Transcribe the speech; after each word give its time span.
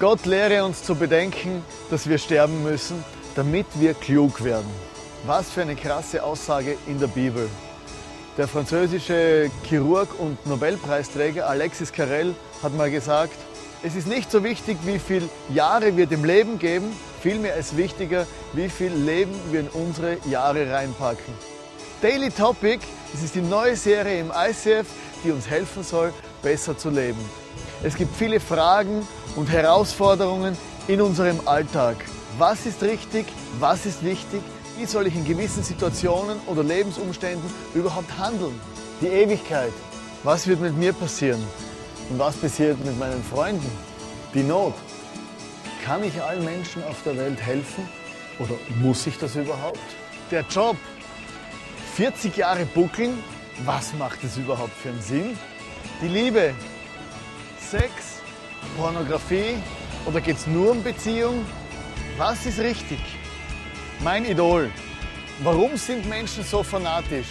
Gott 0.00 0.24
lehre 0.24 0.64
uns 0.64 0.82
zu 0.82 0.94
bedenken, 0.94 1.62
dass 1.90 2.08
wir 2.08 2.16
sterben 2.16 2.62
müssen, 2.62 3.04
damit 3.36 3.66
wir 3.74 3.92
klug 3.92 4.42
werden. 4.42 4.70
Was 5.26 5.50
für 5.50 5.60
eine 5.60 5.76
krasse 5.76 6.24
Aussage 6.24 6.78
in 6.86 6.98
der 6.98 7.06
Bibel. 7.06 7.50
Der 8.38 8.48
französische 8.48 9.50
Chirurg 9.64 10.18
und 10.18 10.46
Nobelpreisträger 10.46 11.46
Alexis 11.46 11.92
Carrel 11.92 12.34
hat 12.62 12.74
mal 12.74 12.90
gesagt, 12.90 13.34
es 13.82 13.94
ist 13.94 14.08
nicht 14.08 14.30
so 14.30 14.42
wichtig, 14.42 14.78
wie 14.86 14.98
viele 14.98 15.28
Jahre 15.52 15.94
wir 15.98 16.06
dem 16.06 16.24
Leben 16.24 16.58
geben, 16.58 16.96
vielmehr 17.20 17.56
ist 17.56 17.76
wichtiger, 17.76 18.26
wie 18.54 18.70
viel 18.70 18.92
Leben 18.92 19.34
wir 19.50 19.60
in 19.60 19.68
unsere 19.68 20.16
Jahre 20.30 20.72
reinpacken. 20.72 21.34
Daily 22.00 22.30
Topic, 22.30 22.78
das 23.12 23.22
ist 23.22 23.34
die 23.34 23.42
neue 23.42 23.76
Serie 23.76 24.20
im 24.20 24.32
ICF, 24.34 24.86
die 25.22 25.30
uns 25.30 25.46
helfen 25.46 25.82
soll, 25.82 26.14
besser 26.42 26.78
zu 26.78 26.88
leben. 26.88 27.20
Es 27.82 27.94
gibt 27.94 28.14
viele 28.14 28.40
Fragen 28.40 29.08
und 29.36 29.48
Herausforderungen 29.48 30.54
in 30.86 31.00
unserem 31.00 31.40
Alltag. 31.46 31.96
Was 32.36 32.66
ist 32.66 32.82
richtig? 32.82 33.26
Was 33.58 33.86
ist 33.86 34.04
wichtig? 34.04 34.42
Wie 34.76 34.84
soll 34.84 35.06
ich 35.06 35.14
in 35.14 35.24
gewissen 35.24 35.62
Situationen 35.62 36.38
oder 36.46 36.62
Lebensumständen 36.62 37.48
überhaupt 37.74 38.18
handeln? 38.18 38.60
Die 39.00 39.06
Ewigkeit. 39.06 39.72
Was 40.24 40.46
wird 40.46 40.60
mit 40.60 40.76
mir 40.76 40.92
passieren? 40.92 41.42
Und 42.10 42.18
was 42.18 42.36
passiert 42.36 42.84
mit 42.84 42.98
meinen 42.98 43.24
Freunden? 43.24 43.70
Die 44.34 44.42
Not. 44.42 44.74
Kann 45.82 46.04
ich 46.04 46.22
allen 46.22 46.44
Menschen 46.44 46.84
auf 46.84 47.02
der 47.02 47.16
Welt 47.16 47.40
helfen? 47.40 47.88
Oder 48.38 48.56
muss 48.82 49.06
ich 49.06 49.16
das 49.16 49.36
überhaupt? 49.36 49.78
Der 50.30 50.42
Job. 50.42 50.76
40 51.94 52.36
Jahre 52.36 52.66
buckeln. 52.66 53.18
Was 53.64 53.94
macht 53.94 54.22
es 54.22 54.36
überhaupt 54.36 54.74
für 54.74 54.90
einen 54.90 55.00
Sinn? 55.00 55.38
Die 56.02 56.08
Liebe. 56.08 56.52
Sex, 57.70 58.20
Pornografie 58.76 59.54
oder 60.04 60.20
geht 60.20 60.38
es 60.38 60.48
nur 60.48 60.72
um 60.72 60.82
Beziehung? 60.82 61.46
Was 62.18 62.44
ist 62.44 62.58
richtig? 62.58 62.98
Mein 64.00 64.24
Idol. 64.24 64.72
Warum 65.44 65.76
sind 65.76 66.04
Menschen 66.08 66.42
so 66.42 66.64
fanatisch? 66.64 67.28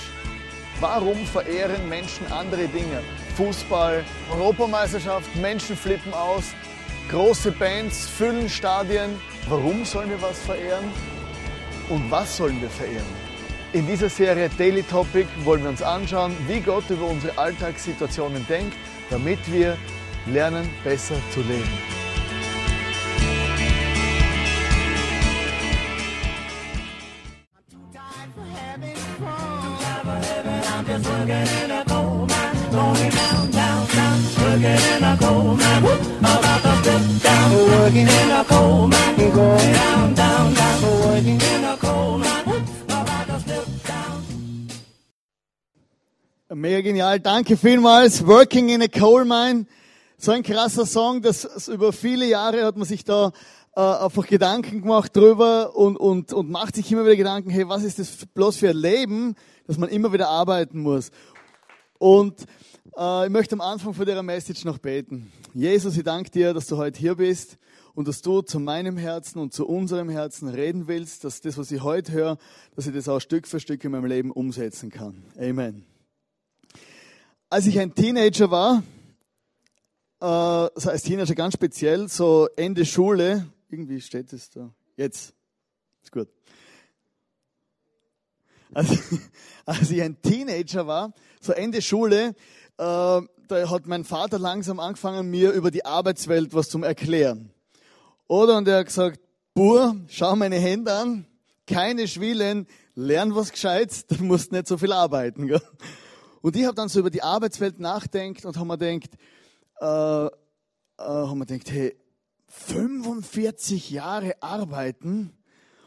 Warum 0.79 1.25
verehren 1.25 1.89
Menschen 1.89 2.31
andere 2.31 2.69
Dinge? 2.69 3.03
Fußball, 3.35 4.05
Europameisterschaft, 4.31 5.35
Menschen 5.35 5.75
flippen 5.75 6.13
aus, 6.13 6.53
große 7.09 7.51
Bands 7.51 8.07
füllen 8.07 8.47
Stadien. 8.47 9.19
Warum 9.49 9.83
sollen 9.83 10.09
wir 10.09 10.21
was 10.21 10.39
verehren? 10.39 10.85
Und 11.89 12.09
was 12.09 12.37
sollen 12.37 12.61
wir 12.61 12.69
verehren? 12.69 13.29
In 13.73 13.85
dieser 13.85 14.07
Serie 14.07 14.49
Daily 14.57 14.83
Topic 14.83 15.27
wollen 15.43 15.63
wir 15.63 15.69
uns 15.69 15.81
anschauen, 15.81 16.33
wie 16.47 16.61
Gott 16.61 16.89
über 16.89 17.07
unsere 17.07 17.37
Alltagssituationen 17.37 18.47
denkt, 18.47 18.77
damit 19.09 19.39
wir 19.51 19.77
lernen, 20.33 20.69
besser 20.83 21.15
zu 21.33 21.41
leben. 21.41 21.69
Mega 46.51 46.81
genial, 46.81 47.19
danke 47.19 47.55
vielmals. 47.55 48.21
Working 48.25 48.69
in 48.69 48.81
a 48.81 48.87
Coal 48.87 49.23
Mine. 49.23 49.65
So 50.21 50.33
ein 50.33 50.43
krasser 50.43 50.85
Song, 50.85 51.21
dass 51.21 51.69
über 51.69 51.93
viele 51.93 52.25
Jahre 52.25 52.65
hat 52.65 52.75
man 52.75 52.85
sich 52.85 53.05
da 53.05 53.31
äh, 53.73 53.79
einfach 53.79 54.27
Gedanken 54.27 54.81
gemacht 54.81 55.15
drüber 55.15 55.77
und, 55.77 55.95
und, 55.95 56.33
und 56.33 56.49
macht 56.49 56.75
sich 56.75 56.91
immer 56.91 57.05
wieder 57.05 57.15
Gedanken, 57.15 57.49
hey, 57.49 57.69
was 57.69 57.85
ist 57.85 57.99
das 57.99 58.25
bloß 58.33 58.57
für 58.57 58.71
ein 58.71 58.75
Leben, 58.75 59.35
dass 59.65 59.77
man 59.77 59.87
immer 59.87 60.11
wieder 60.11 60.27
arbeiten 60.27 60.81
muss. 60.81 61.11
Und 61.99 62.35
äh, 62.97 63.27
ich 63.27 63.31
möchte 63.31 63.55
am 63.55 63.61
Anfang 63.61 63.93
von 63.93 64.05
der 64.05 64.21
Message 64.21 64.65
noch 64.65 64.77
beten. 64.77 65.31
Jesus, 65.53 65.95
ich 65.95 66.03
danke 66.03 66.29
dir, 66.31 66.53
dass 66.53 66.67
du 66.67 66.75
heute 66.75 66.99
hier 66.99 67.15
bist 67.15 67.57
und 67.95 68.05
dass 68.05 68.21
du 68.21 68.41
zu 68.41 68.59
meinem 68.59 68.97
Herzen 68.97 69.39
und 69.39 69.53
zu 69.53 69.65
unserem 69.65 70.09
Herzen 70.09 70.49
reden 70.49 70.89
willst, 70.89 71.23
dass 71.23 71.39
das, 71.39 71.57
was 71.57 71.71
ich 71.71 71.81
heute 71.81 72.11
höre, 72.11 72.37
dass 72.75 72.87
ich 72.87 72.93
das 72.93 73.07
auch 73.07 73.21
Stück 73.21 73.47
für 73.47 73.61
Stück 73.61 73.85
in 73.85 73.91
meinem 73.91 74.07
Leben 74.07 74.31
umsetzen 74.31 74.89
kann. 74.89 75.23
Amen. 75.37 75.85
Als 77.49 77.67
ich 77.67 77.79
ein 77.79 77.95
Teenager 77.95 78.51
war, 78.51 78.83
äh, 80.21 80.69
so 80.75 80.89
als 80.89 81.03
Teenager 81.03 81.35
ganz 81.35 81.53
speziell, 81.53 82.07
so 82.07 82.47
Ende 82.55 82.85
Schule, 82.85 83.47
irgendwie 83.69 84.01
steht 84.01 84.33
es 84.33 84.49
da, 84.49 84.73
jetzt, 84.97 85.33
ist 86.01 86.11
gut. 86.11 86.27
Als, 88.73 88.89
als 89.65 89.89
ich 89.91 90.01
ein 90.01 90.21
Teenager 90.21 90.87
war, 90.87 91.13
so 91.39 91.53
Ende 91.53 91.81
Schule, 91.81 92.35
äh, 92.77 93.21
da 93.49 93.69
hat 93.69 93.87
mein 93.87 94.03
Vater 94.03 94.37
langsam 94.37 94.79
angefangen, 94.79 95.29
mir 95.29 95.51
über 95.51 95.71
die 95.71 95.85
Arbeitswelt 95.85 96.53
was 96.53 96.69
zum 96.69 96.83
Erklären. 96.83 97.51
Oder? 98.27 98.57
Und 98.57 98.67
er 98.67 98.79
hat 98.79 98.85
gesagt, 98.85 99.19
Bur, 99.53 99.95
schau 100.07 100.35
meine 100.35 100.57
Hände 100.57 100.93
an, 100.93 101.25
keine 101.65 102.07
Schwielen, 102.07 102.67
lern 102.95 103.33
was 103.35 103.51
Gescheites, 103.51 104.05
du 104.05 104.23
musst 104.23 104.51
nicht 104.51 104.67
so 104.67 104.77
viel 104.77 104.91
arbeiten. 104.91 105.47
Gell? 105.47 105.61
Und 106.41 106.55
ich 106.55 106.65
habe 106.65 106.75
dann 106.75 106.89
so 106.89 106.99
über 106.99 107.09
die 107.09 107.23
Arbeitswelt 107.23 107.79
nachdenkt 107.79 108.45
und 108.45 108.57
habe 108.57 108.67
mir 108.67 108.77
gedacht, 108.77 109.17
äh, 109.79 110.25
äh, 110.25 110.29
haben 110.97 111.39
wir 111.39 111.45
gedacht, 111.45 111.71
hey, 111.71 111.95
45 112.47 113.91
Jahre 113.91 114.41
arbeiten, 114.41 115.33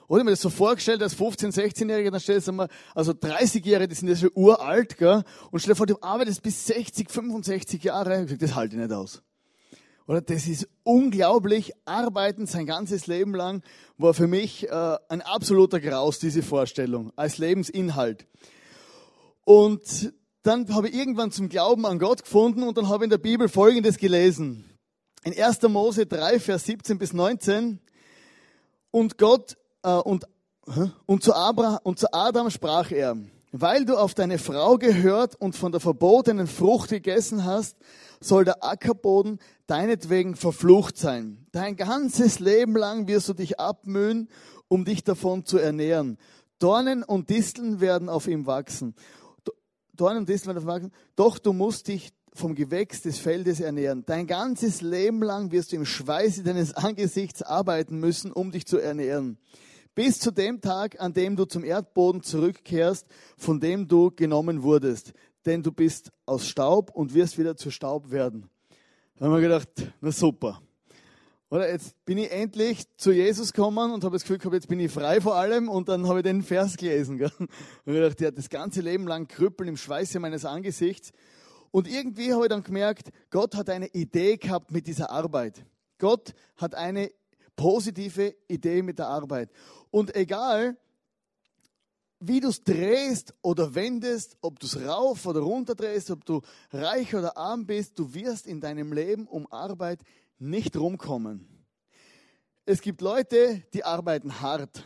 oder 0.08 0.24
mir 0.24 0.32
das 0.32 0.42
so 0.42 0.50
vorgestellt, 0.50 1.02
als 1.02 1.16
15-, 1.16 1.54
16-Jähriger, 1.54 2.10
dann 2.10 2.20
stellst 2.20 2.48
du 2.48 2.52
mal, 2.52 2.68
also 2.94 3.12
30-Jährige, 3.12 3.88
die 3.88 3.94
sind 3.94 4.08
ja 4.08 4.16
schon 4.16 4.30
uralt, 4.34 4.98
gell? 4.98 5.22
Und 5.50 5.60
stell 5.60 5.72
dir 5.72 5.76
vor, 5.76 5.86
du 5.86 5.96
arbeitest 6.02 6.42
bis 6.42 6.66
60, 6.66 7.10
65 7.10 7.82
Jahre. 7.82 8.16
Ich 8.20 8.24
gesagt, 8.24 8.42
das 8.42 8.54
halte 8.54 8.76
ich 8.76 8.82
nicht 8.82 8.92
aus. 8.92 9.22
Oder 10.06 10.20
das 10.20 10.46
ist 10.46 10.68
unglaublich. 10.82 11.72
Arbeiten 11.86 12.46
sein 12.46 12.66
ganzes 12.66 13.06
Leben 13.06 13.34
lang 13.34 13.62
war 13.96 14.12
für 14.12 14.26
mich 14.26 14.68
äh, 14.68 14.96
ein 15.08 15.22
absoluter 15.22 15.80
Graus, 15.80 16.18
diese 16.18 16.42
Vorstellung, 16.42 17.12
als 17.16 17.38
Lebensinhalt. 17.38 18.26
Und 19.44 20.12
dann 20.42 20.74
habe 20.74 20.88
ich 20.88 20.94
irgendwann 20.94 21.30
zum 21.30 21.48
Glauben 21.48 21.86
an 21.86 21.98
Gott 21.98 22.24
gefunden 22.24 22.62
und 22.62 22.76
dann 22.76 22.88
habe 22.88 23.04
ich 23.04 23.04
in 23.04 23.10
der 23.10 23.18
Bibel 23.18 23.48
Folgendes 23.48 23.96
gelesen. 23.96 24.64
In 25.24 25.40
1. 25.40 25.62
Mose 25.62 26.06
3, 26.06 26.40
Vers 26.40 26.64
17 26.64 26.98
bis 26.98 27.12
19. 27.12 27.78
Und 28.90 29.18
Gott 29.18 29.56
äh, 29.82 29.90
und, 29.90 30.26
und, 31.06 31.22
zu 31.22 31.34
Abraham, 31.34 31.78
und 31.84 31.98
zu 31.98 32.12
Adam 32.12 32.50
sprach 32.50 32.90
er, 32.90 33.16
weil 33.52 33.84
du 33.84 33.96
auf 33.96 34.14
deine 34.14 34.38
Frau 34.38 34.78
gehört 34.78 35.36
und 35.36 35.54
von 35.54 35.70
der 35.70 35.80
verbotenen 35.80 36.48
Frucht 36.48 36.90
gegessen 36.90 37.44
hast, 37.44 37.76
soll 38.20 38.44
der 38.44 38.64
Ackerboden 38.64 39.38
deinetwegen 39.66 40.34
verflucht 40.34 40.96
sein. 40.96 41.46
Dein 41.52 41.76
ganzes 41.76 42.40
Leben 42.40 42.76
lang 42.76 43.06
wirst 43.06 43.28
du 43.28 43.34
dich 43.34 43.60
abmühen, 43.60 44.28
um 44.68 44.84
dich 44.84 45.04
davon 45.04 45.44
zu 45.44 45.58
ernähren. 45.58 46.18
Dornen 46.58 47.02
und 47.02 47.28
Disteln 47.28 47.80
werden 47.80 48.08
auf 48.08 48.26
ihm 48.26 48.46
wachsen. 48.46 48.94
Dornen 50.02 50.26
ihm 50.26 50.66
wachsen. 50.66 50.92
Doch 51.16 51.38
du 51.38 51.52
musst 51.52 51.88
dich 51.88 52.12
vom 52.34 52.54
Gewächs 52.54 53.02
des 53.02 53.18
Feldes 53.18 53.60
ernähren. 53.60 54.04
Dein 54.06 54.26
ganzes 54.26 54.80
Leben 54.80 55.22
lang 55.22 55.52
wirst 55.52 55.72
du 55.72 55.76
im 55.76 55.84
Schweiße 55.84 56.42
deines 56.42 56.74
Angesichts 56.74 57.42
arbeiten 57.42 57.98
müssen, 58.00 58.32
um 58.32 58.50
dich 58.50 58.66
zu 58.66 58.78
ernähren 58.78 59.38
bis 59.94 60.18
zu 60.18 60.30
dem 60.30 60.60
Tag, 60.60 61.00
an 61.00 61.12
dem 61.12 61.36
du 61.36 61.44
zum 61.44 61.64
Erdboden 61.64 62.22
zurückkehrst, 62.22 63.06
von 63.36 63.60
dem 63.60 63.88
du 63.88 64.10
genommen 64.10 64.62
wurdest. 64.62 65.12
Denn 65.44 65.62
du 65.62 65.72
bist 65.72 66.10
aus 66.24 66.46
Staub 66.46 66.90
und 66.90 67.14
wirst 67.14 67.38
wieder 67.38 67.56
zu 67.56 67.70
Staub 67.70 68.10
werden. 68.10 68.48
Da 69.16 69.26
haben 69.26 69.34
wir 69.34 69.40
gedacht, 69.40 69.68
na 70.00 70.10
super. 70.10 70.62
Oder 71.52 71.70
jetzt 71.70 72.02
bin 72.06 72.16
ich 72.16 72.32
endlich 72.32 72.86
zu 72.96 73.12
Jesus 73.12 73.52
gekommen 73.52 73.92
und 73.92 74.04
habe 74.04 74.14
das 74.14 74.22
Gefühl 74.22 74.38
gehabt, 74.38 74.54
jetzt 74.54 74.68
bin 74.68 74.80
ich 74.80 74.90
frei 74.90 75.20
vor 75.20 75.34
allem 75.34 75.68
und 75.68 75.86
dann 75.90 76.08
habe 76.08 76.20
ich 76.20 76.22
den 76.22 76.42
Vers 76.42 76.78
gelesen. 76.78 77.18
Gell? 77.18 77.30
Und 77.38 77.50
ich 77.84 77.92
gedacht, 77.92 78.20
ja, 78.22 78.30
das 78.30 78.48
ganze 78.48 78.80
Leben 78.80 79.06
lang 79.06 79.28
krüppeln 79.28 79.68
im 79.68 79.76
Schweiße 79.76 80.18
meines 80.18 80.46
Angesichts. 80.46 81.12
Und 81.70 81.86
irgendwie 81.86 82.32
habe 82.32 82.44
ich 82.44 82.48
dann 82.48 82.62
gemerkt, 82.62 83.10
Gott 83.28 83.54
hat 83.54 83.68
eine 83.68 83.88
Idee 83.88 84.38
gehabt 84.38 84.70
mit 84.70 84.86
dieser 84.86 85.10
Arbeit. 85.10 85.62
Gott 85.98 86.32
hat 86.56 86.74
eine 86.74 87.12
positive 87.54 88.34
Idee 88.48 88.80
mit 88.80 88.98
der 88.98 89.08
Arbeit. 89.08 89.50
Und 89.90 90.16
egal, 90.16 90.78
wie 92.18 92.40
du 92.40 92.48
es 92.48 92.64
drehst 92.64 93.34
oder 93.42 93.74
wendest, 93.74 94.38
ob 94.40 94.58
du 94.58 94.66
es 94.66 94.80
rauf 94.80 95.26
oder 95.26 95.40
runter 95.40 95.74
drehst, 95.74 96.10
ob 96.12 96.24
du 96.24 96.40
reich 96.70 97.14
oder 97.14 97.36
arm 97.36 97.66
bist, 97.66 97.98
du 97.98 98.14
wirst 98.14 98.46
in 98.46 98.62
deinem 98.62 98.92
Leben 98.92 99.26
um 99.26 99.46
Arbeit 99.52 100.00
nicht 100.42 100.76
rumkommen. 100.76 101.48
Es 102.66 102.80
gibt 102.80 103.00
Leute, 103.00 103.62
die 103.72 103.84
arbeiten 103.84 104.40
hart. 104.40 104.84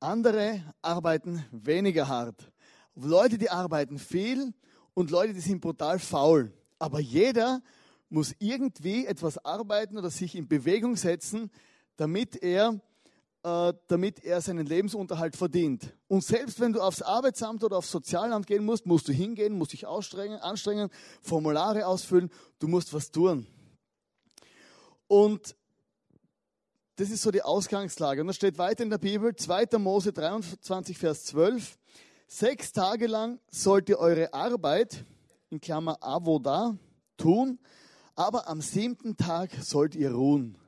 Andere 0.00 0.62
arbeiten 0.82 1.44
weniger 1.50 2.08
hart. 2.08 2.52
Leute, 2.94 3.38
die 3.38 3.50
arbeiten 3.50 3.98
viel 3.98 4.52
und 4.94 5.10
Leute, 5.10 5.32
die 5.32 5.40
sind 5.40 5.60
brutal 5.60 5.98
faul. 5.98 6.52
Aber 6.78 7.00
jeder 7.00 7.62
muss 8.08 8.34
irgendwie 8.38 9.06
etwas 9.06 9.44
arbeiten 9.44 9.98
oder 9.98 10.10
sich 10.10 10.34
in 10.34 10.46
Bewegung 10.46 10.96
setzen, 10.96 11.50
damit 11.96 12.42
er, 12.42 12.80
äh, 13.42 13.72
damit 13.88 14.24
er 14.24 14.40
seinen 14.40 14.66
Lebensunterhalt 14.66 15.36
verdient. 15.36 15.94
Und 16.06 16.22
selbst 16.22 16.60
wenn 16.60 16.72
du 16.72 16.80
aufs 16.80 17.02
Arbeitsamt 17.02 17.64
oder 17.64 17.78
aufs 17.78 17.90
Sozialamt 17.90 18.46
gehen 18.46 18.64
musst, 18.64 18.86
musst 18.86 19.08
du 19.08 19.12
hingehen, 19.12 19.56
musst 19.56 19.72
dich 19.72 19.88
anstrengen, 19.88 20.38
anstrengen 20.38 20.90
Formulare 21.22 21.86
ausfüllen, 21.86 22.30
du 22.58 22.68
musst 22.68 22.92
was 22.92 23.10
tun. 23.10 23.46
Und 25.08 25.56
das 26.96 27.10
ist 27.10 27.22
so 27.22 27.30
die 27.30 27.42
Ausgangslage. 27.42 28.20
Und 28.20 28.26
da 28.26 28.32
steht 28.32 28.58
weiter 28.58 28.84
in 28.84 28.90
der 28.90 28.98
Bibel, 28.98 29.34
2. 29.34 29.78
Mose 29.78 30.12
23, 30.12 30.98
Vers 30.98 31.24
12, 31.24 31.78
sechs 32.26 32.72
Tage 32.72 33.06
lang 33.06 33.40
sollt 33.50 33.88
ihr 33.88 33.98
eure 33.98 34.34
Arbeit, 34.34 35.04
in 35.50 35.60
Klammer 35.60 35.96
Avoda, 36.02 36.76
tun, 37.16 37.58
aber 38.14 38.48
am 38.48 38.60
siebten 38.60 39.16
Tag 39.16 39.50
sollt 39.62 39.94
ihr 39.94 40.12
ruhen. 40.12 40.58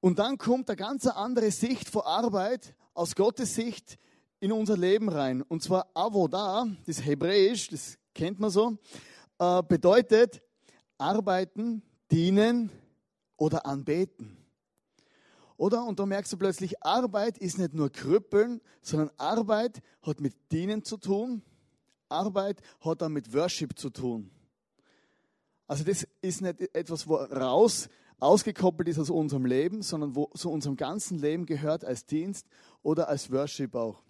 Und 0.00 0.20
dann 0.20 0.38
kommt 0.38 0.70
eine 0.70 0.76
ganz 0.76 1.06
andere 1.06 1.50
Sicht 1.50 1.88
vor 1.88 2.06
Arbeit 2.06 2.74
aus 2.94 3.16
Gottes 3.16 3.54
Sicht 3.54 3.98
in 4.38 4.52
unser 4.52 4.76
Leben 4.76 5.08
rein. 5.08 5.42
Und 5.42 5.62
zwar 5.62 5.90
Avoda, 5.94 6.66
das 6.86 6.98
ist 6.98 7.04
Hebräisch, 7.04 7.68
das 7.68 7.98
kennt 8.14 8.38
man 8.38 8.50
so, 8.50 8.78
äh, 9.38 9.62
bedeutet 9.62 10.40
arbeiten, 10.98 11.82
dienen 12.10 12.70
oder 13.40 13.64
anbeten. 13.64 14.36
Oder? 15.56 15.84
Und 15.84 15.98
da 15.98 16.06
merkst 16.06 16.32
du 16.32 16.36
plötzlich, 16.36 16.82
Arbeit 16.82 17.38
ist 17.38 17.58
nicht 17.58 17.74
nur 17.74 17.90
Krüppeln, 17.90 18.60
sondern 18.82 19.10
Arbeit 19.16 19.80
hat 20.02 20.20
mit 20.20 20.34
Dienen 20.52 20.84
zu 20.84 20.96
tun. 20.96 21.42
Arbeit 22.08 22.60
hat 22.80 23.02
dann 23.02 23.12
mit 23.12 23.32
Worship 23.34 23.78
zu 23.78 23.90
tun. 23.90 24.30
Also 25.66 25.84
das 25.84 26.06
ist 26.20 26.42
nicht 26.42 26.60
etwas, 26.74 27.08
wo 27.08 27.16
raus 27.16 27.88
ausgekoppelt 28.18 28.88
ist 28.88 28.98
aus 28.98 29.08
unserem 29.08 29.46
Leben, 29.46 29.82
sondern 29.82 30.14
wo 30.14 30.26
zu 30.34 30.50
unserem 30.50 30.76
ganzen 30.76 31.18
Leben 31.18 31.46
gehört 31.46 31.84
als 31.84 32.04
Dienst 32.04 32.46
oder 32.82 33.08
als 33.08 33.30
Worship 33.32 33.74
auch. 33.74 34.02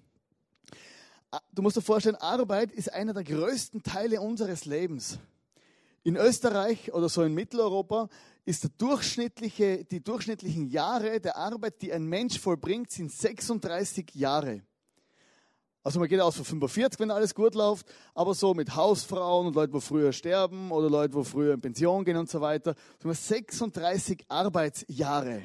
Du 1.53 1.63
musst 1.63 1.77
dir 1.77 1.83
vorstellen, 1.83 2.17
Arbeit 2.17 2.73
ist 2.73 2.93
einer 2.93 3.13
der 3.13 3.23
größten 3.23 3.85
Teile 3.85 4.21
unseres 4.21 4.65
Lebens. 4.65 5.21
In 6.03 6.17
Österreich 6.17 6.93
oder 6.93 7.09
so 7.09 7.23
in 7.23 7.35
Mitteleuropa 7.35 8.09
ist 8.45 8.65
der 8.65 8.71
durchschnittliche, 8.79 9.85
die 9.85 10.03
durchschnittlichen 10.03 10.67
Jahre 10.67 11.21
der 11.21 11.37
Arbeit, 11.37 11.83
die 11.83 11.93
ein 11.93 12.05
Mensch 12.05 12.39
vollbringt, 12.39 12.91
sind 12.91 13.13
36 13.13 14.15
Jahre. 14.15 14.63
Also 15.83 15.99
man 15.99 16.09
geht 16.09 16.21
aus 16.21 16.37
von 16.37 16.45
45, 16.45 17.01
wenn 17.01 17.11
alles 17.11 17.35
gut 17.35 17.55
läuft, 17.55 17.87
aber 18.15 18.35
so 18.35 18.53
mit 18.53 18.77
Hausfrauen 18.77 19.47
und 19.47 19.55
Leuten, 19.55 19.73
wo 19.73 19.81
früher 19.81 20.13
sterben 20.13 20.71
oder 20.71 20.91
Leute, 20.91 21.15
wo 21.15 21.25
früher 21.25 21.55
in 21.55 21.61
Pension 21.61 22.05
gehen 22.05 22.19
und 22.19 22.29
so 22.29 22.41
weiter, 22.41 22.75
so 23.03 23.11
36 23.11 24.27
Arbeitsjahre. 24.29 25.43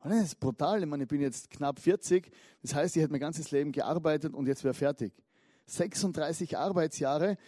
Und 0.00 0.10
das 0.10 0.22
ist 0.22 0.40
brutal. 0.40 0.82
Ich 0.82 0.88
meine, 0.88 1.04
ich 1.04 1.08
bin 1.08 1.22
jetzt 1.22 1.50
knapp 1.50 1.80
40, 1.80 2.30
das 2.60 2.74
heißt, 2.74 2.94
ich 2.96 3.02
hätte 3.02 3.12
mein 3.12 3.20
ganzes 3.20 3.50
Leben 3.52 3.72
gearbeitet 3.72 4.34
und 4.34 4.46
jetzt 4.46 4.64
wäre 4.64 4.74
fertig. 4.74 5.14
36 5.66 6.58
Arbeitsjahre, 6.58 7.38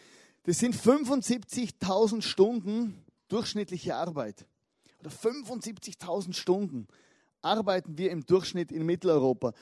das 0.44 0.58
sind 0.58 0.74
75.000 0.74 2.22
Stunden 2.22 3.04
durchschnittliche 3.28 3.94
Arbeit 3.94 4.46
oder 5.06 5.14
75.000 5.14 6.34
Stunden 6.34 6.86
arbeiten 7.42 7.96
wir 7.96 8.10
im 8.10 8.26
Durchschnitt 8.26 8.72
in 8.72 8.84
Mitteleuropa. 8.84 9.52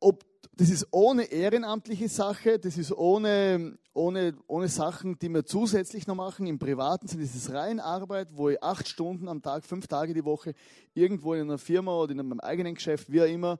Ob, 0.00 0.24
das 0.56 0.70
ist 0.70 0.88
ohne 0.90 1.24
ehrenamtliche 1.24 2.08
Sache, 2.08 2.58
das 2.58 2.76
ist 2.76 2.92
ohne, 2.92 3.78
ohne, 3.92 4.36
ohne 4.46 4.68
Sachen, 4.68 5.18
die 5.18 5.28
wir 5.28 5.44
zusätzlich 5.44 6.06
noch 6.06 6.14
machen. 6.14 6.46
Im 6.46 6.58
Privaten 6.58 7.06
sind 7.06 7.20
es 7.20 7.52
rein 7.52 7.78
Arbeit, 7.80 8.28
wo 8.32 8.48
ich 8.48 8.62
acht 8.62 8.88
Stunden 8.88 9.28
am 9.28 9.42
Tag, 9.42 9.64
fünf 9.64 9.86
Tage 9.86 10.14
die 10.14 10.24
Woche 10.24 10.54
irgendwo 10.94 11.34
in 11.34 11.42
einer 11.42 11.58
Firma 11.58 11.96
oder 11.96 12.12
in 12.12 12.18
meinem 12.18 12.40
eigenen 12.40 12.74
Geschäft, 12.74 13.10
wie 13.10 13.22
auch 13.22 13.26
immer, 13.26 13.58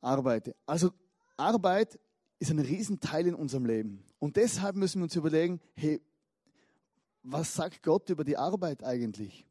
arbeite. 0.00 0.54
Also 0.66 0.90
Arbeit 1.36 1.98
ist 2.40 2.50
ein 2.50 2.60
Riesenteil 2.60 3.26
in 3.26 3.34
unserem 3.34 3.66
Leben. 3.66 4.04
Und 4.18 4.36
deshalb 4.36 4.76
müssen 4.76 5.00
wir 5.00 5.04
uns 5.04 5.16
überlegen, 5.16 5.60
hey, 5.74 6.00
was 7.22 7.54
sagt 7.54 7.82
Gott 7.82 8.08
über 8.10 8.24
die 8.24 8.36
Arbeit 8.36 8.82
eigentlich? 8.84 9.47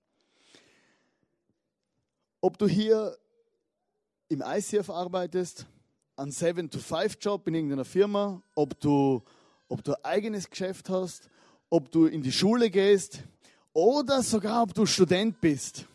Ob 2.39 2.59
du 2.59 2.67
hier 2.67 3.17
im 4.29 4.43
ICF 4.45 4.91
arbeitest, 4.91 5.65
einen 6.15 6.31
7-to-5-Job 6.31 7.47
in 7.47 7.55
irgendeiner 7.55 7.85
Firma, 7.85 8.43
ob 8.53 8.79
du, 8.79 9.23
ob 9.67 9.83
du 9.83 9.93
ein 9.93 10.05
eigenes 10.05 10.47
Geschäft 10.47 10.89
hast, 10.89 11.29
ob 11.71 11.91
du 11.91 12.05
in 12.05 12.21
die 12.21 12.31
Schule 12.31 12.69
gehst 12.69 13.23
oder 13.73 14.21
sogar 14.21 14.61
ob 14.61 14.73
du 14.75 14.85
Student 14.85 15.41
bist. 15.41 15.85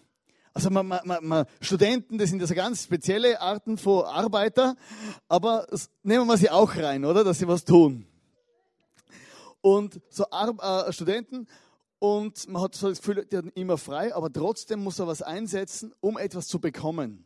Also 0.52 0.68
man, 0.70 0.86
man, 0.88 1.00
man, 1.22 1.46
Studenten, 1.60 2.18
das 2.18 2.30
sind 2.30 2.40
ja 2.40 2.46
so 2.46 2.54
ganz 2.54 2.82
spezielle 2.84 3.40
Arten 3.40 3.78
von 3.78 4.04
Arbeiter, 4.04 4.74
aber 5.28 5.66
nehmen 6.02 6.26
wir 6.26 6.36
sie 6.36 6.50
auch 6.50 6.74
rein, 6.76 7.04
oder? 7.04 7.22
Dass 7.22 7.38
sie 7.38 7.46
was 7.46 7.64
tun. 7.64 8.04
Und 9.60 10.00
so 10.10 10.28
Ar 10.30 10.88
äh, 10.88 10.92
Studenten 10.92 11.46
und 12.02 12.48
man 12.48 12.62
hat 12.62 12.74
so 12.74 12.88
das 12.88 12.98
Gefühl, 12.98 13.24
die 13.26 13.36
haben 13.36 13.52
immer 13.54 13.78
frei, 13.78 14.12
aber 14.12 14.32
trotzdem 14.32 14.82
muss 14.82 14.98
er 14.98 15.06
was 15.06 15.22
einsetzen, 15.22 15.94
um 16.00 16.18
etwas 16.18 16.48
zu 16.48 16.60
bekommen. 16.60 17.24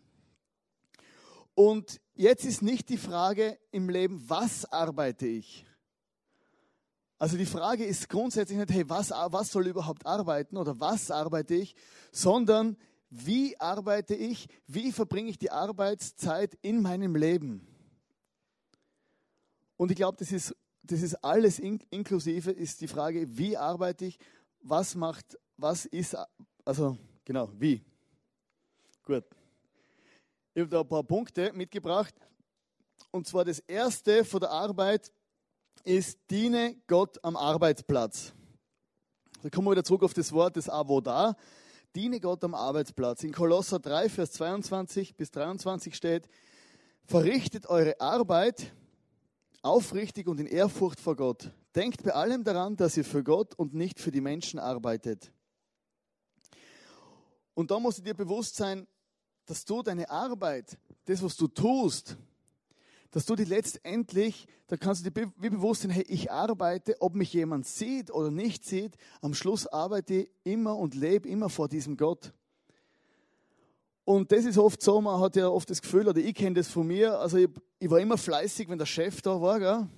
Und 1.55 1.99
jetzt 2.12 2.44
ist 2.44 2.61
nicht 2.61 2.90
die 2.90 2.99
Frage 2.99 3.58
im 3.70 3.88
Leben, 3.88 4.23
was 4.28 4.70
arbeite 4.70 5.26
ich? 5.26 5.64
Also 7.17 7.38
die 7.38 7.46
Frage 7.46 7.87
ist 7.87 8.11
grundsätzlich 8.11 8.58
nicht, 8.58 8.70
hey, 8.70 8.87
was, 8.87 9.12
was 9.12 9.50
soll 9.50 9.67
überhaupt 9.67 10.05
arbeiten 10.05 10.58
oder 10.58 10.78
was 10.78 11.11
arbeite 11.11 11.55
ich, 11.55 11.75
sondern 12.12 12.76
wie 13.08 13.58
arbeite 13.58 14.14
ich, 14.14 14.46
wie 14.67 14.93
verbringe 14.93 15.31
ich 15.31 15.38
die 15.38 15.50
Arbeitszeit 15.50 16.55
in 16.61 16.82
meinem 16.82 17.17
Leben? 17.17 17.67
Und 19.78 19.90
ich 19.90 19.96
glaube, 19.96 20.19
das 20.19 20.32
ist, 20.32 20.55
das 20.82 21.00
ist 21.00 21.14
alles 21.25 21.58
in, 21.58 21.81
inklusive, 21.88 22.50
ist 22.50 22.82
die 22.82 22.88
Frage, 22.88 23.38
wie 23.38 23.56
arbeite 23.56 24.05
ich 24.05 24.19
was 24.68 24.94
macht, 24.94 25.38
was 25.56 25.86
ist, 25.86 26.16
also 26.64 26.96
genau, 27.24 27.50
wie. 27.58 27.82
Gut. 29.04 29.24
Ich 30.54 30.62
habe 30.62 30.70
da 30.70 30.80
ein 30.80 30.88
paar 30.88 31.04
Punkte 31.04 31.52
mitgebracht. 31.52 32.14
Und 33.10 33.26
zwar 33.26 33.44
das 33.44 33.60
erste 33.60 34.24
von 34.24 34.40
der 34.40 34.50
Arbeit 34.50 35.12
ist, 35.84 36.18
diene 36.30 36.76
Gott 36.86 37.22
am 37.22 37.36
Arbeitsplatz. 37.36 38.32
Da 39.42 39.50
kommen 39.50 39.68
wir 39.68 39.73
wieder 39.73 39.85
zurück 39.85 40.02
auf 40.02 40.14
das 40.14 40.32
Wort 40.32 40.56
des 40.56 40.68
Avoda. 40.68 41.37
Diene 41.94 42.20
Gott 42.20 42.42
am 42.42 42.54
Arbeitsplatz. 42.54 43.23
In 43.23 43.32
Kolosser 43.32 43.78
3, 43.78 44.08
Vers 44.08 44.32
22 44.32 45.14
bis 45.14 45.30
23 45.30 45.94
steht, 45.94 46.28
verrichtet 47.04 47.66
eure 47.68 48.00
Arbeit 48.00 48.73
aufrichtig 49.66 50.28
und 50.28 50.40
in 50.40 50.46
Ehrfurcht 50.46 51.00
vor 51.00 51.16
Gott. 51.16 51.50
Denkt 51.75 52.02
bei 52.02 52.12
allem 52.12 52.44
daran, 52.44 52.76
dass 52.76 52.96
ihr 52.96 53.04
für 53.04 53.23
Gott 53.23 53.54
und 53.54 53.75
nicht 53.75 54.00
für 54.00 54.11
die 54.11 54.20
Menschen 54.20 54.58
arbeitet. 54.58 55.32
Und 57.54 57.70
da 57.70 57.78
muss 57.78 58.02
dir 58.02 58.14
bewusst 58.14 58.56
sein, 58.56 58.87
dass 59.46 59.64
du 59.64 59.82
deine 59.82 60.11
Arbeit, 60.11 60.78
das, 61.04 61.23
was 61.23 61.37
du 61.37 61.49
tust, 61.49 62.16
dass 63.11 63.25
du 63.25 63.35
die 63.35 63.44
letztendlich, 63.44 64.46
da 64.66 64.76
kannst 64.76 65.06
du 65.06 65.11
dir 65.11 65.32
wie 65.38 65.50
bewusst 65.50 65.82
sein, 65.82 65.90
hey, 65.90 66.04
ich 66.08 66.30
arbeite, 66.30 67.00
ob 67.00 67.14
mich 67.14 67.32
jemand 67.32 67.66
sieht 67.66 68.11
oder 68.11 68.30
nicht 68.30 68.64
sieht, 68.64 68.96
am 69.20 69.35
Schluss 69.35 69.66
arbeite 69.66 70.14
ich 70.14 70.30
immer 70.44 70.76
und 70.76 70.94
lebe 70.94 71.28
immer 71.28 71.49
vor 71.49 71.68
diesem 71.68 71.96
Gott. 71.96 72.35
Und 74.06 74.30
das 74.30 74.44
ist 74.44 74.56
oft 74.56 74.80
so, 74.80 75.00
man 75.00 75.20
hat 75.20 75.34
ja 75.34 75.48
oft 75.48 75.68
das 75.68 75.82
Gefühl, 75.82 76.06
oder 76.06 76.20
ich 76.20 76.32
kenne 76.32 76.54
das 76.54 76.68
von 76.68 76.86
mir, 76.86 77.18
also 77.18 77.38
ich, 77.38 77.48
ich, 77.80 77.90
war 77.90 77.98
immer 77.98 78.16
fleißig, 78.16 78.68
wenn 78.68 78.78
der 78.78 78.86
Chef 78.86 79.20
da 79.20 79.40
war, 79.40 79.58
gell? 79.58 79.88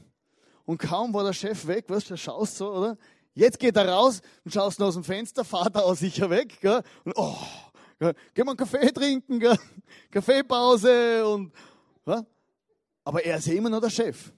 und 0.64 0.78
kaum 0.78 1.12
war 1.12 1.24
der 1.24 1.34
Chef 1.34 1.66
weg, 1.66 1.84
weißt 1.88 2.08
du, 2.08 2.16
schaust 2.16 2.56
so, 2.56 2.72
oder? 2.72 2.96
Jetzt 3.34 3.58
geht 3.58 3.76
er 3.76 3.86
raus 3.86 4.22
und 4.46 4.54
schaust 4.54 4.80
aus 4.80 4.94
dem 4.94 5.04
Fenster, 5.04 5.44
fahrt 5.44 5.76
er 5.76 5.84
auch 5.84 5.94
sicher 5.94 6.30
weg, 6.30 6.58
gell? 6.62 6.82
und 7.04 7.12
oh, 7.16 7.36
gell? 7.98 8.14
gehen 8.32 8.46
wir 8.46 8.52
einen 8.52 8.56
Kaffee 8.56 8.90
trinken, 8.90 9.40
gell? 9.40 9.58
Kaffeepause 10.10 11.28
und, 11.28 11.52
ja? 12.06 12.24
aber 13.04 13.22
er 13.22 13.36
ist 13.36 13.46
ja 13.46 13.52
immer 13.52 13.68
noch 13.68 13.82
der 13.82 13.90
Chef. 13.90 14.32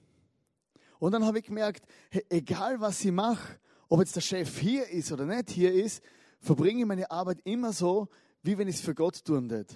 Und 0.99 1.13
dann 1.13 1.25
habe 1.25 1.39
ich 1.39 1.45
gemerkt, 1.45 1.85
hey, 2.09 2.25
egal 2.29 2.81
was 2.81 3.05
ich 3.05 3.11
mache, 3.13 3.57
ob 3.87 4.01
jetzt 4.01 4.17
der 4.17 4.21
Chef 4.21 4.59
hier 4.59 4.85
ist 4.89 5.13
oder 5.13 5.25
nicht 5.25 5.49
hier 5.49 5.73
ist, 5.73 6.03
verbringe 6.41 6.81
ich 6.81 6.85
meine 6.85 7.09
Arbeit 7.09 7.39
immer 7.45 7.71
so, 7.71 8.09
wie 8.43 8.57
wenn 8.57 8.67
ich 8.67 8.75
es 8.75 8.81
für 8.81 8.95
Gott 8.95 9.23
tun 9.23 9.49
würde. 9.49 9.73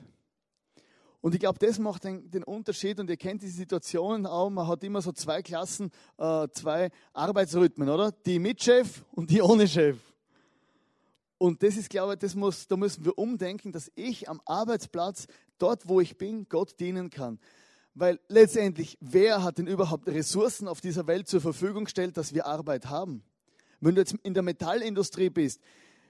Und 1.21 1.33
ich 1.33 1.39
glaube, 1.39 1.57
das 1.57 1.79
macht 1.79 2.03
den, 2.03 2.29
den, 2.29 2.43
Unterschied. 2.43 2.99
Und 2.99 3.09
ihr 3.09 3.17
kennt 3.17 3.41
diese 3.41 3.57
Situationen 3.57 4.27
auch. 4.27 4.49
Man 4.51 4.67
hat 4.67 4.83
immer 4.83 5.01
so 5.01 5.11
zwei 5.11 5.41
Klassen, 5.41 5.89
äh, 6.19 6.47
zwei 6.51 6.91
Arbeitsrhythmen, 7.13 7.89
oder? 7.89 8.11
Die 8.11 8.37
mit 8.37 8.61
Chef 8.61 9.03
und 9.11 9.31
die 9.31 9.41
ohne 9.41 9.67
Chef. 9.67 9.97
Und 11.39 11.63
das 11.63 11.77
ist, 11.77 11.89
glaube 11.89 12.13
ich, 12.13 12.19
das 12.19 12.35
muss, 12.35 12.67
da 12.67 12.77
müssen 12.77 13.05
wir 13.05 13.17
umdenken, 13.17 13.71
dass 13.71 13.91
ich 13.95 14.29
am 14.29 14.39
Arbeitsplatz, 14.45 15.25
dort 15.57 15.87
wo 15.87 15.99
ich 15.99 16.17
bin, 16.17 16.47
Gott 16.47 16.79
dienen 16.79 17.09
kann. 17.09 17.39
Weil 17.95 18.19
letztendlich, 18.27 18.97
wer 19.01 19.41
hat 19.41 19.57
denn 19.57 19.67
überhaupt 19.67 20.07
Ressourcen 20.07 20.67
auf 20.67 20.79
dieser 20.79 21.07
Welt 21.07 21.27
zur 21.27 21.41
Verfügung 21.41 21.85
gestellt, 21.85 22.17
dass 22.17 22.35
wir 22.35 22.45
Arbeit 22.45 22.85
haben? 22.85 23.23
Wenn 23.79 23.95
du 23.95 24.01
jetzt 24.01 24.15
in 24.21 24.33
der 24.33 24.43
Metallindustrie 24.43 25.29
bist, 25.29 25.59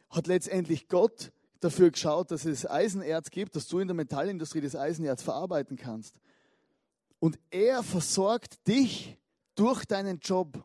hat 0.09 0.27
letztendlich 0.27 0.87
Gott 0.87 1.31
dafür 1.65 1.91
geschaut, 1.91 2.31
dass 2.31 2.45
es 2.45 2.69
Eisenerz 2.69 3.31
gibt, 3.31 3.55
dass 3.55 3.67
du 3.67 3.79
in 3.79 3.87
der 3.87 3.95
Metallindustrie 3.95 4.61
das 4.61 4.75
Eisenerz 4.75 5.23
verarbeiten 5.23 5.75
kannst. 5.75 6.19
Und 7.19 7.39
er 7.49 7.81
versorgt 7.83 8.67
dich 8.67 9.17
durch 9.55 9.85
deinen 9.85 10.19
Job. 10.19 10.63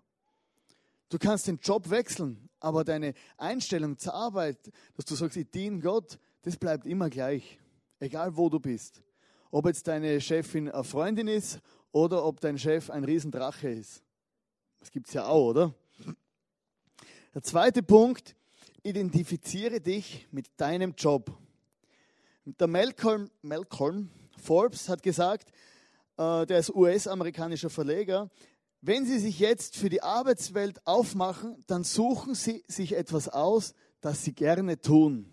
Du 1.09 1.19
kannst 1.19 1.47
den 1.47 1.59
Job 1.59 1.89
wechseln, 1.91 2.49
aber 2.61 2.85
deine 2.85 3.15
Einstellung 3.39 3.97
zur 3.97 4.15
Arbeit, 4.15 4.71
dass 4.95 5.07
du 5.07 5.15
sagst, 5.15 5.37
ich 5.37 5.51
diene 5.51 5.81
Gott, 5.81 6.19
das 6.43 6.57
bleibt 6.57 6.87
immer 6.87 7.09
gleich, 7.09 7.59
egal 7.99 8.37
wo 8.37 8.49
du 8.49 8.61
bist. 8.61 9.03
Ob 9.51 9.67
jetzt 9.67 9.89
deine 9.89 10.21
Chefin 10.21 10.69
eine 10.69 10.85
Freundin 10.85 11.29
ist 11.29 11.61
oder 11.93 12.25
ob 12.25 12.41
dein 12.41 12.59
Chef 12.59 12.91
ein 12.91 13.05
Riesendrache 13.05 13.71
ist. 13.71 14.03
Das 14.79 14.91
gibt 14.91 15.09
es 15.09 15.15
ja 15.15 15.27
auch, 15.27 15.49
oder? 15.49 15.75
Der 17.35 17.43
zweite 17.43 17.83
Punkt, 17.83 18.37
identifiziere 18.83 19.81
dich 19.81 20.27
mit 20.31 20.47
deinem 20.57 20.95
Job. 20.97 21.37
Der 22.45 22.67
Malcolm, 22.67 23.31
Malcolm 23.43 24.11
Forbes 24.37 24.89
hat 24.89 25.03
gesagt, 25.03 25.51
äh, 26.17 26.47
der 26.47 26.59
ist 26.59 26.75
US-amerikanischer 26.75 27.71
Verleger, 27.71 28.31
wenn 28.83 29.05
Sie 29.05 29.19
sich 29.19 29.39
jetzt 29.39 29.77
für 29.77 29.91
die 29.91 30.03
Arbeitswelt 30.03 30.87
aufmachen, 30.87 31.63
dann 31.67 31.85
suchen 31.85 32.35
Sie 32.35 32.65
sich 32.67 32.95
etwas 32.97 33.29
aus, 33.29 33.75
das 34.01 34.25
Sie 34.25 34.33
gerne 34.33 34.81
tun. 34.81 35.31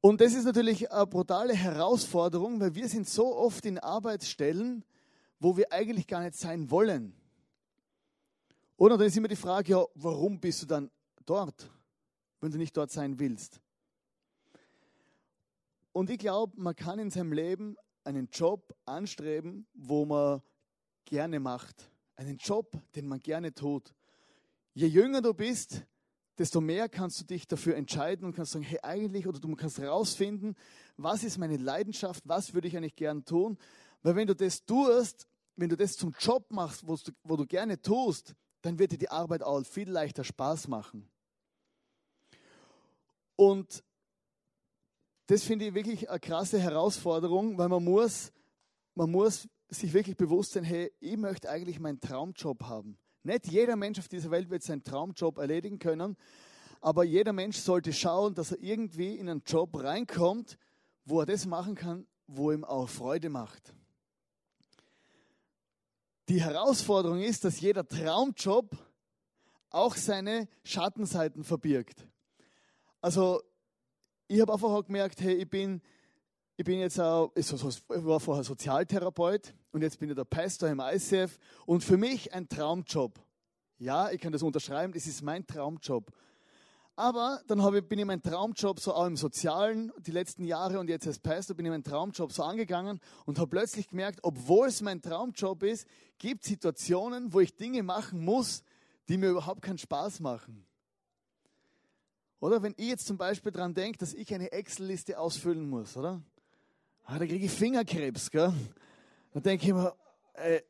Und 0.00 0.20
das 0.20 0.34
ist 0.34 0.44
natürlich 0.44 0.90
eine 0.92 1.06
brutale 1.06 1.54
Herausforderung, 1.54 2.60
weil 2.60 2.74
wir 2.74 2.88
sind 2.88 3.08
so 3.08 3.36
oft 3.36 3.64
in 3.66 3.78
Arbeitsstellen, 3.78 4.84
wo 5.40 5.56
wir 5.56 5.72
eigentlich 5.72 6.06
gar 6.06 6.20
nicht 6.20 6.36
sein 6.36 6.70
wollen. 6.70 7.14
Oder 8.76 8.98
dann 8.98 9.06
ist 9.06 9.16
immer 9.16 9.28
die 9.28 9.36
Frage, 9.36 9.72
ja, 9.72 9.84
warum 9.94 10.40
bist 10.40 10.62
du 10.62 10.66
dann 10.66 10.90
dort, 11.24 11.70
wenn 12.44 12.52
du 12.52 12.58
nicht 12.58 12.76
dort 12.76 12.90
sein 12.90 13.18
willst? 13.18 13.62
Und 15.92 16.10
ich 16.10 16.18
glaube, 16.18 16.52
man 16.60 16.76
kann 16.76 16.98
in 16.98 17.10
seinem 17.10 17.32
Leben 17.32 17.76
einen 18.04 18.28
Job 18.30 18.76
anstreben, 18.84 19.66
wo 19.72 20.04
man 20.04 20.42
gerne 21.06 21.40
macht. 21.40 21.90
Einen 22.16 22.36
Job, 22.36 22.70
den 22.96 23.06
man 23.06 23.20
gerne 23.20 23.54
tut. 23.54 23.94
Je 24.74 24.86
jünger 24.86 25.22
du 25.22 25.32
bist, 25.32 25.86
desto 26.36 26.60
mehr 26.60 26.90
kannst 26.90 27.20
du 27.20 27.24
dich 27.24 27.48
dafür 27.48 27.76
entscheiden 27.76 28.26
und 28.26 28.34
kannst 28.34 28.52
sagen, 28.52 28.64
hey, 28.64 28.78
eigentlich, 28.82 29.26
oder 29.26 29.40
du 29.40 29.54
kannst 29.54 29.78
herausfinden, 29.78 30.54
was 30.98 31.24
ist 31.24 31.38
meine 31.38 31.56
Leidenschaft, 31.56 32.24
was 32.26 32.52
würde 32.52 32.68
ich 32.68 32.76
eigentlich 32.76 32.96
gern 32.96 33.24
tun. 33.24 33.56
Weil 34.02 34.16
wenn 34.16 34.26
du 34.26 34.34
das 34.34 34.66
tust, 34.66 35.26
wenn 35.56 35.70
du 35.70 35.76
das 35.76 35.96
zum 35.96 36.12
Job 36.18 36.50
machst, 36.50 36.82
du, 36.82 37.12
wo 37.22 37.36
du 37.36 37.46
gerne 37.46 37.80
tust, 37.80 38.34
dann 38.60 38.78
wird 38.78 38.92
dir 38.92 38.98
die 38.98 39.10
Arbeit 39.10 39.42
auch 39.42 39.64
viel 39.64 39.88
leichter 39.88 40.24
Spaß 40.24 40.68
machen. 40.68 41.08
Und 43.36 43.82
das 45.26 45.42
finde 45.44 45.66
ich 45.66 45.74
wirklich 45.74 46.10
eine 46.10 46.20
krasse 46.20 46.60
Herausforderung, 46.60 47.56
weil 47.58 47.68
man 47.68 47.82
muss, 47.82 48.32
man 48.94 49.10
muss 49.10 49.48
sich 49.68 49.92
wirklich 49.92 50.16
bewusst 50.16 50.52
sein, 50.52 50.64
hey, 50.64 50.92
ich 51.00 51.16
möchte 51.16 51.48
eigentlich 51.48 51.80
meinen 51.80 52.00
Traumjob 52.00 52.62
haben. 52.64 52.98
Nicht 53.22 53.46
jeder 53.46 53.76
Mensch 53.76 53.98
auf 53.98 54.08
dieser 54.08 54.30
Welt 54.30 54.50
wird 54.50 54.62
seinen 54.62 54.84
Traumjob 54.84 55.38
erledigen 55.38 55.78
können, 55.78 56.16
aber 56.80 57.04
jeder 57.04 57.32
Mensch 57.32 57.56
sollte 57.56 57.92
schauen, 57.94 58.34
dass 58.34 58.52
er 58.52 58.60
irgendwie 58.60 59.16
in 59.16 59.30
einen 59.30 59.42
Job 59.46 59.82
reinkommt, 59.82 60.58
wo 61.06 61.20
er 61.20 61.26
das 61.26 61.46
machen 61.46 61.74
kann, 61.74 62.06
wo 62.26 62.52
ihm 62.52 62.64
auch 62.64 62.88
Freude 62.88 63.30
macht. 63.30 63.74
Die 66.28 66.42
Herausforderung 66.42 67.20
ist, 67.20 67.44
dass 67.44 67.60
jeder 67.60 67.86
Traumjob 67.86 68.76
auch 69.70 69.96
seine 69.96 70.48
Schattenseiten 70.62 71.44
verbirgt. 71.44 72.06
Also 73.04 73.42
ich 74.28 74.40
habe 74.40 74.50
einfach 74.50 74.70
auch 74.70 74.82
gemerkt, 74.82 75.20
hey, 75.20 75.34
ich 75.34 75.50
bin, 75.50 75.82
ich 76.56 76.64
bin 76.64 76.78
jetzt 76.78 76.98
auch, 76.98 77.32
ich 77.34 77.52
war 77.52 78.18
vorher 78.18 78.44
Sozialtherapeut 78.44 79.52
und 79.72 79.82
jetzt 79.82 79.98
bin 79.98 80.08
ich 80.08 80.16
der 80.16 80.24
Pastor 80.24 80.70
im 80.70 80.80
ICF 80.80 81.38
und 81.66 81.84
für 81.84 81.98
mich 81.98 82.32
ein 82.32 82.48
Traumjob. 82.48 83.20
Ja, 83.76 84.10
ich 84.10 84.18
kann 84.22 84.32
das 84.32 84.42
unterschreiben, 84.42 84.94
das 84.94 85.06
ist 85.06 85.20
mein 85.20 85.46
Traumjob. 85.46 86.12
Aber 86.96 87.42
dann 87.46 87.62
habe 87.62 87.80
ich, 87.80 87.84
bin 87.86 87.98
ich 87.98 88.06
meinen 88.06 88.22
Traumjob 88.22 88.80
so 88.80 88.94
auch 88.94 89.04
im 89.04 89.18
Sozialen 89.18 89.92
die 89.98 90.10
letzten 90.10 90.46
Jahre 90.46 90.80
und 90.80 90.88
jetzt 90.88 91.06
als 91.06 91.18
Pastor 91.18 91.54
bin 91.54 91.66
ich 91.66 91.72
meinen 91.72 91.84
Traumjob 91.84 92.32
so 92.32 92.42
angegangen 92.42 93.00
und 93.26 93.38
habe 93.38 93.50
plötzlich 93.50 93.86
gemerkt, 93.86 94.20
obwohl 94.22 94.68
es 94.68 94.80
mein 94.80 95.02
Traumjob 95.02 95.62
ist, 95.64 95.86
gibt 96.16 96.44
es 96.44 96.48
Situationen, 96.48 97.34
wo 97.34 97.40
ich 97.40 97.54
Dinge 97.54 97.82
machen 97.82 98.24
muss, 98.24 98.62
die 99.10 99.18
mir 99.18 99.28
überhaupt 99.28 99.60
keinen 99.60 99.76
Spaß 99.76 100.20
machen. 100.20 100.66
Oder 102.44 102.62
wenn 102.62 102.74
ich 102.76 102.88
jetzt 102.88 103.06
zum 103.06 103.16
Beispiel 103.16 103.52
daran 103.52 103.72
denke, 103.72 103.96
dass 103.96 104.12
ich 104.12 104.34
eine 104.34 104.52
Excel-Liste 104.52 105.18
ausfüllen 105.18 105.66
muss, 105.66 105.96
oder? 105.96 106.20
Ah, 107.04 107.18
da 107.18 107.24
kriege 107.24 107.46
ich 107.46 107.50
Fingerkrebs, 107.50 108.30
gell? 108.30 108.52
Dann 109.32 109.42
denke 109.42 109.64
ich 109.64 109.72
mir, 109.72 109.96
äh, 110.34 110.60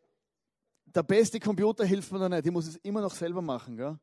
der 0.85 1.03
beste 1.03 1.41
Computer 1.41 1.85
hilft 1.85 2.13
mir 2.13 2.21
da 2.21 2.29
nicht, 2.29 2.47
ich 2.47 2.53
muss 2.53 2.69
es 2.69 2.77
immer 2.77 3.01
noch 3.01 3.13
selber 3.13 3.43
machen. 3.43 3.77
Gell? 3.77 3.99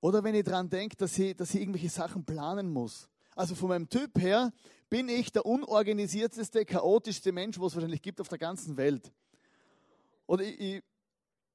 Oder 0.00 0.22
wenn 0.22 0.36
ich 0.36 0.44
daran 0.44 0.70
denke, 0.70 0.94
dass 0.96 1.18
ich, 1.18 1.34
dass 1.34 1.52
ich 1.52 1.62
irgendwelche 1.62 1.88
Sachen 1.88 2.24
planen 2.24 2.72
muss. 2.72 3.08
Also 3.34 3.56
von 3.56 3.70
meinem 3.70 3.88
Typ 3.88 4.16
her 4.16 4.52
bin 4.88 5.08
ich 5.08 5.32
der 5.32 5.44
unorganisierteste, 5.44 6.64
chaotischste 6.64 7.32
Mensch, 7.32 7.58
was 7.58 7.72
es 7.72 7.74
wahrscheinlich 7.74 8.02
gibt 8.02 8.20
auf 8.20 8.28
der 8.28 8.38
ganzen 8.38 8.76
Welt. 8.76 9.10
Oder 10.28 10.44
ich, 10.44 10.60
ich, 10.60 10.82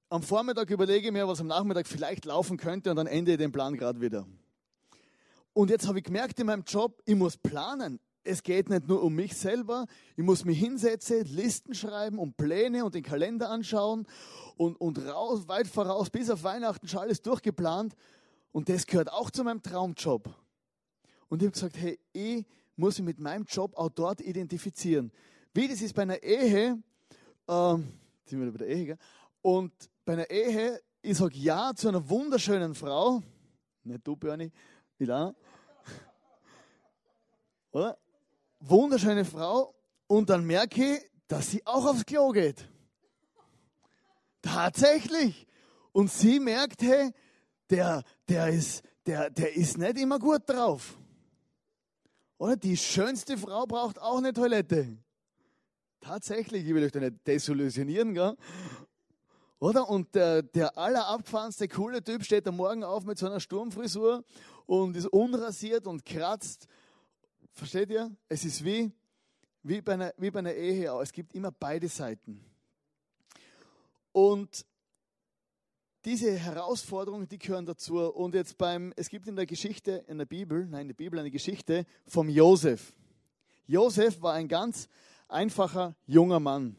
am 0.09 0.21
Vormittag 0.21 0.69
überlege 0.69 1.07
ich 1.07 1.13
mir, 1.13 1.25
was 1.29 1.39
am 1.39 1.47
Nachmittag 1.47 1.87
vielleicht 1.87 2.25
laufen 2.25 2.57
könnte 2.57 2.89
und 2.89 2.97
dann 2.97 3.07
ende 3.07 3.31
ich 3.31 3.37
den 3.37 3.53
Plan 3.53 3.77
gerade 3.77 4.01
wieder. 4.01 4.27
Und 5.55 5.71
jetzt 5.71 5.87
habe 5.87 5.97
ich 5.97 6.03
gemerkt 6.03 6.39
in 6.39 6.45
meinem 6.45 6.63
Job, 6.67 7.01
ich 7.05 7.15
muss 7.15 7.35
planen 7.35 7.99
es 8.25 8.43
geht 8.43 8.69
nicht 8.69 8.87
nur 8.87 9.03
um 9.03 9.13
mich 9.13 9.35
selber. 9.35 9.85
Ich 10.17 10.23
muss 10.23 10.43
mich 10.43 10.59
hinsetzen, 10.59 11.25
Listen 11.25 11.73
schreiben 11.73 12.19
und 12.19 12.35
Pläne 12.35 12.83
und 12.83 12.95
den 12.95 13.03
Kalender 13.03 13.49
anschauen 13.49 14.07
und, 14.57 14.75
und 14.81 14.97
raus, 14.97 15.47
weit 15.47 15.67
voraus, 15.67 16.09
bis 16.09 16.29
auf 16.29 16.43
Weihnachten 16.43 16.87
schon 16.87 17.01
alles 17.01 17.21
durchgeplant. 17.21 17.95
Und 18.51 18.67
das 18.69 18.85
gehört 18.85 19.11
auch 19.11 19.29
zu 19.29 19.43
meinem 19.43 19.61
Traumjob. 19.61 20.27
Und 21.29 21.41
ich 21.41 21.47
habe 21.47 21.53
gesagt, 21.53 21.77
hey, 21.77 21.99
ich 22.13 22.45
muss 22.75 22.97
mich 22.97 23.05
mit 23.05 23.19
meinem 23.19 23.45
Job 23.45 23.75
auch 23.77 23.89
dort 23.89 24.21
identifizieren. 24.21 25.11
Wie 25.53 25.67
das 25.67 25.81
ist 25.81 25.93
bei 25.93 26.01
einer 26.01 26.21
Ehe, 26.21 26.81
ähm, 27.47 27.87
sind 28.25 28.41
wir 28.41 28.51
bei 28.51 28.57
der 28.57 28.67
Ehe, 28.67 28.85
gell? 28.85 28.97
und 29.41 29.71
bei 30.03 30.13
einer 30.13 30.29
Ehe, 30.29 30.81
ich 31.01 31.17
sage 31.17 31.37
Ja 31.37 31.73
zu 31.75 31.87
einer 31.87 32.09
wunderschönen 32.09 32.73
Frau, 32.73 33.21
nicht 33.83 34.05
du, 34.05 34.15
Bernie, 34.15 34.51
Ilana, 34.97 35.35
oder? 37.75 37.97
wunderschöne 38.59 39.25
Frau 39.25 39.75
und 40.07 40.29
dann 40.29 40.45
merke 40.45 40.95
ich, 40.95 41.11
dass 41.27 41.51
sie 41.51 41.65
auch 41.65 41.85
aufs 41.85 42.05
Klo 42.05 42.31
geht. 42.31 42.69
Tatsächlich. 44.41 45.47
Und 45.91 46.11
sie 46.11 46.39
merkt, 46.39 46.81
hey, 46.81 47.11
der, 47.69 48.03
der, 48.27 48.49
ist, 48.49 48.83
der, 49.05 49.29
der 49.29 49.55
ist 49.55 49.77
nicht 49.77 49.97
immer 49.97 50.19
gut 50.19 50.43
drauf. 50.47 50.97
Oder 52.37 52.55
die 52.55 52.77
schönste 52.77 53.37
Frau 53.37 53.65
braucht 53.65 53.99
auch 53.99 54.17
eine 54.17 54.33
Toilette. 54.33 54.97
Tatsächlich, 56.01 56.65
ich 56.65 56.73
will 56.73 56.83
euch 56.83 56.91
da 56.91 56.99
nicht 56.99 57.25
desillusionieren, 57.25 58.13
gell? 58.13 58.35
Oder? 59.59 59.89
Und 59.89 60.13
der, 60.13 60.43
der 60.43 60.77
allerabgefahrenste, 60.77 61.67
coole 61.67 62.03
Typ 62.03 62.23
steht 62.23 62.47
am 62.47 62.57
Morgen 62.57 62.83
auf 62.83 63.05
mit 63.05 63.17
so 63.17 63.25
einer 63.25 63.39
Sturmfrisur 63.39 64.23
und 64.65 64.95
ist 64.95 65.07
unrasiert 65.07 65.87
und 65.87 66.05
kratzt 66.05 66.67
Versteht 67.55 67.89
ihr? 67.89 68.13
Es 68.27 68.43
ist 68.43 68.63
wie, 68.65 68.91
wie, 69.63 69.81
bei 69.81 69.93
einer, 69.93 70.13
wie 70.17 70.29
bei 70.29 70.39
einer 70.39 70.53
Ehe 70.53 70.91
auch. 70.91 70.99
Es 70.99 71.13
gibt 71.13 71.33
immer 71.33 71.51
beide 71.51 71.87
Seiten. 71.87 72.43
Und 74.11 74.65
diese 76.03 76.37
Herausforderungen, 76.37 77.29
die 77.29 77.39
gehören 77.39 77.65
dazu. 77.65 77.97
Und 77.99 78.35
jetzt 78.35 78.57
beim, 78.57 78.91
es 78.97 79.07
gibt 79.07 79.27
in 79.27 79.37
der 79.37 79.45
Geschichte, 79.45 80.03
in 80.07 80.17
der 80.17 80.25
Bibel, 80.25 80.67
nein, 80.67 80.81
in 80.81 80.87
der 80.89 80.95
Bibel 80.95 81.17
eine 81.17 81.31
Geschichte 81.31 81.85
vom 82.05 82.27
Josef. 82.27 82.93
Josef 83.67 84.21
war 84.21 84.33
ein 84.33 84.49
ganz 84.49 84.89
einfacher 85.29 85.95
junger 86.05 86.41
Mann. 86.41 86.75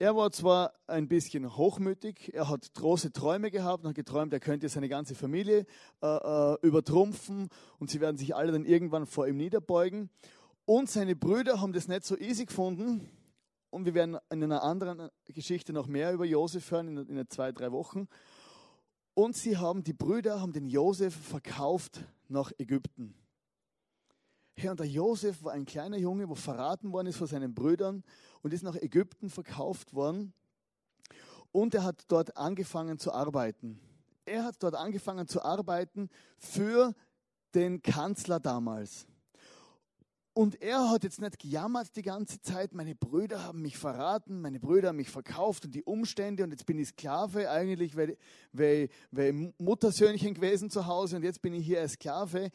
Er 0.00 0.14
war 0.14 0.30
zwar 0.30 0.74
ein 0.86 1.08
bisschen 1.08 1.56
hochmütig, 1.56 2.32
er 2.32 2.48
hat 2.48 2.72
große 2.74 3.12
Träume 3.12 3.50
gehabt 3.50 3.82
und 3.82 3.88
hat 3.88 3.96
geträumt, 3.96 4.32
er 4.32 4.38
könnte 4.38 4.68
seine 4.68 4.88
ganze 4.88 5.16
Familie 5.16 5.66
äh, 6.00 6.06
äh, 6.06 6.56
übertrumpfen 6.62 7.48
und 7.80 7.90
sie 7.90 8.00
werden 8.00 8.16
sich 8.16 8.36
alle 8.36 8.52
dann 8.52 8.64
irgendwann 8.64 9.06
vor 9.06 9.26
ihm 9.26 9.36
niederbeugen. 9.36 10.08
Und 10.64 10.88
seine 10.88 11.16
Brüder 11.16 11.60
haben 11.60 11.72
das 11.72 11.88
nicht 11.88 12.04
so 12.04 12.16
easy 12.16 12.44
gefunden. 12.44 13.10
Und 13.70 13.86
wir 13.86 13.94
werden 13.94 14.18
in 14.30 14.44
einer 14.44 14.62
anderen 14.62 15.10
Geschichte 15.26 15.72
noch 15.72 15.88
mehr 15.88 16.12
über 16.12 16.24
Josef 16.24 16.70
hören, 16.70 16.96
in, 16.96 17.18
in 17.18 17.28
zwei, 17.28 17.50
drei 17.50 17.72
Wochen. 17.72 18.06
Und 19.14 19.34
sie 19.34 19.56
haben, 19.56 19.82
die 19.82 19.94
Brüder 19.94 20.40
haben 20.40 20.52
den 20.52 20.68
Josef 20.68 21.12
verkauft 21.12 22.04
nach 22.28 22.52
Ägypten. 22.58 23.14
Hey, 24.60 24.70
und 24.70 24.80
der 24.80 24.88
Josef 24.88 25.44
war 25.44 25.52
ein 25.52 25.64
kleiner 25.64 25.98
Junge, 25.98 26.28
wo 26.28 26.34
verraten 26.34 26.90
worden 26.90 27.06
ist 27.06 27.16
von 27.16 27.28
seinen 27.28 27.54
Brüdern 27.54 28.02
und 28.42 28.52
ist 28.52 28.64
nach 28.64 28.74
Ägypten 28.74 29.30
verkauft 29.30 29.94
worden. 29.94 30.32
Und 31.52 31.76
er 31.76 31.84
hat 31.84 32.02
dort 32.08 32.36
angefangen 32.36 32.98
zu 32.98 33.12
arbeiten. 33.12 33.78
er 34.24 34.42
hat 34.42 34.60
dort 34.60 34.74
angefangen 34.74 35.28
zu 35.28 35.44
arbeiten 35.44 36.10
für 36.38 36.92
den 37.54 37.82
Kanzler 37.82 38.40
damals. 38.40 39.06
Und 40.32 40.60
er 40.60 40.90
hat 40.90 41.04
jetzt 41.04 41.20
nicht 41.20 41.38
gejammert 41.38 41.94
die 41.94 42.02
ganze 42.02 42.40
Zeit, 42.40 42.74
meine 42.74 42.96
Brüder 42.96 43.44
haben 43.44 43.62
mich 43.62 43.78
verraten, 43.78 44.40
meine 44.40 44.58
Brüder 44.58 44.88
haben 44.88 44.96
mich 44.96 45.10
verkauft 45.10 45.66
und 45.66 45.74
die 45.76 45.84
Umstände 45.84 46.42
und 46.42 46.50
jetzt 46.50 46.66
bin 46.66 46.80
ich 46.80 46.88
Sklave, 46.88 47.48
eigentlich 47.48 47.94
wäre 47.94 48.16
ich 48.52 48.90
Muttersöhnchen 49.58 50.34
gewesen 50.34 50.68
zu 50.68 50.86
Hause 50.86 51.14
und 51.14 51.22
jetzt 51.22 51.42
bin 51.42 51.54
ich 51.54 51.64
hier 51.64 51.80
als 51.80 51.92
Sklave. 51.92 52.50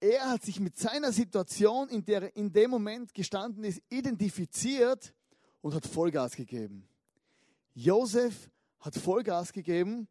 Er 0.00 0.30
hat 0.30 0.44
sich 0.44 0.60
mit 0.60 0.78
seiner 0.78 1.10
Situation, 1.12 1.88
in 1.88 2.04
der 2.04 2.22
er 2.22 2.36
in 2.36 2.52
dem 2.52 2.70
Moment 2.70 3.12
gestanden 3.14 3.64
ist, 3.64 3.82
identifiziert 3.88 5.12
und 5.60 5.74
hat 5.74 5.86
Vollgas 5.86 6.36
gegeben. 6.36 6.88
Josef 7.74 8.48
hat 8.78 8.94
Vollgas 8.94 9.52
gegeben, 9.52 10.06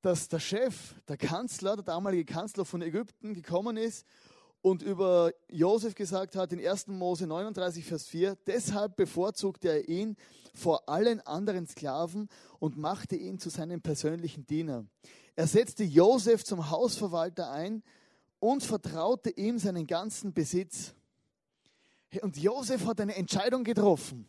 dass 0.00 0.28
der 0.28 0.40
Chef, 0.40 0.94
der 1.08 1.18
Kanzler, 1.18 1.76
der 1.76 1.84
damalige 1.84 2.24
Kanzler 2.24 2.64
von 2.64 2.80
Ägypten 2.80 3.34
gekommen 3.34 3.76
ist 3.76 4.06
und 4.62 4.82
über 4.82 5.30
Josef 5.50 5.94
gesagt 5.94 6.34
hat 6.34 6.52
in 6.52 6.66
1. 6.66 6.86
Mose 6.86 7.26
39, 7.26 7.84
Vers 7.84 8.06
4, 8.06 8.36
deshalb 8.46 8.96
bevorzugte 8.96 9.68
er 9.68 9.88
ihn 9.88 10.16
vor 10.54 10.88
allen 10.88 11.20
anderen 11.20 11.66
Sklaven 11.66 12.28
und 12.60 12.78
machte 12.78 13.16
ihn 13.16 13.38
zu 13.38 13.50
seinem 13.50 13.82
persönlichen 13.82 14.46
Diener. 14.46 14.86
Er 15.34 15.46
setzte 15.46 15.84
Josef 15.84 16.44
zum 16.44 16.70
Hausverwalter 16.70 17.50
ein 17.50 17.82
und 18.46 18.62
vertraute 18.62 19.30
ihm 19.30 19.58
seinen 19.58 19.88
ganzen 19.88 20.32
Besitz. 20.32 20.94
Und 22.22 22.36
Josef 22.36 22.86
hat 22.86 23.00
eine 23.00 23.16
Entscheidung 23.16 23.64
getroffen. 23.64 24.24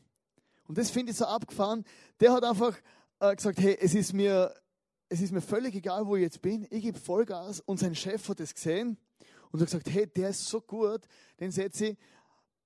Und 0.68 0.76
das 0.80 0.90
finde 0.90 1.12
ich 1.12 1.18
so 1.20 1.26
abgefahren. 1.26 1.84
Der 2.20 2.34
hat 2.34 2.44
einfach 2.44 2.76
äh, 3.20 3.36
gesagt, 3.36 3.60
hey, 3.60 3.78
es 3.80 3.94
ist, 3.94 4.14
mir, 4.14 4.52
es 5.08 5.22
ist 5.22 5.32
mir 5.32 5.42
völlig 5.42 5.76
egal, 5.76 6.08
wo 6.08 6.16
ich 6.16 6.24
jetzt 6.24 6.42
bin. 6.42 6.66
Ich 6.72 6.82
gebe 6.82 6.98
Vollgas. 6.98 7.60
Und 7.60 7.80
sein 7.80 7.94
Chef 7.94 8.28
hat 8.28 8.40
es 8.40 8.56
gesehen 8.56 8.98
und 9.52 9.60
hat 9.62 9.68
gesagt, 9.68 9.88
hey, 9.92 10.08
der 10.08 10.30
ist 10.30 10.48
so 10.48 10.62
gut, 10.62 11.02
den 11.40 11.52
setze 11.52 11.90
ich 11.90 11.98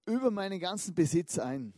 über 0.05 0.31
meinen 0.31 0.58
ganzen 0.58 0.96
Besitz 0.96 1.38
ein. 1.38 1.74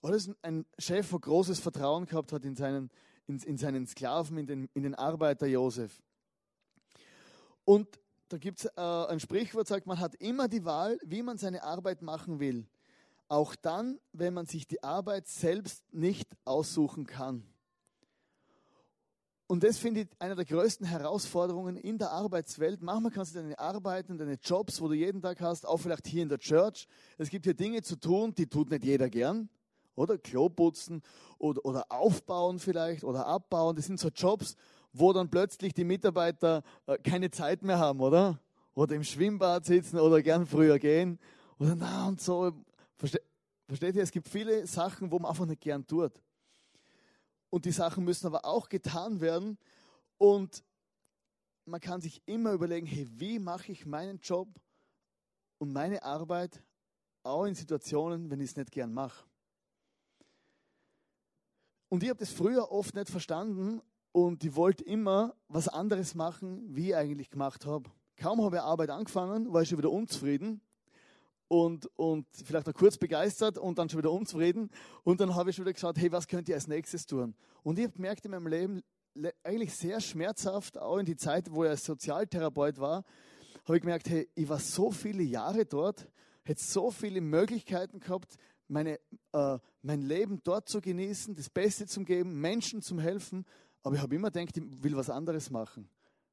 Oder 0.00 0.16
ist 0.16 0.30
ein 0.40 0.64
Chef, 0.78 1.10
der 1.10 1.18
großes 1.18 1.60
Vertrauen 1.60 2.06
gehabt 2.06 2.32
hat 2.32 2.46
in 2.46 2.56
seinen, 2.56 2.90
in, 3.26 3.36
in 3.40 3.58
seinen 3.58 3.86
Sklaven, 3.86 4.38
in 4.38 4.46
den, 4.46 4.70
in 4.72 4.82
den 4.82 4.94
Arbeiter 4.94 5.46
Josef. 5.46 6.02
Und 7.66 7.86
da 8.28 8.38
gibt 8.38 8.60
es 8.60 8.64
äh, 8.64 8.80
ein 8.80 9.20
Sprichwort, 9.20 9.66
sagt, 9.66 9.86
man 9.86 10.00
hat 10.00 10.14
immer 10.16 10.48
die 10.48 10.64
Wahl, 10.64 10.98
wie 11.04 11.22
man 11.22 11.38
seine 11.38 11.62
Arbeit 11.62 12.02
machen 12.02 12.40
will. 12.40 12.66
Auch 13.28 13.54
dann, 13.56 13.98
wenn 14.12 14.34
man 14.34 14.46
sich 14.46 14.66
die 14.66 14.82
Arbeit 14.82 15.28
selbst 15.28 15.82
nicht 15.92 16.28
aussuchen 16.44 17.06
kann. 17.06 17.44
Und 19.46 19.62
das 19.62 19.76
finde 19.76 20.00
ich 20.00 20.08
eine 20.18 20.34
der 20.34 20.46
größten 20.46 20.86
Herausforderungen 20.86 21.76
in 21.76 21.98
der 21.98 22.10
Arbeitswelt. 22.10 22.80
Manchmal 22.80 23.12
kannst 23.12 23.34
du 23.34 23.40
deine 23.40 23.58
Arbeiten, 23.58 24.16
deine 24.16 24.38
Jobs, 24.42 24.80
wo 24.80 24.88
du 24.88 24.94
jeden 24.94 25.20
Tag 25.20 25.40
hast, 25.40 25.66
auch 25.66 25.76
vielleicht 25.76 26.06
hier 26.06 26.22
in 26.22 26.30
der 26.30 26.38
Church. 26.38 26.88
Es 27.18 27.28
gibt 27.28 27.44
hier 27.44 27.54
Dinge 27.54 27.82
zu 27.82 27.96
tun, 27.96 28.34
die 28.34 28.46
tut 28.46 28.70
nicht 28.70 28.84
jeder 28.84 29.10
gern. 29.10 29.50
Oder 29.96 30.18
Klo 30.18 30.48
putzen 30.48 31.02
oder, 31.38 31.64
oder 31.64 31.86
aufbauen 31.90 32.58
vielleicht 32.58 33.04
oder 33.04 33.26
abbauen. 33.26 33.76
Das 33.76 33.86
sind 33.86 34.00
so 34.00 34.08
Jobs, 34.08 34.56
wo 34.94 35.12
dann 35.12 35.28
plötzlich 35.28 35.74
die 35.74 35.84
Mitarbeiter 35.84 36.62
äh, 36.86 36.96
keine 36.96 37.30
Zeit 37.30 37.62
mehr 37.62 37.78
haben, 37.78 38.00
oder? 38.00 38.40
Oder 38.74 38.94
im 38.94 39.04
Schwimmbad 39.04 39.66
sitzen 39.66 39.98
oder 39.98 40.22
gern 40.22 40.46
früher 40.46 40.78
gehen. 40.78 41.18
Oder 41.58 41.74
na 41.76 42.08
und 42.08 42.20
so. 42.20 42.52
Verste 42.96 43.20
Versteht 43.66 43.96
ihr? 43.96 44.02
Es 44.02 44.10
gibt 44.10 44.28
viele 44.28 44.66
Sachen, 44.66 45.10
wo 45.10 45.18
man 45.18 45.30
einfach 45.30 45.46
nicht 45.46 45.62
gern 45.62 45.86
tut 45.86 46.12
und 47.54 47.66
die 47.66 47.70
Sachen 47.70 48.02
müssen 48.02 48.26
aber 48.26 48.44
auch 48.44 48.68
getan 48.68 49.20
werden. 49.20 49.58
Und 50.18 50.64
man 51.66 51.80
kann 51.80 52.00
sich 52.00 52.20
immer 52.26 52.50
überlegen, 52.50 52.84
hey, 52.84 53.06
wie 53.12 53.38
mache 53.38 53.70
ich 53.70 53.86
meinen 53.86 54.18
Job 54.18 54.48
und 55.58 55.72
meine 55.72 56.02
Arbeit 56.02 56.64
auch 57.22 57.44
in 57.44 57.54
Situationen, 57.54 58.28
wenn 58.28 58.40
ich 58.40 58.50
es 58.50 58.56
nicht 58.56 58.72
gern 58.72 58.92
mache. 58.92 59.24
Und 61.88 62.02
ich 62.02 62.08
habe 62.08 62.18
das 62.18 62.32
früher 62.32 62.72
oft 62.72 62.96
nicht 62.96 63.08
verstanden 63.08 63.80
und 64.14 64.44
ich 64.44 64.54
wollte 64.54 64.84
immer 64.84 65.34
was 65.48 65.66
anderes 65.66 66.14
machen, 66.14 66.62
wie 66.68 66.90
ich 66.90 66.96
eigentlich 66.96 67.30
gemacht 67.30 67.66
habe. 67.66 67.90
Kaum 68.16 68.44
habe 68.44 68.56
ich 68.56 68.62
Arbeit 68.62 68.90
angefangen, 68.90 69.52
war 69.52 69.62
ich 69.62 69.68
schon 69.68 69.78
wieder 69.78 69.90
unzufrieden 69.90 70.60
und, 71.48 71.86
und 71.96 72.24
vielleicht 72.44 72.68
noch 72.68 72.74
kurz 72.74 72.96
begeistert 72.96 73.58
und 73.58 73.76
dann 73.76 73.88
schon 73.88 73.98
wieder 73.98 74.12
unzufrieden. 74.12 74.70
Und 75.02 75.20
dann 75.20 75.34
habe 75.34 75.50
ich 75.50 75.56
schon 75.56 75.64
wieder 75.64 75.72
geschaut, 75.72 75.98
hey, 75.98 76.12
was 76.12 76.28
könnt 76.28 76.48
ihr 76.48 76.54
als 76.54 76.68
nächstes 76.68 77.06
tun? 77.06 77.34
Und 77.64 77.76
ich 77.76 77.86
habe 77.86 77.94
gemerkt 77.94 78.24
in 78.24 78.30
meinem 78.30 78.46
Leben, 78.46 78.82
eigentlich 79.42 79.74
sehr 79.74 80.00
schmerzhaft, 80.00 80.78
auch 80.78 80.98
in 80.98 81.06
die 81.06 81.16
Zeit, 81.16 81.50
wo 81.50 81.64
ich 81.64 81.70
als 81.70 81.84
Sozialtherapeut 81.84 82.78
war, 82.78 83.04
habe 83.64 83.76
ich 83.76 83.82
gemerkt, 83.82 84.08
hey, 84.08 84.28
ich 84.36 84.48
war 84.48 84.60
so 84.60 84.92
viele 84.92 85.24
Jahre 85.24 85.66
dort, 85.66 86.08
hätte 86.44 86.62
so 86.62 86.92
viele 86.92 87.20
Möglichkeiten 87.20 87.98
gehabt, 87.98 88.36
meine, 88.68 89.00
äh, 89.32 89.58
mein 89.82 90.02
Leben 90.02 90.40
dort 90.44 90.68
zu 90.68 90.80
genießen, 90.80 91.34
das 91.34 91.50
Beste 91.50 91.86
zu 91.86 92.04
geben, 92.04 92.40
Menschen 92.40 92.80
zu 92.80 93.00
helfen. 93.00 93.44
Aber 93.84 93.94
ich 93.94 94.02
habe 94.02 94.14
immer 94.14 94.30
gedacht, 94.30 94.56
ich 94.56 94.82
will 94.82 94.96
was 94.96 95.10
anderes 95.10 95.50
machen, 95.50 95.88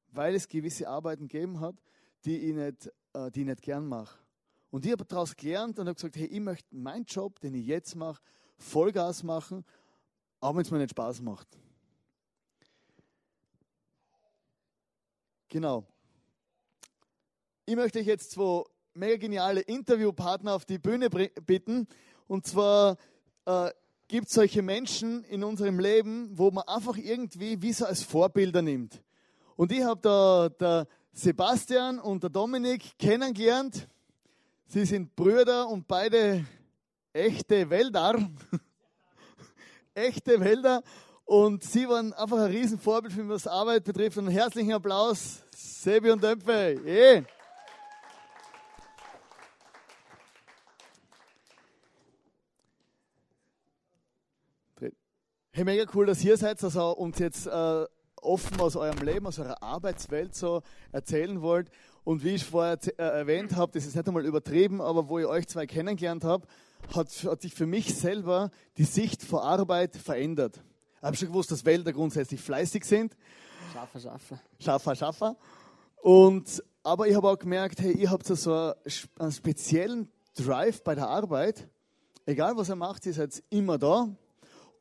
weil 0.08 0.34
es 0.34 0.48
gewisse 0.48 0.88
Arbeiten 0.88 1.28
gegeben 1.28 1.60
hat, 1.60 1.76
die 2.24 2.38
ich 2.38 2.54
nicht, 2.54 2.90
äh, 3.12 3.30
die 3.30 3.40
ich 3.40 3.46
nicht 3.46 3.62
gern 3.62 3.86
mache. 3.86 4.18
Und 4.70 4.86
ich 4.86 4.92
habe 4.92 5.04
daraus 5.04 5.36
gelernt 5.36 5.78
und 5.78 5.86
habe 5.86 5.94
gesagt, 5.94 6.16
hey, 6.16 6.26
ich 6.26 6.40
möchte 6.40 6.74
meinen 6.74 7.04
Job, 7.04 7.38
den 7.40 7.52
ich 7.52 7.66
jetzt 7.66 7.94
mache, 7.94 8.22
Vollgas 8.56 9.22
machen, 9.22 9.64
auch 10.40 10.54
wenn 10.54 10.62
es 10.62 10.70
mir 10.70 10.78
nicht 10.78 10.92
Spaß 10.92 11.20
macht. 11.20 11.46
Genau. 15.50 15.86
Ich 17.66 17.76
möchte 17.76 17.98
euch 17.98 18.06
jetzt 18.06 18.30
zwei 18.30 18.64
mega 18.94 19.18
geniale 19.18 19.60
Interviewpartner 19.60 20.54
auf 20.54 20.64
die 20.64 20.78
Bühne 20.78 21.10
bitten. 21.10 21.86
Und 22.26 22.46
zwar 22.46 22.96
äh, 23.44 23.70
gibt 24.12 24.28
solche 24.28 24.60
Menschen 24.60 25.24
in 25.24 25.42
unserem 25.42 25.78
Leben, 25.78 26.28
wo 26.34 26.50
man 26.50 26.64
einfach 26.68 26.98
irgendwie 26.98 27.62
wie 27.62 27.72
so 27.72 27.86
als 27.86 28.02
Vorbilder 28.02 28.60
nimmt. 28.60 29.02
Und 29.56 29.72
ich 29.72 29.82
habe 29.82 30.02
da 30.02 30.50
der 30.50 30.86
Sebastian 31.14 31.98
und 31.98 32.22
der 32.22 32.28
Dominik 32.28 32.98
kennengelernt 32.98 33.88
Sie 34.66 34.84
sind 34.84 35.16
Brüder 35.16 35.66
und 35.66 35.88
beide 35.88 36.44
echte 37.14 37.70
Wälder. 37.70 38.18
echte 39.94 40.38
Wälder. 40.40 40.82
Und 41.24 41.62
sie 41.64 41.88
waren 41.88 42.12
einfach 42.12 42.38
ein 42.38 42.50
Riesenvorbild 42.50 43.14
für 43.14 43.26
was 43.30 43.46
Arbeit 43.46 43.84
betrifft. 43.84 44.18
Und 44.18 44.28
herzlichen 44.28 44.74
Applaus, 44.74 45.42
Sebi 45.54 46.10
und 46.10 46.22
Dömpfe. 46.22 46.78
Yeah. 46.84 47.24
Hey, 55.54 55.64
mega 55.64 55.84
cool, 55.94 56.06
dass 56.06 56.24
ihr 56.24 56.38
seid, 56.38 56.64
also 56.64 56.96
uns 56.96 57.18
jetzt 57.18 57.46
äh, 57.46 57.84
offen 58.22 58.58
aus 58.58 58.74
eurem 58.74 59.04
Leben, 59.04 59.26
aus 59.26 59.38
eurer 59.38 59.62
Arbeitswelt 59.62 60.34
so 60.34 60.62
erzählen 60.92 61.42
wollt. 61.42 61.68
Und 62.04 62.24
wie 62.24 62.36
ich 62.36 62.44
vorher 62.46 62.78
äh, 62.96 63.02
erwähnt 63.02 63.54
habe, 63.54 63.70
das 63.72 63.84
ist 63.84 63.94
nicht 63.94 64.08
einmal 64.08 64.24
übertrieben, 64.24 64.80
aber 64.80 65.10
wo 65.10 65.18
ich 65.18 65.26
euch 65.26 65.46
zwei 65.46 65.66
kennengelernt 65.66 66.24
habe, 66.24 66.46
hat, 66.96 67.08
hat 67.24 67.42
sich 67.42 67.52
für 67.52 67.66
mich 67.66 67.94
selber 67.94 68.50
die 68.78 68.84
Sicht 68.84 69.22
vor 69.22 69.44
Arbeit 69.44 69.94
verändert. 69.94 70.58
Ich 70.96 71.02
habe 71.02 71.16
schon 71.18 71.28
gewusst, 71.28 71.50
dass 71.50 71.66
Wälder 71.66 71.92
grundsätzlich 71.92 72.40
fleißig 72.40 72.86
sind. 72.86 73.14
Schaffer, 73.74 74.00
schaffer. 74.00 74.40
Schaffer, 74.58 74.96
schaffer. 74.96 75.36
Und, 75.96 76.62
aber 76.82 77.08
ich 77.08 77.14
habe 77.14 77.28
auch 77.28 77.38
gemerkt, 77.38 77.78
hey, 77.80 77.92
ihr 77.92 78.10
habt 78.10 78.24
so 78.24 78.72
einen 79.18 79.32
speziellen 79.32 80.10
Drive 80.34 80.82
bei 80.82 80.94
der 80.94 81.08
Arbeit. 81.08 81.68
Egal 82.24 82.56
was 82.56 82.70
ihr 82.70 82.76
macht, 82.76 83.04
ihr 83.04 83.12
seid 83.12 83.42
immer 83.50 83.76
da. 83.76 84.08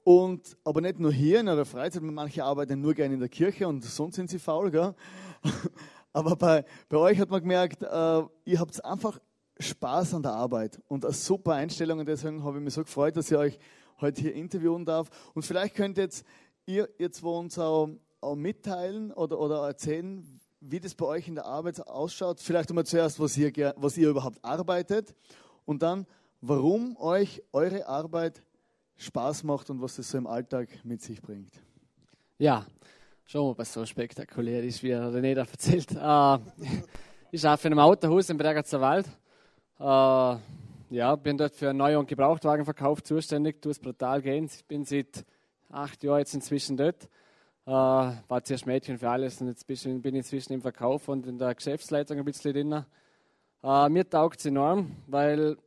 Und, 0.03 0.57
aber 0.63 0.81
nicht 0.81 0.99
nur 0.99 1.11
hier 1.11 1.41
in 1.41 1.47
eurer 1.47 1.65
Freizeit, 1.65 2.01
manche 2.01 2.43
arbeiten 2.43 2.81
nur 2.81 2.93
gerne 2.93 3.13
in 3.13 3.19
der 3.19 3.29
Kirche 3.29 3.67
und 3.67 3.83
sonst 3.83 4.15
sind 4.15 4.29
sie 4.29 4.39
faul, 4.39 4.71
gell? 4.71 4.95
Aber 6.13 6.35
bei, 6.35 6.65
bei 6.89 6.97
euch 6.97 7.19
hat 7.19 7.29
man 7.29 7.39
gemerkt, 7.39 7.83
äh, 7.83 8.21
ihr 8.45 8.59
habt 8.59 8.83
einfach 8.83 9.19
Spaß 9.59 10.15
an 10.15 10.23
der 10.23 10.33
Arbeit 10.33 10.81
und 10.87 11.05
eine 11.05 11.13
super 11.13 11.53
Einstellung. 11.53 11.99
Und 11.99 12.07
deswegen 12.07 12.43
habe 12.43 12.57
ich 12.57 12.63
mich 12.63 12.73
so 12.73 12.83
gefreut, 12.83 13.15
dass 13.15 13.31
ich 13.31 13.37
euch 13.37 13.59
heute 14.01 14.21
hier 14.21 14.33
interviewen 14.33 14.85
darf. 14.85 15.09
Und 15.33 15.43
vielleicht 15.43 15.75
könnt 15.75 15.97
jetzt 15.97 16.25
ihr, 16.65 16.89
ihr 16.97 17.11
zwei 17.11 17.29
uns 17.29 17.57
auch, 17.57 17.89
auch 18.19 18.35
mitteilen 18.35 19.13
oder, 19.13 19.39
oder 19.39 19.67
erzählen, 19.67 20.25
wie 20.59 20.79
das 20.79 20.95
bei 20.95 21.05
euch 21.05 21.27
in 21.27 21.35
der 21.35 21.45
Arbeit 21.45 21.87
ausschaut. 21.87 22.39
Vielleicht 22.39 22.69
einmal 22.69 22.85
zuerst, 22.85 23.19
was 23.19 23.37
ihr, 23.37 23.73
was 23.77 23.97
ihr 23.97 24.09
überhaupt 24.09 24.43
arbeitet 24.43 25.15
und 25.65 25.81
dann, 25.81 26.05
warum 26.41 26.97
euch 26.97 27.41
eure 27.53 27.87
Arbeit 27.87 28.43
Spaß 29.01 29.43
macht 29.43 29.69
und 29.69 29.81
was 29.81 29.95
das 29.95 30.09
so 30.09 30.17
im 30.17 30.27
Alltag 30.27 30.67
mit 30.83 31.01
sich 31.01 31.21
bringt. 31.21 31.53
Ja, 32.37 32.65
schon 33.25 33.57
was 33.57 33.73
so 33.73 33.85
spektakulär 33.85 34.63
ist, 34.63 34.83
wie 34.83 34.93
René 34.93 35.33
da 35.33 35.41
erzählt. 35.41 35.91
Äh, 35.91 36.73
ich 37.31 37.45
arbeite 37.45 37.67
in 37.67 37.73
einem 37.73 37.79
Autohaus 37.79 38.29
im 38.29 38.37
Bregenzer 38.37 38.79
Wald. 38.79 39.07
Äh, 39.79 40.95
ja, 40.95 41.15
bin 41.15 41.37
dort 41.37 41.55
für 41.55 41.73
Neu- 41.73 41.97
und 41.97 42.07
Gebrauchtwagenverkauf 42.07 43.01
zuständig, 43.01 43.61
tue 43.61 43.71
es 43.71 43.79
brutal 43.79 44.21
gehen. 44.21 44.45
Ich 44.45 44.65
bin 44.65 44.85
seit 44.85 45.25
acht 45.69 46.03
Jahren 46.03 46.19
jetzt 46.19 46.35
inzwischen 46.35 46.77
dort. 46.77 47.05
Äh, 47.65 47.71
war 47.71 48.43
zuerst 48.43 48.67
Mädchen 48.67 48.99
für 48.99 49.09
alles 49.09 49.41
und 49.41 49.47
jetzt 49.47 49.65
bin 49.65 49.75
ich 49.77 50.15
inzwischen 50.15 50.53
im 50.53 50.61
Verkauf 50.61 51.07
und 51.07 51.25
in 51.25 51.39
der 51.39 51.55
Geschäftsleitung 51.55 52.19
ein 52.19 52.25
bisschen 52.25 52.53
drin. 52.53 52.85
Äh, 53.63 53.89
mir 53.89 54.07
taugt 54.07 54.39
es 54.39 54.45
enorm, 54.45 54.91
weil 55.07 55.57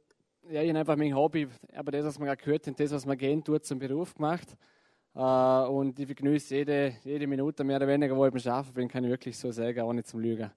ja, 0.51 0.63
ich 0.63 0.75
einfach 0.75 0.97
mein 0.97 1.15
Hobby, 1.15 1.49
aber 1.75 1.93
das, 1.93 2.05
was 2.05 2.19
man 2.19 2.27
gerade 2.27 2.43
gehört 2.43 2.67
hat, 2.67 2.79
das, 2.79 2.93
was 2.93 3.07
man 3.07 3.17
gehen 3.17 3.43
tut, 3.43 3.65
zum 3.65 3.79
Beruf 3.79 4.15
gemacht. 4.15 4.57
Äh, 5.15 5.19
und 5.19 5.99
ich 5.99 6.15
genieße 6.15 6.55
jede, 6.55 6.95
jede 7.05 7.27
Minute 7.27 7.65
mehr 7.65 7.77
oder 7.77 7.89
weniger, 7.89 8.17
wo 8.17 8.27
ich 8.27 8.33
beim 8.33 8.53
Arbeiten 8.53 8.75
bin, 8.75 8.89
kann 8.89 9.05
ich 9.05 9.11
wirklich 9.11 9.39
so 9.39 9.51
sagen, 9.51 9.81
auch 9.81 9.93
nicht 9.93 10.09
zum 10.09 10.21
Lügen. 10.21 10.51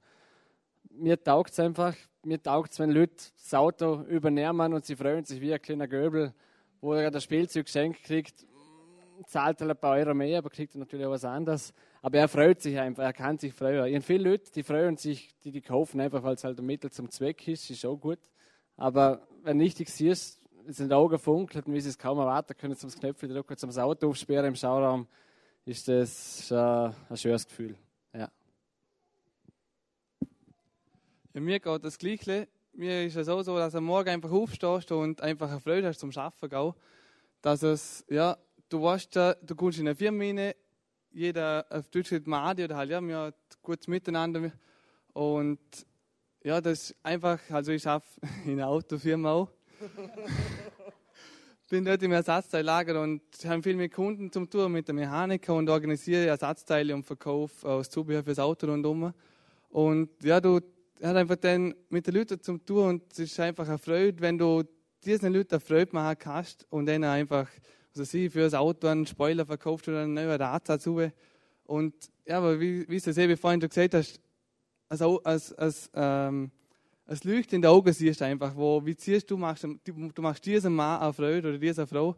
Mir 0.90 1.22
taugt 1.22 1.52
es 1.52 1.60
einfach, 1.60 1.96
mir 2.24 2.42
taugt 2.42 2.72
es, 2.72 2.80
wenn 2.80 2.90
Leute 2.90 3.16
das 3.16 3.54
Auto 3.54 4.02
übernehmen 4.04 4.74
und 4.74 4.84
sie 4.84 4.96
freuen 4.96 5.24
sich 5.24 5.40
wie 5.40 5.54
ein 5.54 5.62
kleiner 5.62 5.88
Göbel, 5.88 6.34
wo 6.82 6.94
er 6.94 7.12
das 7.12 7.24
Spielzeug 7.24 7.66
geschenkt 7.66 8.04
kriegt, 8.04 8.46
zahlt 9.26 9.62
er 9.62 9.70
ein 9.70 9.78
paar 9.78 9.98
Euro 9.98 10.14
mehr, 10.14 10.40
aber 10.40 10.50
kriegt 10.50 10.76
natürlich 10.76 11.06
auch 11.06 11.12
was 11.12 11.26
anderes. 11.26 11.74
Aber 12.02 12.18
er 12.18 12.28
freut 12.28 12.62
sich 12.62 12.78
einfach, 12.80 13.04
er 13.04 13.14
kann 13.14 13.38
sich 13.38 13.54
freuen. 13.54 13.86
Ich 13.86 13.96
habe 13.96 14.02
viele 14.02 14.30
Leute, 14.32 14.52
die 14.52 14.64
freuen 14.64 14.98
sich, 14.98 15.36
die 15.44 15.52
die 15.52 15.62
kaufen, 15.62 16.00
einfach 16.02 16.24
weil 16.24 16.36
es 16.36 16.44
halt 16.44 16.60
ein 16.60 16.66
Mittel 16.66 16.92
zum 16.92 17.10
Zweck 17.10 17.48
ist, 17.48 17.70
ist 17.70 17.86
auch 17.86 17.98
gut. 17.98 18.20
Aber 18.76 19.28
wenn 19.48 19.62
richtig 19.62 19.90
siehst, 19.90 20.42
in 20.66 20.74
den 20.74 20.92
Augen 20.92 21.18
funkelt 21.18 21.66
und 21.68 21.74
wie 21.74 21.80
sie 21.80 21.88
es 21.88 21.98
kaum 21.98 22.20
erwarten 22.20 22.54
können, 22.58 22.76
zum 22.76 22.92
Knöpfchen 22.92 23.30
drücken, 23.30 23.56
zum 23.56 23.70
Auto 23.70 24.10
aufsperren 24.10 24.48
im 24.48 24.56
Schauraum, 24.56 25.08
ist 25.64 25.88
das 25.88 26.52
ein, 26.52 26.94
ein 27.10 27.16
schönes 27.16 27.48
Gefühl. 27.48 27.78
Ja. 28.14 28.30
ja 31.34 31.42
mir 31.42 31.62
geht 31.62 31.86
das 31.86 31.98
Gleiche. 31.98 32.50
Mir 32.74 33.06
ist 33.06 33.16
es 33.16 33.30
auch 33.30 33.42
so, 33.42 33.58
dass 33.58 33.74
am 33.74 33.86
Morgen 33.86 34.10
einfach 34.10 34.32
aufstehst 34.32 34.92
und 34.92 35.22
einfach 35.22 35.50
eine 35.50 35.62
Freude 35.62 35.88
hast 35.88 36.00
zum 36.00 36.12
Arbeiten. 36.14 36.50
Gell? 36.50 36.74
Dass 37.42 37.64
es, 37.64 38.04
ja, 38.10 38.38
du 38.68 38.84
weißt, 38.84 39.16
du 39.16 39.56
kommst 39.56 39.80
in 39.80 39.88
eine 39.88 39.96
Firma 39.96 40.26
rein, 40.26 40.52
jeder 41.12 41.66
auf 41.70 41.88
Deutsch 41.88 42.10
sagt 42.10 42.28
Madi 42.28 42.66
oder 42.66 42.76
halt, 42.76 42.90
ja, 42.90 43.00
wir 43.00 43.16
haben 43.16 43.34
gutes 43.62 43.88
Miteinander. 43.88 44.52
Und 45.14 45.60
ja, 46.48 46.62
das 46.62 46.92
ist 46.92 46.96
einfach, 47.04 47.42
also 47.50 47.74
ich 47.74 47.86
arbeite 47.86 48.08
in 48.46 48.54
einer 48.54 48.70
Autofirma 48.70 49.34
auch. 49.34 49.50
bin 51.70 51.84
dort 51.84 52.02
im 52.02 52.14
Ersatzteillager 52.14 53.02
und 53.02 53.22
habe 53.44 53.62
viel 53.62 53.76
mit 53.76 53.92
Kunden 53.92 54.32
zum 54.32 54.50
Tun, 54.50 54.72
mit 54.72 54.88
der 54.88 54.96
Mechaniker 54.96 55.54
und 55.54 55.70
organisiere 55.70 56.28
Ersatzteile 56.28 56.96
und 56.96 57.04
Verkauf 57.04 57.66
aus 57.66 57.90
Zubehör 57.90 58.24
fürs 58.24 58.40
Auto 58.40 58.66
rundum. 58.68 59.14
Und 59.72 60.10
ja, 60.24 60.40
du 60.40 60.62
hast 61.02 61.16
einfach 61.18 61.36
dann 61.36 61.76
mit 61.90 62.08
den 62.08 62.14
Leuten 62.14 62.40
zum 62.40 62.66
Tun 62.66 62.88
und 62.88 63.12
es 63.12 63.20
ist 63.20 63.38
einfach 63.42 63.68
eine 63.68 63.78
Freude, 63.78 64.22
wenn 64.22 64.38
du 64.38 64.64
diesen 65.04 65.34
Leuten 65.34 65.60
Freude 65.60 65.92
machen 65.92 66.18
kannst 66.18 66.66
und 66.70 66.86
dann 66.86 67.04
einfach 67.04 67.50
also 67.90 68.06
sie 68.06 68.30
für 68.30 68.44
das 68.44 68.54
Auto 68.54 68.88
einen 68.88 69.06
Spoiler 69.06 69.46
verkauft 69.46 69.90
oder 69.90 70.04
einen 70.04 70.14
neuen 70.14 70.42
Rad 70.42 70.70
dazu. 70.70 71.02
Und 71.66 71.94
ja, 72.26 72.38
aber 72.38 72.58
wie, 72.58 72.88
wie 72.88 73.02
du 73.02 73.10
es 73.10 73.18
eben 73.18 73.36
vorhin 73.36 73.60
schon 73.60 73.68
gesagt 73.68 73.96
hast, 73.96 74.22
also 74.90 75.22
als, 75.24 75.54
als, 75.54 75.90
ähm, 75.94 76.52
als 77.06 77.24
Leucht 77.24 77.54
in 77.54 77.62
den 77.62 77.70
Augen 77.70 77.92
siehst 77.94 78.22
du 78.22 78.26
einfach, 78.26 78.56
wo, 78.56 78.86
wie 78.86 78.96
siehst 78.98 79.30
du, 79.30 79.38
machst, 79.38 79.64
du, 79.64 79.78
du 79.84 80.22
machst 80.22 80.46
diesem 80.46 80.76
Mann 80.76 81.02
eine 81.02 81.14
Freude 81.14 81.50
oder 81.50 81.58
dieser 81.58 81.88
Frau. 81.88 82.16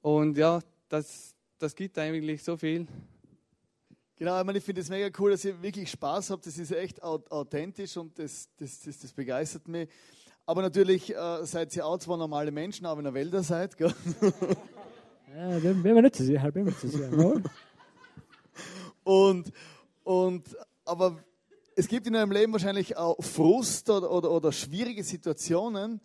Und 0.00 0.36
ja, 0.36 0.60
das, 0.88 1.34
das 1.58 1.74
gibt 1.74 1.98
eigentlich 1.98 2.42
so 2.42 2.56
viel. 2.56 2.86
Genau, 4.16 4.38
ich, 4.38 4.46
meine, 4.46 4.58
ich 4.58 4.64
finde 4.64 4.80
es 4.80 4.88
mega 4.88 5.08
cool, 5.18 5.32
dass 5.32 5.44
ihr 5.44 5.60
wirklich 5.60 5.90
Spaß 5.90 6.30
habt. 6.30 6.46
Das 6.46 6.56
ist 6.56 6.70
echt 6.70 7.02
authentisch 7.02 7.96
und 7.96 8.18
das, 8.18 8.48
das, 8.56 8.80
das, 8.80 8.98
das 8.98 9.12
begeistert 9.12 9.66
mich. 9.66 9.88
Aber 10.46 10.62
natürlich 10.62 11.14
äh, 11.14 11.44
seid 11.44 11.74
ihr 11.74 11.86
auch 11.86 11.98
zwar 11.98 12.16
normale 12.16 12.52
Menschen, 12.52 12.86
aber 12.86 13.00
in 13.00 13.04
der 13.04 13.14
Welt 13.14 13.34
seid. 13.44 13.76
Gell? 13.76 13.94
Ja, 15.36 15.58
den 15.58 15.82
bin 15.82 15.96
wir 15.96 16.02
nicht 16.02 16.14
zu 16.14 16.22
sehr, 16.22 16.52
bin 16.52 16.64
wir 16.64 16.78
zu 16.78 16.86
sehr. 16.86 17.10
und, 19.02 19.52
und, 20.04 20.56
aber 20.84 21.18
es 21.76 21.88
gibt 21.88 22.06
in 22.06 22.14
eurem 22.14 22.30
Leben 22.30 22.52
wahrscheinlich 22.52 22.96
auch 22.96 23.22
Frust 23.22 23.90
oder, 23.90 24.10
oder, 24.10 24.30
oder 24.30 24.52
schwierige 24.52 25.02
Situationen. 25.02 26.00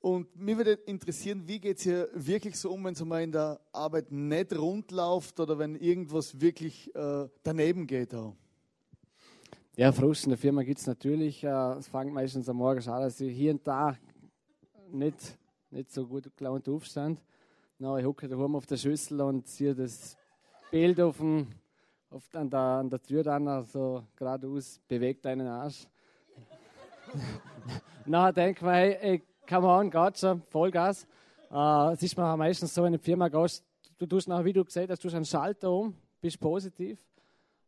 Und 0.00 0.36
mich 0.36 0.56
würde 0.56 0.72
interessieren, 0.72 1.42
wie 1.46 1.58
geht 1.58 1.78
es 1.78 1.82
hier 1.82 2.08
wirklich 2.14 2.56
so 2.56 2.70
um, 2.70 2.84
wenn 2.84 2.92
es 2.94 3.04
mal 3.04 3.22
in 3.22 3.32
der 3.32 3.60
Arbeit 3.72 4.12
nicht 4.12 4.56
rund 4.56 4.90
läuft 4.92 5.40
oder 5.40 5.58
wenn 5.58 5.74
irgendwas 5.74 6.40
wirklich 6.40 6.94
äh, 6.94 7.28
daneben 7.42 7.86
geht 7.86 8.14
auch? 8.14 8.34
Ja, 9.76 9.92
Frust 9.92 10.24
in 10.24 10.30
der 10.30 10.38
Firma 10.38 10.62
gibt 10.62 10.78
es 10.78 10.86
natürlich. 10.86 11.42
Äh, 11.42 11.48
es 11.78 11.88
fängt 11.88 12.12
meistens 12.12 12.48
am 12.48 12.56
Morgen 12.56 12.86
an, 12.88 13.02
dass 13.02 13.20
ich 13.20 13.36
hier 13.36 13.52
und 13.52 13.66
da 13.66 13.96
nicht, 14.92 15.38
nicht 15.70 15.92
so 15.92 16.06
gut 16.06 16.30
gelaunt 16.36 16.68
aufstand. 16.68 17.20
No, 17.78 17.96
ich 17.96 18.04
hocke 18.04 18.28
daheim 18.28 18.56
auf 18.56 18.66
der 18.66 18.76
Schüssel 18.76 19.20
und 19.20 19.46
sehe 19.48 19.74
das 19.74 20.16
Bild 20.70 21.00
auf 21.00 21.18
dem, 21.18 21.48
auf, 22.10 22.34
an, 22.34 22.48
der, 22.48 22.60
an 22.60 22.90
der 22.90 23.02
Tür 23.02 23.22
dann, 23.22 23.46
also 23.48 24.04
geradeaus, 24.16 24.80
bewegt 24.88 25.26
einen 25.26 25.46
Arsch. 25.46 25.86
Nachher 28.06 28.50
ich 28.50 28.62
mir, 28.62 28.70
hey, 28.70 29.22
come 29.46 29.66
on, 29.66 29.90
geht 29.90 30.18
schon, 30.18 30.42
Vollgas. 30.42 31.06
Äh, 31.50 31.92
es 31.92 32.02
ist 32.02 32.16
mir 32.16 32.36
meistens 32.36 32.74
so, 32.74 32.82
wenn 32.82 32.92
du 32.92 32.96
in 32.96 33.00
die 33.00 33.04
Firma 33.04 33.28
gehst, 33.28 33.64
du 33.98 34.06
tust 34.06 34.28
nachher, 34.28 34.44
wie 34.44 34.52
du 34.52 34.64
gesagt 34.64 34.90
hast, 34.90 35.04
du 35.04 35.08
einen 35.08 35.24
Schalter 35.24 35.70
um, 35.70 35.94
bist 36.20 36.40
positiv 36.40 36.98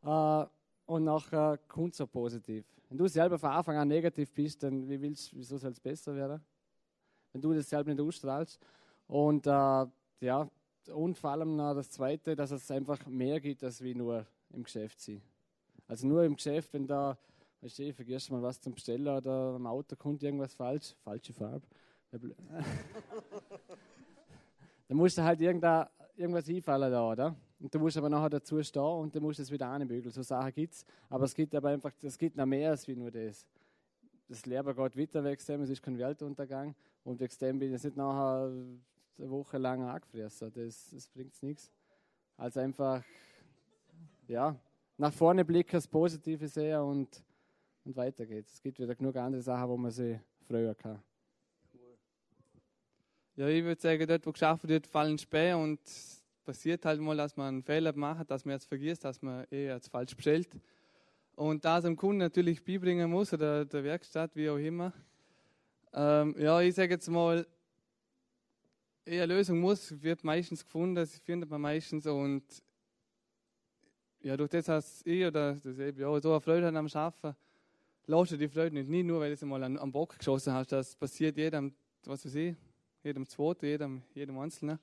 äh, 0.03 0.45
und 0.87 1.05
nachher 1.05 1.59
kommt 1.69 2.01
auch 2.01 2.11
positiv. 2.11 2.65
Wenn 2.89 2.99
du 2.99 3.07
selber 3.07 3.39
von 3.39 3.51
Anfang 3.51 3.77
an 3.77 3.89
negativ 3.89 4.33
bist, 4.33 4.63
dann 4.63 4.89
wie 4.89 5.01
willst, 5.01 5.35
wieso 5.37 5.59
soll 5.59 5.71
es 5.71 5.81
besser 5.81 6.15
werden? 6.15 6.43
Wenn 7.33 7.41
du 7.41 7.53
das 7.53 7.69
selber 7.69 7.93
nicht 7.93 8.01
ausstrahlst. 8.01 8.59
Und 9.07 9.47
äh, 9.47 9.87
ja, 10.21 10.49
und 10.91 11.19
vor 11.19 11.31
allem 11.31 11.57
noch 11.57 11.75
das 11.75 11.91
Zweite, 11.91 12.37
dass 12.37 12.51
es 12.51 12.71
einfach 12.71 13.07
mehr 13.07 13.41
gibt, 13.41 13.65
als 13.65 13.83
wie 13.83 13.95
nur 13.95 14.27
im 14.53 14.63
Geschäft 14.63 15.01
sein. 15.01 15.23
Also 15.87 16.07
nur 16.07 16.25
im 16.25 16.37
Geschäft, 16.37 16.73
wenn 16.73 16.87
da, 16.87 17.19
weißt 17.61 17.79
du, 17.79 17.93
vergisst 17.93 18.31
mal 18.31 18.43
was 18.43 18.61
zum 18.61 18.75
Bestellen 18.75 19.09
oder 19.09 19.55
am 19.55 19.67
Auto 19.67 19.97
kommt 19.97 20.23
irgendwas 20.23 20.55
falsch, 20.55 20.95
falsche 21.03 21.33
Farbe. 21.33 21.67
dann 24.89 24.97
musst 24.97 25.19
du 25.19 25.23
halt 25.23 25.41
irgendwas 25.41 26.49
einfallen 26.49 26.93
da, 26.93 27.11
oder? 27.11 27.37
Und 27.61 27.75
du 27.75 27.79
musst 27.79 27.97
aber 27.97 28.09
nachher 28.09 28.31
dazu 28.31 28.63
stehen 28.63 28.83
und 28.83 29.15
dann 29.15 29.23
musst 29.23 29.39
es 29.39 29.51
wieder 29.51 29.69
anbügeln. 29.69 30.11
So 30.11 30.23
Sachen 30.23 30.53
gibt 30.53 30.75
es. 30.75 30.85
Aber 31.09 31.25
es 31.25 31.35
gibt 31.35 31.55
aber 31.55 31.69
einfach, 31.69 31.93
es 32.03 32.17
gibt 32.17 32.37
noch 32.37 32.47
mehr 32.47 32.71
als 32.71 32.89
wie 32.89 32.97
nur 32.97 33.11
das. 33.11 33.47
Das 34.29 34.47
Leben 34.47 34.75
geht 34.75 34.97
weiter 34.97 35.25
weg, 35.25 35.41
es 35.41 35.49
ist 35.49 35.83
kein 35.83 35.99
Weltuntergang. 35.99 36.75
Und 37.05 37.21
wegen 37.21 37.39
dem 37.41 37.59
bin 37.59 37.69
ich 37.69 37.73
jetzt 37.73 37.85
nicht 37.85 37.97
nachher 37.97 38.51
eine 39.19 39.31
Woche 39.31 39.59
lang 39.59 39.83
angefressen. 39.83 40.53
Das, 40.53 40.91
das 40.91 41.09
bringt 41.09 41.43
nichts. 41.43 41.71
Also 42.37 42.61
einfach, 42.61 43.03
ja, 44.29 44.57
nach 44.97 45.13
vorne 45.13 45.45
blicken, 45.45 45.73
das 45.73 45.87
Positive 45.87 46.49
sehen 46.49 46.81
und, 46.81 47.23
und 47.85 47.97
weiter 47.97 48.27
geht's. 48.27 48.55
Es 48.55 48.63
gibt 48.63 48.79
wieder 48.79 48.95
genug 48.95 49.17
andere 49.17 49.43
Sachen, 49.43 49.69
wo 49.69 49.77
man 49.77 49.91
sich 49.91 50.19
freuen 50.47 50.77
kann. 50.77 51.03
Ja, 53.37 53.49
ich 53.49 53.65
würde 53.65 53.81
sagen, 53.81 54.07
dort, 54.07 54.27
wo 54.27 54.33
geschafft 54.33 54.69
wird, 54.69 54.87
fallen 54.87 55.17
Spähe 55.17 55.57
und 55.57 55.81
passiert 56.45 56.85
halt 56.85 57.01
mal, 57.01 57.17
dass 57.17 57.37
man 57.37 57.49
einen 57.49 57.63
Fehler 57.63 57.95
macht, 57.95 58.31
dass 58.31 58.45
man 58.45 58.55
jetzt 58.55 58.67
vergisst, 58.67 59.05
dass 59.05 59.23
man 59.23 59.47
eh 59.51 59.69
jetzt 59.69 59.89
falsch 59.89 60.15
bestellt. 60.15 60.49
Und 61.37 61.65
das 61.65 61.85
dem 61.85 61.97
Kunden 61.97 62.19
natürlich 62.19 62.63
beibringen 62.63 63.11
muss 63.11 63.33
oder 63.33 63.65
der 63.65 63.85
Werkstatt, 63.85 64.37
wie 64.37 64.51
auch 64.51 64.59
immer. 64.59 64.93
Ähm, 65.95 66.35
ja, 66.39 66.61
ich 66.61 66.75
sage 66.75 66.93
jetzt 66.93 67.09
mal, 67.09 67.47
eine 69.07 69.27
Lösung 69.27 69.61
muss, 69.61 70.03
wird 70.03 70.25
meistens 70.25 70.65
gefunden, 70.65 70.95
das 70.95 71.19
findet 71.19 71.51
man 71.51 71.61
meistens 71.61 72.07
und 72.07 72.45
ja, 74.23 74.37
durch 74.37 74.51
das, 74.51 74.67
dass 74.67 75.03
ich 75.07 75.25
oder 75.25 75.55
das 75.55 75.79
eben, 75.79 76.01
ja, 76.01 76.21
so 76.21 76.31
eine 76.33 76.41
Freude 76.41 76.69
am 76.69 76.87
Arbeiten, 76.93 77.37
du 78.07 78.37
die 78.37 78.49
Freude 78.49 78.75
nicht. 78.75 78.89
Nicht 78.89 79.07
nur, 79.07 79.21
weil 79.21 79.29
du 79.29 79.35
es 79.35 79.43
mal 79.43 79.63
am 79.63 79.93
Bock 79.93 80.19
geschossen 80.19 80.53
hast, 80.53 80.73
das 80.73 80.95
passiert 80.95 81.37
jedem, 81.37 81.73
was 82.05 82.25
weiß 82.25 82.35
ich, 82.35 82.57
jedem 83.03 83.27
Zweiten, 83.27 83.67
jedem, 83.67 84.03
jedem 84.15 84.39
Einzelnen. 84.39 84.79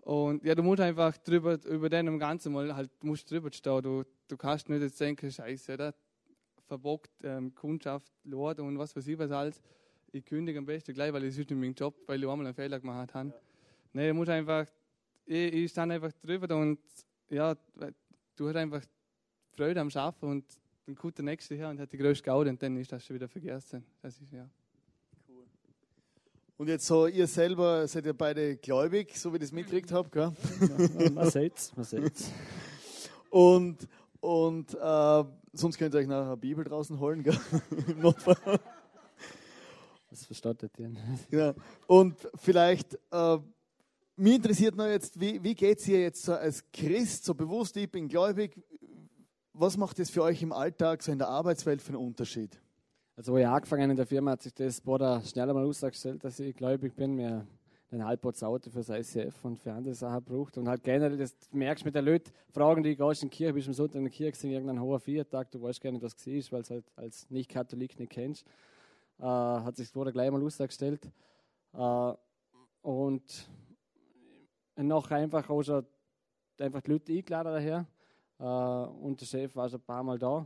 Und 0.00 0.42
ja, 0.44 0.54
du 0.54 0.62
musst 0.62 0.80
einfach 0.80 1.16
drüber, 1.18 1.58
über 1.64 1.88
den 1.88 2.18
Ganzen 2.18 2.52
mal 2.52 2.74
halt, 2.74 2.90
musst 3.04 3.30
drüber 3.30 3.52
stehen. 3.52 3.82
Du, 3.82 4.04
du 4.26 4.36
kannst 4.36 4.68
nicht 4.68 4.82
jetzt 4.82 5.00
denken, 5.00 5.30
Scheiße, 5.30 5.76
da 5.76 5.94
verbockt 6.66 7.12
ähm, 7.22 7.54
Kundschaft, 7.54 8.12
Lord 8.24 8.58
und 8.60 8.78
was 8.78 8.96
weiß 8.96 9.06
ich 9.06 9.18
was 9.18 9.30
alles. 9.30 9.60
Ich 10.14 10.26
kündige 10.26 10.58
am 10.58 10.66
besten 10.66 10.92
gleich, 10.92 11.10
weil 11.10 11.24
ich 11.24 11.34
sonst 11.34 11.48
nicht 11.48 11.58
meinen 11.58 11.74
Job, 11.74 11.94
weil 12.06 12.22
ich 12.22 12.28
einmal 12.28 12.46
einen 12.46 12.54
Fehler 12.54 12.78
gemacht 12.78 13.14
habe. 13.14 13.30
Ja. 13.30 13.34
Nee, 13.94 14.08
du 14.08 14.14
musst 14.14 14.28
einfach, 14.28 14.66
ich, 15.24 15.54
ich 15.54 15.70
stand 15.70 15.90
einfach 15.90 16.12
drüber 16.12 16.54
und 16.54 16.78
ja, 17.30 17.56
du 18.36 18.48
hast 18.48 18.56
einfach 18.56 18.82
Freude 19.56 19.80
am 19.80 19.88
Schaffen 19.88 20.28
und 20.28 20.44
dann 20.84 20.94
kommt 20.96 21.16
der 21.16 21.24
Nächste 21.24 21.54
her 21.54 21.70
und 21.70 21.80
hat 21.80 21.90
die 21.92 21.96
größte 21.96 22.24
Gaude 22.24 22.50
und 22.50 22.62
dann 22.62 22.76
ist 22.76 22.92
das 22.92 23.06
schon 23.06 23.14
wieder 23.14 23.26
vergessen. 23.26 23.84
Das 24.02 24.20
ist 24.20 24.30
ja. 24.32 24.46
Cool. 25.26 25.44
Und 26.58 26.68
jetzt 26.68 26.86
so, 26.86 27.06
ihr 27.06 27.26
selber 27.26 27.88
seid 27.88 28.04
ja 28.04 28.12
beide 28.12 28.56
gläubig, 28.58 29.16
so 29.16 29.32
wie 29.32 29.36
ich 29.36 29.42
das 29.42 29.52
mitgekriegt 29.52 29.92
habe, 29.92 30.10
gell? 30.10 30.32
Ja, 30.98 31.10
man 31.10 31.30
sieht's, 31.30 31.74
man 31.74 31.84
sieht's. 31.86 32.30
Und, 33.30 33.88
und 34.20 34.74
äh, 34.74 35.24
sonst 35.54 35.78
könnt 35.78 35.94
ihr 35.94 36.00
euch 36.00 36.06
nachher 36.06 36.26
eine 36.26 36.36
Bibel 36.36 36.64
draußen 36.64 37.00
holen, 37.00 37.22
gell? 37.22 37.38
Im 37.88 38.00
Notfall. 38.00 38.60
Das 40.12 40.26
verstattet 40.26 40.78
ihr. 40.78 40.92
Genau. 41.30 41.54
Und 41.86 42.28
vielleicht 42.34 42.98
äh, 43.10 43.38
mich 44.16 44.34
interessiert 44.34 44.76
noch 44.76 44.86
jetzt, 44.86 45.18
wie, 45.18 45.42
wie 45.42 45.54
geht 45.54 45.78
es 45.78 45.88
ihr 45.88 46.02
jetzt 46.02 46.22
so 46.22 46.34
als 46.34 46.62
Christ, 46.70 47.24
so 47.24 47.34
bewusst, 47.34 47.74
ich 47.78 47.90
bin 47.90 48.08
gläubig, 48.08 48.60
was 49.54 49.78
macht 49.78 49.98
das 49.98 50.10
für 50.10 50.22
euch 50.22 50.42
im 50.42 50.52
Alltag, 50.52 51.02
so 51.02 51.10
in 51.10 51.18
der 51.18 51.28
Arbeitswelt 51.28 51.80
für 51.80 51.94
einen 51.94 52.06
Unterschied? 52.06 52.60
Also, 53.16 53.32
wo 53.32 53.38
ich 53.38 53.46
angefangen 53.46 53.90
in 53.90 53.96
der 53.96 54.06
Firma, 54.06 54.32
hat 54.32 54.42
sich 54.42 54.52
das 54.52 54.82
Bruder 54.82 55.22
schneller 55.22 55.54
mal 55.54 55.64
ausgestellt, 55.64 56.22
dass 56.24 56.38
ich 56.40 56.54
gläubig 56.54 56.94
bin. 56.94 57.16
Wir 57.16 57.46
ein 57.90 58.04
halbputz 58.04 58.42
Auto 58.42 58.70
für 58.70 58.82
das 58.82 58.88
ICF 58.88 59.44
und 59.44 59.58
für 59.58 59.72
andere 59.72 59.94
Sachen 59.94 60.24
braucht. 60.24 60.56
Und 60.58 60.68
halt 60.68 60.82
generell, 60.82 61.16
das 61.16 61.34
merkst 61.52 61.84
du 61.84 61.88
mit 61.88 61.94
den 61.94 62.04
Leuten, 62.04 62.30
fragen 62.50 62.82
die, 62.82 62.96
gehst 62.96 63.22
in 63.22 63.30
die 63.30 63.36
Kirche, 63.36 63.52
bist 63.54 63.66
du 63.66 63.70
am 63.70 63.74
Sonntag 63.74 63.96
in 63.96 64.04
der 64.04 64.12
Kirche, 64.12 64.38
sind 64.38 64.50
irgendein 64.50 64.80
hoher 64.80 65.00
Viertag, 65.00 65.50
du 65.50 65.60
weißt 65.60 65.80
gar 65.80 65.92
nicht, 65.92 66.02
was 66.02 66.14
es 66.14 66.26
ist, 66.26 66.52
weil 66.52 66.62
es 66.62 66.70
halt 66.70 66.84
als 66.96 67.28
Nicht-Katholik 67.30 67.98
nicht 67.98 68.10
kennst. 68.10 68.46
Äh, 69.22 69.24
hat 69.24 69.76
sich 69.76 69.92
Bruder 69.92 70.10
gleich 70.10 70.32
mal 70.32 70.42
ausgestellt. 70.42 71.08
Äh, 71.72 72.12
und 72.80 73.48
nachher 74.74 75.18
einfach 75.18 75.48
auch 75.48 75.62
schon 75.62 75.86
einfach 76.58 76.80
die 76.80 76.90
Leute 76.90 77.12
eingeladen 77.12 77.52
daher. 77.52 77.86
Äh, 78.40 78.90
und 78.98 79.20
der 79.20 79.26
Chef 79.26 79.54
war 79.54 79.68
schon 79.68 79.78
ein 79.78 79.84
paar 79.84 80.02
Mal 80.02 80.18
da 80.18 80.44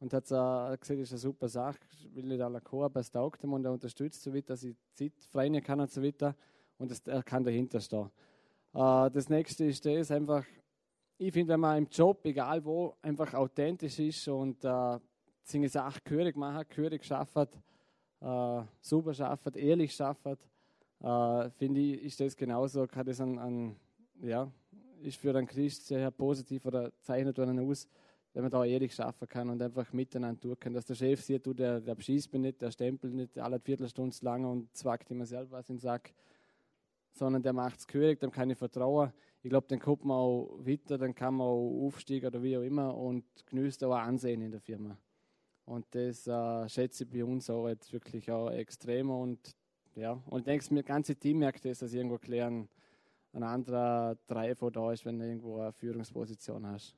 und 0.00 0.12
hat 0.12 0.24
äh, 0.24 0.76
gesagt, 0.76 0.90
das 0.90 0.98
ist 0.98 1.12
eine 1.12 1.18
super 1.18 1.48
Sache, 1.48 1.78
ich 1.92 2.16
will 2.16 2.24
nicht 2.24 2.40
alle 2.40 2.60
kommen, 2.60 2.82
aber 2.82 2.98
es 2.98 3.12
taugt 3.12 3.44
ihm 3.44 3.52
und 3.52 3.64
er 3.64 3.70
unterstützt 3.70 4.20
so 4.20 4.34
weiter, 4.34 4.54
dass 4.54 4.64
ich 4.64 4.76
Zeit 4.92 5.12
frei 5.30 5.48
kann 5.60 5.78
und 5.78 5.90
so 5.92 6.02
weiter 6.02 6.34
und 6.78 6.90
das, 6.90 6.98
er 7.06 7.22
kann 7.22 7.44
dahinter 7.44 7.78
stehen. 7.78 8.10
Äh, 8.74 9.08
das 9.08 9.28
nächste 9.28 9.66
ist 9.66 9.86
das 9.86 10.10
einfach, 10.10 10.44
ich 11.16 11.32
finde, 11.32 11.52
wenn 11.52 11.60
man 11.60 11.78
im 11.78 11.86
Job, 11.88 12.26
egal 12.26 12.64
wo, 12.64 12.96
einfach 13.02 13.32
authentisch 13.34 14.00
ist 14.00 14.26
und 14.26 14.64
äh, 14.64 14.98
seine 15.44 15.68
Sachen 15.68 16.00
gehörig 16.02 16.34
macht, 16.34 16.70
gehörig 16.70 17.04
schafft, 17.04 17.56
äh, 18.20 18.62
super 18.80 19.14
schafft, 19.14 19.56
ehrlich 19.56 19.94
schafft, 19.94 20.26
äh, 21.00 21.50
finde 21.50 21.80
ich, 21.80 22.02
ist 22.02 22.20
das 22.20 22.36
genauso, 22.36 22.86
kann 22.86 23.06
das 23.06 23.20
ein, 23.20 23.38
ein, 23.38 23.76
ja, 24.22 24.50
ist 25.02 25.18
für 25.18 25.36
einen 25.36 25.46
Christ 25.46 25.86
sehr 25.86 26.10
positiv 26.10 26.64
oder 26.64 26.90
zeichnet 27.02 27.38
einen 27.38 27.58
aus, 27.60 27.88
wenn 28.32 28.42
man 28.42 28.50
da 28.50 28.64
ehrlich 28.64 28.94
schaffen 28.94 29.28
kann 29.28 29.48
und 29.50 29.62
einfach 29.62 29.92
miteinander 29.92 30.40
tun 30.40 30.56
kann. 30.58 30.72
Dass 30.72 30.84
der 30.84 30.94
Chef 30.94 31.22
sieht, 31.22 31.46
du, 31.46 31.54
der, 31.54 31.80
der 31.80 31.94
beschießt 31.94 32.32
mich 32.32 32.42
nicht, 32.42 32.62
der 32.62 32.70
stempelt 32.70 33.14
nicht 33.14 33.38
alle 33.38 33.60
Viertelstunde 33.60 34.16
lang 34.22 34.44
und 34.44 34.74
zwackt 34.76 35.10
immer 35.10 35.26
selber 35.26 35.52
was 35.52 35.68
in 35.68 35.76
den 35.76 35.80
Sack, 35.80 36.12
sondern 37.12 37.42
der 37.42 37.52
macht 37.52 37.78
es 37.78 37.86
gehörig, 37.86 38.20
dem 38.20 38.30
kann 38.30 38.50
ich 38.50 38.58
vertrauen. 38.58 39.12
Ich 39.42 39.50
glaube, 39.50 39.66
dann 39.68 39.78
kommt 39.78 40.04
man 40.04 40.16
auch 40.16 40.58
weiter, 40.60 40.98
dann 40.98 41.14
kann 41.14 41.34
man 41.34 41.46
auch 41.46 41.86
aufsteigen 41.86 42.26
oder 42.26 42.42
wie 42.42 42.56
auch 42.56 42.62
immer 42.62 42.96
und 42.96 43.24
genießt 43.46 43.84
auch 43.84 43.94
Ansehen 43.94 44.42
in 44.42 44.50
der 44.50 44.60
Firma. 44.60 44.96
Und 45.66 45.86
das 45.90 46.26
äh, 46.26 46.68
schätze 46.68 47.04
ich 47.04 47.10
bei 47.10 47.24
uns 47.24 47.50
auch 47.50 47.68
jetzt 47.68 47.92
wirklich 47.92 48.30
auch 48.30 48.50
extrem 48.50 49.10
und 49.10 49.54
ja, 49.94 50.12
und 50.26 50.40
ich 50.40 50.44
denke, 50.44 50.74
das 50.74 50.84
ganze 50.84 51.16
Team 51.16 51.38
merkt 51.38 51.64
das, 51.64 51.80
dass 51.80 51.92
irgendwo 51.92 52.18
klären, 52.18 52.68
ein 53.32 53.42
anderer 53.42 54.16
Driver 54.26 54.70
da 54.70 54.92
ist, 54.92 55.04
wenn 55.04 55.18
du 55.18 55.26
irgendwo 55.26 55.60
eine 55.60 55.72
Führungsposition 55.72 56.66
hast. 56.66 56.94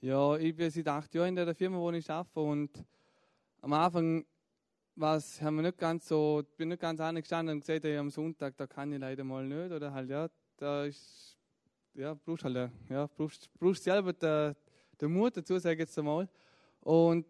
Ja, 0.00 0.36
ich 0.36 0.54
bin 0.54 0.70
seit 0.70 0.88
acht 0.88 1.14
Jahren 1.14 1.28
in 1.28 1.36
der 1.36 1.54
Firma, 1.54 1.78
wo 1.78 1.90
ich 1.92 2.10
arbeite 2.10 2.40
und 2.40 2.84
am 3.62 3.72
Anfang 3.72 4.26
was 4.96 5.42
haben 5.42 5.56
wir 5.56 5.62
nicht 5.62 5.78
ganz 5.78 6.06
so, 6.06 6.42
bin 6.56 6.68
nicht 6.68 6.80
ganz 6.80 7.00
angestanden 7.00 7.56
und 7.56 7.60
gesagt, 7.60 7.84
hey, 7.84 7.96
am 7.96 8.10
Sonntag, 8.10 8.56
da 8.56 8.66
kann 8.66 8.92
ich 8.92 9.00
leider 9.00 9.24
mal 9.24 9.44
nicht. 9.46 9.72
Oder 9.72 9.92
halt, 9.92 10.08
ja, 10.08 10.28
da 10.56 10.84
ist, 10.84 11.36
ja, 11.94 12.14
brauchst 12.14 12.44
halt, 12.44 12.70
ja, 12.88 13.06
brauchst, 13.06 13.52
brauchst 13.58 13.84
selber 13.84 14.12
den, 14.12 14.54
den 15.00 15.12
Mut 15.12 15.36
dazu, 15.36 15.58
sage 15.58 15.74
ich 15.74 15.80
jetzt 15.80 15.98
einmal. 15.98 16.28
Und 16.80 17.26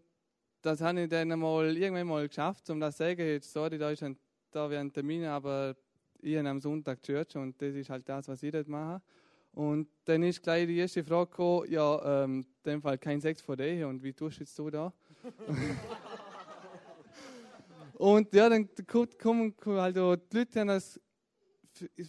das 0.63 0.81
habe 0.81 1.03
ich 1.03 1.09
dann 1.09 1.29
mal 1.39 1.77
irgendwann 1.77 2.07
mal 2.07 2.27
geschafft, 2.27 2.69
um 2.71 2.81
das 2.81 2.97
zu 2.97 3.05
sagen, 3.05 3.21
jetzt, 3.21 3.53
sorry, 3.53 3.79
da 3.79 3.91
ist 3.91 4.03
ein, 4.03 4.17
da 4.51 4.69
wären 4.71 4.93
Termine, 4.93 5.31
aber 5.31 5.77
ich 6.21 6.37
habe 6.37 6.49
am 6.49 6.61
Sonntag 6.61 7.03
Church 7.03 7.37
und 7.37 7.61
das 7.61 7.75
ist 7.75 7.91
halt 7.91 8.09
das, 8.09 8.29
was 8.29 8.43
ich 8.43 8.51
dort 8.51 8.69
mache. 8.69 9.03
Und 9.53 9.89
dann 10.05 10.23
ist 10.23 10.43
gleich 10.43 10.67
die 10.67 10.79
erste 10.79 11.05
Frage 11.05 11.31
gekommen, 11.31 11.71
ja, 11.71 12.25
ähm, 12.25 12.41
in 12.65 12.71
dem 12.73 12.83
Fall 12.83 12.99
kein 12.99 13.21
Sex 13.21 13.41
vor 13.41 13.57
dir 13.57 13.87
und 13.87 14.03
wie 14.03 14.13
tust 14.13 14.39
du 14.39 14.43
jetzt 14.43 14.59
du 14.59 14.71
da? 14.71 14.93
Und 17.97 18.35
ja, 18.35 18.49
dann 18.49 18.69
kommen 19.19 19.55
halt 19.67 19.97
auch 19.99 20.17
die 20.17 20.39
Leute, 20.39 20.61
haben 20.61 20.69
das 20.69 21.01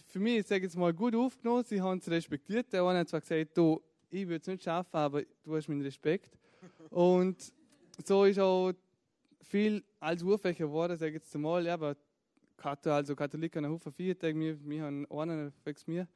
für 0.06 0.18
mich, 0.18 0.38
ich 0.38 0.46
sage 0.46 0.64
jetzt 0.64 0.76
mal, 0.76 0.92
gut 0.92 1.14
aufgenommen. 1.14 1.64
Sie 1.64 1.80
haben 1.80 1.98
es 1.98 2.10
respektiert. 2.10 2.72
Der 2.72 2.82
eine 2.84 3.00
hat 3.00 3.08
zwar 3.08 3.20
gesagt, 3.20 3.56
du, 3.56 3.80
ich 4.22 4.28
würde 4.28 4.40
es 4.40 4.46
nicht 4.46 4.62
schaffen, 4.62 4.96
aber 4.96 5.22
du 5.42 5.56
hast 5.56 5.68
meinen 5.68 5.82
Respekt. 5.82 6.36
Und 6.90 7.52
so 8.04 8.24
ist 8.24 8.38
auch 8.38 8.72
viel 9.42 9.82
als 10.00 10.22
Urfächer 10.22 10.66
geworden, 10.66 10.96
sage 10.96 11.16
ich 11.16 11.22
jetzt 11.22 11.34
mal. 11.36 11.64
Ja, 11.64 11.74
aber 11.74 11.96
also 12.84 13.14
Katholiken 13.14 13.64
haben 13.64 13.72
Haufen 13.72 13.92
Feiertage, 13.92 14.38
wir, 14.38 14.58
wir 14.68 14.82
haben 14.82 15.06
einen 15.10 15.52
wegen 15.64 15.80
mir. 15.86 16.08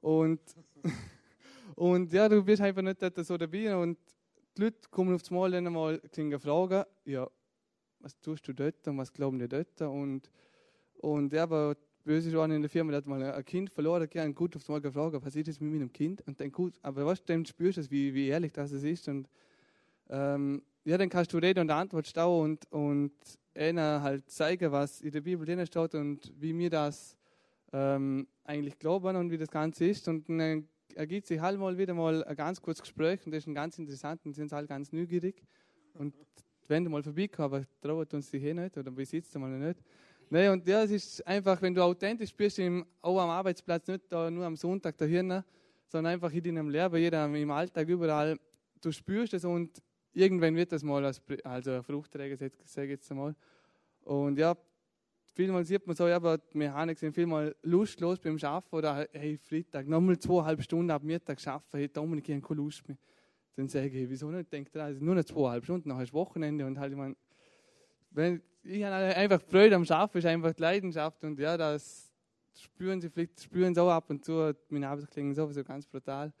Und, 0.00 0.40
und 1.74 2.12
ja, 2.12 2.28
du 2.28 2.42
bist 2.42 2.62
einfach 2.62 2.82
nicht 2.82 3.00
so 3.24 3.36
dabei. 3.36 3.76
Und 3.76 3.98
die 4.56 4.62
Leute 4.62 4.88
kommen 4.90 5.14
auf 5.14 5.22
das 5.22 5.30
Mal 5.30 5.50
dann 5.50 5.72
mal 5.72 6.00
fragen, 6.38 6.84
ja, 7.04 7.28
was 8.00 8.18
tust 8.20 8.46
du 8.48 8.52
dort 8.52 8.86
und 8.88 8.98
was 8.98 9.12
glauben 9.12 9.38
die 9.38 9.48
dort? 9.48 9.80
Und, 9.82 10.30
und 10.98 11.32
ja, 11.32 11.42
aber 11.42 11.76
böse 12.04 12.32
war 12.32 12.50
in 12.50 12.60
der 12.60 12.70
Firma, 12.70 12.90
der 12.90 12.98
hat 12.98 13.06
mal 13.06 13.22
ein 13.22 13.44
Kind 13.44 13.70
verloren, 13.70 14.08
gern 14.08 14.34
gut 14.34 14.56
aufs 14.56 14.68
Mal 14.68 14.80
gefragt, 14.80 15.16
was 15.20 15.36
ist 15.36 15.46
jetzt 15.46 15.60
mit 15.60 15.72
meinem 15.72 15.92
Kind? 15.92 16.22
Und 16.26 16.40
dann 16.40 16.50
gut, 16.50 16.74
aber 16.82 17.06
was, 17.06 17.22
dann 17.24 17.44
spürst 17.44 17.78
du, 17.78 17.90
wie, 17.90 18.14
wie 18.14 18.28
ehrlich 18.28 18.52
das 18.52 18.72
ist. 18.72 19.08
Und 19.08 19.28
ähm, 20.08 20.62
ja, 20.84 20.98
dann 20.98 21.08
kannst 21.08 21.32
du 21.32 21.38
Rede 21.38 21.60
und 21.60 21.70
Antwort 21.70 22.06
stehen 22.06 22.24
und, 22.24 22.72
und 22.72 23.12
einer 23.54 24.02
halt 24.02 24.30
zeigen, 24.30 24.72
was 24.72 25.00
in 25.02 25.10
der 25.12 25.20
Bibel 25.20 25.44
drin 25.44 25.64
steht 25.66 25.94
und 25.94 26.32
wie 26.38 26.56
wir 26.56 26.70
das 26.70 27.16
ähm, 27.72 28.26
eigentlich 28.44 28.78
glauben 28.78 29.16
und 29.16 29.30
wie 29.30 29.38
das 29.38 29.50
Ganze 29.50 29.86
ist. 29.86 30.08
Und 30.08 30.28
dann 30.28 30.68
ergibt 30.94 31.26
sich 31.26 31.40
halt 31.40 31.58
mal 31.58 31.76
wieder 31.76 31.94
mal 31.94 32.24
ein 32.24 32.36
ganz 32.36 32.60
kurzes 32.60 32.82
Gespräch 32.82 33.24
und 33.24 33.32
das 33.32 33.44
ist 33.44 33.46
ein 33.46 33.54
ganz 33.54 33.78
interessant 33.78 34.24
und 34.24 34.34
sind 34.34 34.50
halt 34.52 34.68
ganz 34.68 34.92
neugierig. 34.92 35.42
Und 35.94 36.14
wenn 36.66 36.84
du 36.84 36.90
mal 36.90 37.02
vorbeikommen, 37.02 37.54
aber 37.54 37.64
traut 37.80 38.14
uns 38.14 38.30
die 38.30 38.38
hier 38.38 38.54
nicht 38.54 38.76
oder 38.76 38.90
besitzt 38.90 39.34
du 39.34 39.38
mal 39.38 39.50
nicht. 39.50 39.82
Nee, 40.32 40.48
und 40.48 40.64
ja, 40.68 40.84
es 40.84 40.92
ist 40.92 41.26
einfach, 41.26 41.60
wenn 41.60 41.74
du 41.74 41.82
authentisch 41.82 42.32
bist, 42.32 42.60
im, 42.60 42.86
auch 43.02 43.18
am 43.18 43.30
Arbeitsplatz, 43.30 43.88
nicht 43.88 44.04
da 44.12 44.30
nur 44.30 44.46
am 44.46 44.54
Sonntag 44.54 44.96
dahin, 44.96 45.42
sondern 45.88 46.12
einfach 46.12 46.32
in 46.32 46.44
deinem 46.44 46.68
Leben, 46.70 46.96
jeder 46.98 47.26
im 47.26 47.50
Alltag, 47.50 47.88
überall, 47.88 48.38
du 48.80 48.92
spürst 48.92 49.34
es 49.34 49.44
und 49.44 49.82
irgendwann 50.12 50.54
wird 50.54 50.70
das 50.70 50.84
mal 50.84 51.04
als 51.04 51.20
also 51.42 51.82
Fruchtträger, 51.82 52.36
sage 52.64 52.86
ich 52.86 52.90
jetzt 52.92 53.10
einmal. 53.10 53.34
Und 54.04 54.38
ja, 54.38 54.56
vielmal 55.34 55.64
sieht 55.64 55.84
man 55.84 55.96
so, 55.96 56.06
ja, 56.06 56.14
aber 56.14 56.38
die 56.38 56.58
Mechanik 56.58 57.00
sind 57.00 57.12
vielmal 57.12 57.56
lustlos 57.62 58.20
beim 58.20 58.38
Arbeiten 58.40 58.76
oder 58.76 59.08
hey, 59.10 59.36
Freitag, 59.36 59.88
nochmal 59.88 60.16
zweieinhalb 60.16 60.62
Stunden 60.62 60.92
ab 60.92 61.02
Mittag 61.02 61.44
arbeiten, 61.44 61.76
hey, 61.76 61.88
Dominik, 61.88 62.28
ich 62.28 62.36
habe 62.36 62.46
keine 62.46 62.60
Lust 62.60 62.86
mehr. 62.86 62.98
Dann 63.56 63.66
sage 63.66 63.88
ich, 63.88 64.08
wieso 64.08 64.30
nicht? 64.30 64.52
Denkt 64.52 64.76
er, 64.76 64.84
also 64.84 65.04
nur 65.04 65.16
noch 65.16 65.24
zweieinhalb 65.24 65.64
Stunden, 65.64 65.88
nachher 65.88 66.04
ist 66.04 66.12
Wochenende 66.12 66.64
und 66.64 66.78
halt, 66.78 66.92
ich 66.92 66.98
meine, 66.98 67.16
wenn, 68.10 68.42
ich 68.62 68.84
einfach 68.84 69.40
Freude 69.40 69.76
am 69.76 69.84
Schaffen, 69.84 70.18
ist 70.18 70.26
einfach 70.26 70.52
die 70.52 70.62
Leidenschaft 70.62 71.24
und 71.24 71.38
ja, 71.38 71.56
das 71.56 72.12
spüren 72.54 73.00
sie, 73.00 73.08
vielleicht 73.08 73.42
spüren 73.42 73.74
sie 73.74 73.82
auch 73.82 73.90
ab 73.90 74.10
und 74.10 74.24
zu, 74.24 74.54
meine 74.68 74.88
Arbeit 74.88 75.10
klingt 75.10 75.34
sowieso 75.34 75.64
ganz 75.64 75.86
brutal. 75.86 76.32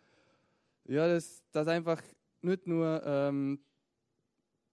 Ja, 0.84 1.06
dass 1.06 1.42
das 1.52 1.68
einfach 1.68 2.02
nicht 2.42 2.66
nur 2.66 3.02
ähm, 3.04 3.60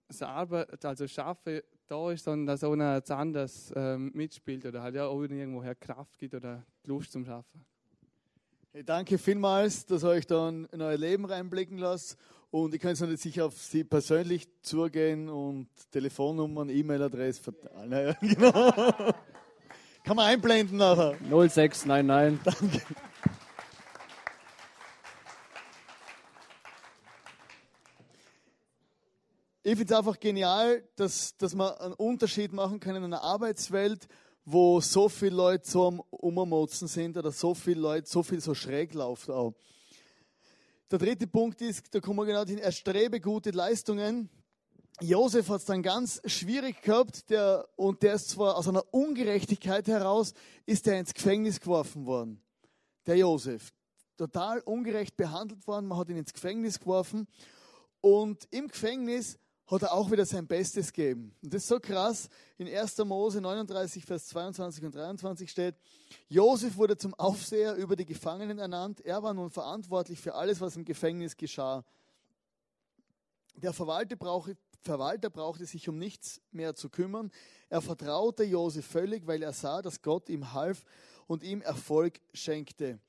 das 0.08 0.22
Arbeit, 0.22 0.84
also 0.84 1.08
Schaffen 1.08 1.62
da 1.88 2.12
ist, 2.12 2.24
sondern 2.26 2.48
dass 2.48 2.64
auch 2.64 2.74
ein 2.74 2.82
anderes 2.82 3.72
ähm, 3.76 4.12
mitspielt 4.14 4.66
oder 4.66 4.82
halt 4.82 4.96
ja 4.96 5.06
auch 5.06 5.22
irgendwoher 5.22 5.76
Kraft 5.76 6.18
gibt 6.18 6.34
oder 6.34 6.66
Lust 6.86 7.12
zum 7.12 7.26
Schaffen. 7.26 7.66
Hey, 8.72 8.84
danke 8.84 9.18
vielmals, 9.18 9.86
dass 9.86 10.04
ihr 10.04 10.10
euch 10.10 10.28
da 10.28 10.50
in 10.50 10.82
euer 10.82 10.98
Leben 10.98 11.26
reinblicken 11.26 11.78
lasst. 11.78 12.18
Und 12.50 12.74
ich 12.74 12.80
kann 12.80 12.92
jetzt 12.92 13.02
nicht 13.02 13.22
sicher 13.22 13.46
auf 13.46 13.58
Sie 13.58 13.84
persönlich 13.84 14.48
zugehen 14.62 15.28
und 15.30 15.68
Telefonnummern, 15.92 16.70
E-Mail-Adresse 16.70 17.44
verteilen. 17.44 17.90
Naja, 17.90 18.14
genau. 18.22 18.72
Kann 20.04 20.16
man 20.16 20.28
einblenden 20.28 20.78
nachher. 20.78 21.18
0699. 21.30 22.40
Danke. 22.44 22.82
Ich 29.64 29.76
finde 29.76 29.94
es 29.94 30.00
einfach 30.00 30.18
genial, 30.18 30.82
dass, 30.96 31.36
dass 31.36 31.54
man 31.54 31.74
einen 31.74 31.94
Unterschied 31.96 32.54
machen 32.54 32.80
kann 32.80 32.96
in 32.96 33.04
einer 33.04 33.22
Arbeitswelt, 33.22 34.08
wo 34.46 34.80
so 34.80 35.10
viele 35.10 35.36
Leute 35.36 35.70
so 35.70 35.88
am 35.90 36.00
Ummotzen 36.10 36.88
sind 36.88 37.18
oder 37.18 37.34
so 37.34 37.54
viele 37.54 37.82
Leute, 37.82 38.08
so 38.08 38.24
viel 38.24 38.40
so 38.40 38.56
schräg 38.56 38.94
laufen 38.94 39.34
auch. 39.34 39.56
Der 40.90 41.00
dritte 41.00 41.28
Punkt 41.28 41.62
ist, 41.62 41.94
da 41.94 42.00
kommen 42.00 42.20
wir 42.20 42.26
genau 42.26 42.46
hin, 42.46 42.60
er 42.60 42.72
strebe 42.72 43.20
gute 43.20 43.52
Leistungen. 43.52 44.30
Josef 45.02 45.50
hat 45.50 45.60
es 45.60 45.66
dann 45.66 45.84
ganz 45.84 46.22
schwierig 46.26 46.82
gehabt, 46.82 47.30
der, 47.30 47.68
und 47.76 48.04
der 48.04 48.14
ist 48.14 48.30
zwar 48.30 48.56
aus 48.56 48.70
einer 48.70 48.86
Ungerechtigkeit 48.94 49.86
heraus, 49.90 50.34
ist 50.66 50.88
er 50.88 50.98
ins 50.98 51.14
Gefängnis 51.14 51.60
geworfen 51.60 52.06
worden. 52.06 52.42
Der 53.06 53.18
Josef. 53.18 53.74
Total 54.16 54.62
ungerecht 54.62 55.18
behandelt 55.18 55.68
worden, 55.68 55.88
man 55.88 55.98
hat 55.98 56.10
ihn 56.10 56.18
ins 56.18 56.34
Gefängnis 56.34 56.80
geworfen. 56.80 57.28
Und 58.00 58.48
im 58.50 58.70
Gefängnis 58.70 59.38
hat 59.68 59.82
er 59.82 59.94
auch 59.94 60.10
wieder 60.10 60.26
sein 60.26 60.48
Bestes 60.48 60.94
gegeben. 60.94 61.36
Und 61.44 61.54
das 61.54 61.64
ist 61.64 61.68
so 61.68 61.80
krass. 61.80 62.30
In 62.58 62.68
1. 62.68 62.98
Mose 63.00 63.42
39, 63.42 64.06
Vers 64.06 64.28
22 64.28 64.86
und 64.86 64.96
23 64.96 65.52
steht, 65.52 65.76
Josef 66.30 66.78
wurde 66.78 66.98
zum 66.98 67.14
Aufseher 67.16 67.76
über 67.76 67.98
die 67.98 68.06
Gefangenen 68.06 68.60
ernannt. 68.60 69.02
Er 69.02 69.22
war 69.24 69.34
nun 69.34 69.50
verantwortlich 69.50 70.20
für 70.20 70.36
alles, 70.36 70.62
was 70.62 70.78
im 70.78 70.86
Gefängnis 70.86 71.36
geschah. 71.36 71.84
Der 73.56 73.74
Verwalter, 73.74 74.16
brauch, 74.16 74.48
Verwalter 74.82 75.30
brauchte 75.30 75.66
sich 75.66 75.90
um 75.90 75.98
nichts 75.98 76.40
mehr 76.52 76.74
zu 76.74 76.90
kümmern. 76.90 77.30
Er 77.70 77.82
vertraute 77.82 78.46
Josef 78.46 78.86
völlig, 78.86 79.28
weil 79.28 79.44
er 79.44 79.52
sah, 79.52 79.82
dass 79.82 80.02
Gott 80.02 80.30
ihm 80.30 80.54
half 80.54 80.86
und 81.28 81.44
ihm 81.44 81.62
Erfolg 81.62 82.22
schenkte. 82.34 83.00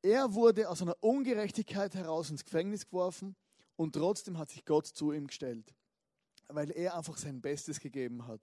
Er 0.00 0.32
wurde 0.32 0.70
aus 0.70 0.80
einer 0.80 0.96
Ungerechtigkeit 1.00 1.94
heraus 1.94 2.30
ins 2.30 2.44
Gefängnis 2.44 2.86
geworfen 2.86 3.36
und 3.76 3.94
trotzdem 3.94 4.38
hat 4.38 4.50
sich 4.50 4.64
Gott 4.64 4.86
zu 4.86 5.12
ihm 5.12 5.26
gestellt, 5.26 5.74
weil 6.48 6.70
er 6.70 6.96
einfach 6.96 7.16
sein 7.16 7.40
Bestes 7.40 7.80
gegeben 7.80 8.26
hat. 8.26 8.40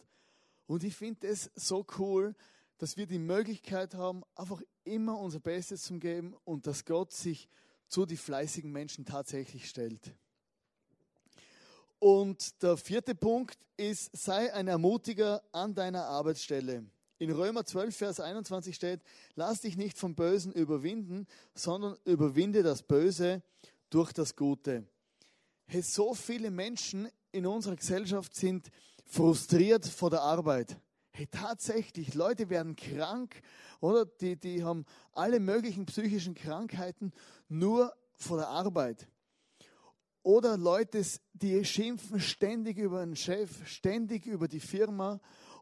Und 0.67 0.83
ich 0.83 0.95
finde 0.95 1.27
es 1.27 1.51
so 1.55 1.85
cool, 1.97 2.35
dass 2.77 2.97
wir 2.97 3.05
die 3.05 3.19
Möglichkeit 3.19 3.93
haben, 3.93 4.23
einfach 4.35 4.61
immer 4.83 5.17
unser 5.19 5.39
Bestes 5.39 5.83
zu 5.83 5.99
geben 5.99 6.35
und 6.45 6.65
dass 6.65 6.85
Gott 6.85 7.13
sich 7.13 7.47
zu 7.87 8.05
die 8.05 8.17
fleißigen 8.17 8.71
Menschen 8.71 9.05
tatsächlich 9.05 9.69
stellt. 9.69 10.15
Und 11.99 12.63
der 12.63 12.77
vierte 12.77 13.13
Punkt 13.13 13.59
ist, 13.77 14.09
sei 14.17 14.51
ein 14.53 14.67
Ermutiger 14.67 15.43
an 15.51 15.75
deiner 15.75 16.05
Arbeitsstelle. 16.05 16.85
In 17.19 17.31
Römer 17.31 17.63
12, 17.63 17.95
Vers 17.95 18.19
21 18.19 18.75
steht, 18.75 19.01
lass 19.35 19.61
dich 19.61 19.77
nicht 19.77 19.99
vom 19.99 20.15
Bösen 20.15 20.51
überwinden, 20.51 21.27
sondern 21.53 21.95
überwinde 22.05 22.63
das 22.63 22.81
Böse 22.81 23.43
durch 23.91 24.11
das 24.13 24.35
Gute. 24.35 24.87
Hey, 25.73 25.81
so 25.83 26.13
viele 26.13 26.51
Menschen 26.51 27.07
in 27.31 27.45
unserer 27.45 27.77
Gesellschaft 27.77 28.35
sind 28.35 28.69
frustriert 29.05 29.85
vor 29.85 30.09
der 30.09 30.19
Arbeit. 30.19 30.77
Hey, 31.11 31.27
tatsächlich, 31.31 32.13
Leute 32.13 32.49
werden 32.49 32.75
krank, 32.75 33.41
oder? 33.79 34.05
Die, 34.05 34.35
die 34.35 34.65
haben 34.65 34.83
alle 35.13 35.39
möglichen 35.39 35.85
psychischen 35.85 36.35
Krankheiten 36.35 37.13
nur 37.47 37.95
vor 38.17 38.35
der 38.35 38.49
Arbeit. 38.49 39.07
Oder 40.23 40.57
Leute, 40.57 41.05
die 41.31 41.63
schimpfen 41.63 42.19
ständig 42.19 42.77
über 42.77 43.05
den 43.05 43.15
Chef, 43.15 43.65
ständig 43.65 44.25
über 44.25 44.49
die 44.49 44.59
Firma 44.59 45.21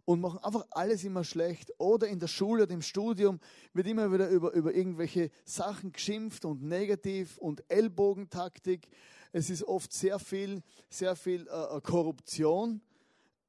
und 0.10 0.22
machen 0.22 0.40
einfach 0.40 0.66
alles 0.72 1.04
immer 1.04 1.24
schlecht. 1.24 1.72
Oder 1.78 2.08
in 2.08 2.18
der 2.18 2.26
Schule 2.26 2.64
oder 2.64 2.74
im 2.74 2.82
Studium 2.82 3.40
wird 3.74 3.86
immer 3.86 4.12
wieder 4.12 4.28
über, 4.30 4.54
über 4.54 4.74
irgendwelche 4.74 5.30
Sachen 5.46 5.92
geschimpft 5.92 6.46
und 6.46 6.64
negativ 6.64 7.38
und 7.38 7.64
Ellbogentaktik. 7.68 8.88
Es 9.34 9.52
ist 9.52 9.62
oft 9.62 9.94
sehr 9.94 10.18
viel, 10.18 10.64
sehr 10.90 11.16
viel 11.16 11.48
äh, 11.48 11.78
äh 11.78 11.82
Korruption 11.82 12.82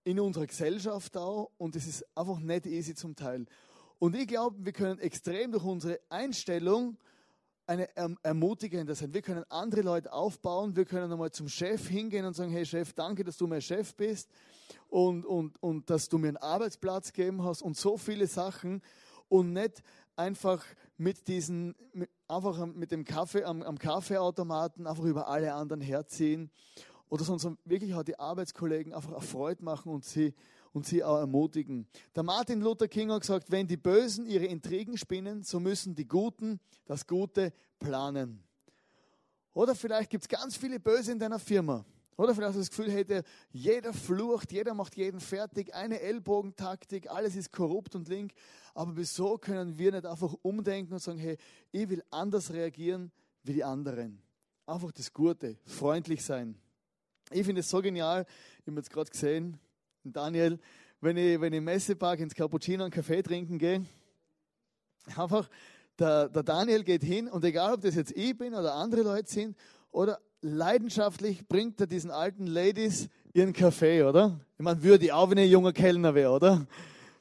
in 0.05 0.20
unserer 0.20 0.46
Gesellschaft 0.46 1.16
auch 1.16 1.51
und 1.57 1.77
es 1.77 1.87
ist 1.87 2.05
einfach 2.14 2.40
nicht 2.40 2.66
easy 2.66 2.94
zum 2.94 3.16
Teil. 3.16 3.46
Und 3.99 4.14
ich 4.14 4.29
glaube, 4.29 4.62
wir 4.62 4.73
können 4.73 4.99
extrem 4.99 5.53
durch 5.53 5.64
unsere 5.64 5.99
Einstellung 6.11 6.99
eine 7.71 7.89
erm-, 7.97 8.19
ermutigende 8.25 8.97
sein. 8.97 9.15
Wir 9.15 9.23
können 9.23 9.45
andere 9.49 9.83
Leute 9.83 10.13
aufbauen. 10.13 10.75
Wir 10.75 10.85
können 10.85 11.13
einmal 11.13 11.31
zum 11.31 11.49
Chef 11.49 11.87
hingehen 11.89 12.27
und 12.27 12.35
sagen, 12.35 12.51
hey 12.51 12.67
Chef, 12.67 12.93
danke, 12.95 13.23
dass 13.23 13.37
du 13.37 13.47
mein 13.47 13.63
Chef 13.63 13.95
bist 13.95 14.29
und, 14.89 15.25
und, 15.25 15.63
und 15.63 15.89
dass 15.89 16.09
du 16.09 16.19
mir 16.19 16.29
einen 16.29 16.37
Arbeitsplatz 16.37 17.13
gegeben 17.13 17.45
hast 17.45 17.63
und 17.63 17.77
so 17.77 17.97
viele 17.97 18.27
Sachen 18.27 18.83
und 19.29 19.53
nicht 19.53 19.85
einfach 20.17 20.65
mit 20.97 21.29
diesen, 21.29 21.77
einfach 22.27 22.67
mit 22.67 22.91
dem 22.91 23.05
Kaffee 23.05 23.45
am, 23.45 23.63
am 23.63 23.79
Kaffeeautomaten 23.79 24.89
einfach 24.89 25.05
über 25.05 25.29
alle 25.29 25.55
anderen 25.55 25.81
herziehen 25.81 26.51
oder 27.09 27.23
sondern 27.23 27.57
wirklich 27.65 27.95
auch 27.95 28.03
die 28.03 28.19
Arbeitskollegen 28.19 28.93
einfach 28.93 29.13
erfreut 29.13 29.63
machen 29.63 29.93
und 29.93 30.05
sie 30.05 30.35
und 30.73 30.87
sie 30.87 31.03
auch 31.03 31.19
ermutigen. 31.19 31.87
Der 32.15 32.23
Martin 32.23 32.61
Luther 32.61 32.89
King 32.89 33.11
hat 33.11 33.23
gesagt, 33.23 33.51
wenn 33.51 33.67
die 33.67 33.77
Bösen 33.77 34.27
ihre 34.27 34.47
Intrigen 34.47 34.97
spinnen, 34.97 35.43
so 35.43 35.61
müssen 35.61 35.95
die 35.95 36.07
Guten 36.07 36.61
das 36.85 37.07
Gute 37.07 37.53
planen. 37.79 38.43
Oder 39.53 39.75
vielleicht 39.75 40.11
gibt 40.11 40.25
es 40.25 40.29
ganz 40.29 40.57
viele 40.57 40.79
Böse 40.79 41.13
in 41.13 41.19
deiner 41.19 41.39
Firma. 41.39 41.85
Oder 42.17 42.35
vielleicht 42.35 42.51
hast 42.51 42.57
du 42.57 42.61
das 42.61 42.71
Gefühl, 42.71 42.91
hey, 42.91 43.23
jeder 43.51 43.95
flucht, 43.95 44.53
jeder 44.53 44.75
macht 44.75 44.95
jeden 44.95 45.21
fertig, 45.21 45.75
eine 45.75 46.01
Ellbogentaktik, 46.01 47.11
alles 47.11 47.35
ist 47.35 47.51
korrupt 47.51 47.95
und 47.95 48.09
link. 48.09 48.33
Aber 48.75 48.95
wieso 48.97 49.39
können 49.39 49.79
wir 49.79 49.93
nicht 49.93 50.05
einfach 50.05 50.35
umdenken 50.43 50.93
und 50.93 50.99
sagen, 50.99 51.19
hey, 51.19 51.39
ich 51.73 51.89
will 51.89 52.03
anders 52.11 52.53
reagieren 52.53 53.11
wie 53.43 53.55
die 53.55 53.65
anderen? 53.65 54.21
Einfach 54.67 54.93
das 54.93 55.13
Gute, 55.13 55.57
freundlich 55.65 56.23
sein. 56.23 56.57
Ich 57.31 57.47
finde 57.47 57.61
es 57.61 57.71
so 57.71 57.81
genial, 57.81 58.27
ich 58.61 58.67
habe 58.67 58.77
jetzt 58.77 58.91
gerade 58.91 59.11
gesehen, 59.11 59.59
Daniel, 60.05 60.59
wenn 61.01 61.17
ich, 61.17 61.41
wenn 61.41 61.53
ich 61.53 61.59
im 61.59 61.65
Messepark 61.65 62.21
ins 62.21 62.35
Cappuccino 62.35 62.85
einen 62.85 62.93
Kaffee 62.93 63.23
trinken 63.23 63.59
gehe, 63.59 63.85
einfach, 65.17 65.49
der, 65.99 66.29
der 66.29 66.43
Daniel 66.43 66.85
geht 66.85 67.03
hin 67.03 67.29
und 67.29 67.45
egal, 67.45 67.75
ob 67.75 67.81
das 67.83 67.95
jetzt 67.95 68.13
ich 68.17 68.37
bin 68.37 68.55
oder 68.55 68.75
andere 68.75 69.03
Leute 69.03 69.31
sind, 69.31 69.57
oder 69.91 70.21
leidenschaftlich 70.41 71.47
bringt 71.47 71.81
er 71.81 71.87
diesen 71.87 72.11
alten 72.11 72.47
Ladies 72.47 73.09
ihren 73.35 73.53
Kaffee, 73.53 74.03
oder? 74.03 74.41
Ich 74.57 74.65
meine, 74.65 74.83
würde 74.83 75.05
ich 75.05 75.13
auch, 75.13 75.31
wenn 75.31 75.39
ich 75.39 75.45
ein 75.45 75.51
junger 75.51 75.73
Kellner 75.73 76.15
wäre, 76.15 76.33
oder? 76.33 76.67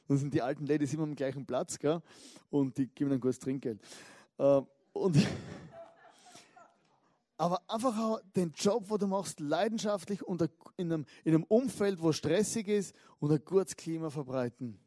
Dann 0.08 0.18
sind 0.18 0.32
die 0.32 0.42
alten 0.42 0.66
Ladies 0.66 0.94
immer 0.94 1.04
am 1.04 1.14
gleichen 1.14 1.44
Platz, 1.44 1.78
gell? 1.78 2.00
Und 2.50 2.76
die 2.78 2.86
geben 2.86 3.10
dann 3.10 3.20
gutes 3.20 3.38
Trinkgeld. 3.38 3.78
Äh, 4.38 4.60
und 4.92 5.16
aber 7.40 7.62
einfach 7.68 7.96
auch 7.98 8.20
den 8.36 8.52
Job, 8.52 8.90
wo 8.90 8.98
du 8.98 9.06
machst, 9.06 9.40
leidenschaftlich 9.40 10.22
und 10.22 10.42
in 10.76 10.92
einem, 10.92 11.06
in 11.24 11.34
einem 11.34 11.44
Umfeld, 11.44 12.02
wo 12.02 12.12
stressig 12.12 12.68
ist 12.68 12.94
und 13.18 13.32
ein 13.32 13.42
gutes 13.42 13.76
Klima 13.76 14.10
verbreiten. 14.10 14.78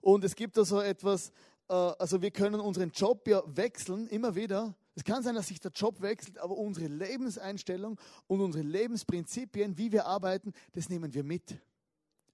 Und 0.00 0.22
es 0.22 0.36
gibt 0.36 0.56
da 0.56 0.64
so 0.64 0.80
etwas, 0.80 1.30
äh, 1.68 1.72
also 1.72 2.22
wir 2.22 2.30
können 2.30 2.60
unseren 2.60 2.92
Job 2.92 3.26
ja 3.26 3.42
wechseln, 3.46 4.06
immer 4.06 4.36
wieder. 4.36 4.76
Es 4.94 5.02
kann 5.02 5.24
sein, 5.24 5.34
dass 5.34 5.48
sich 5.48 5.58
der 5.58 5.72
Job 5.72 6.00
wechselt, 6.00 6.38
aber 6.38 6.56
unsere 6.56 6.86
Lebenseinstellung 6.86 7.98
und 8.28 8.40
unsere 8.40 8.62
Lebensprinzipien, 8.62 9.76
wie 9.76 9.90
wir 9.90 10.06
arbeiten, 10.06 10.52
das 10.70 10.88
nehmen 10.88 11.12
wir 11.12 11.24
mit. 11.24 11.60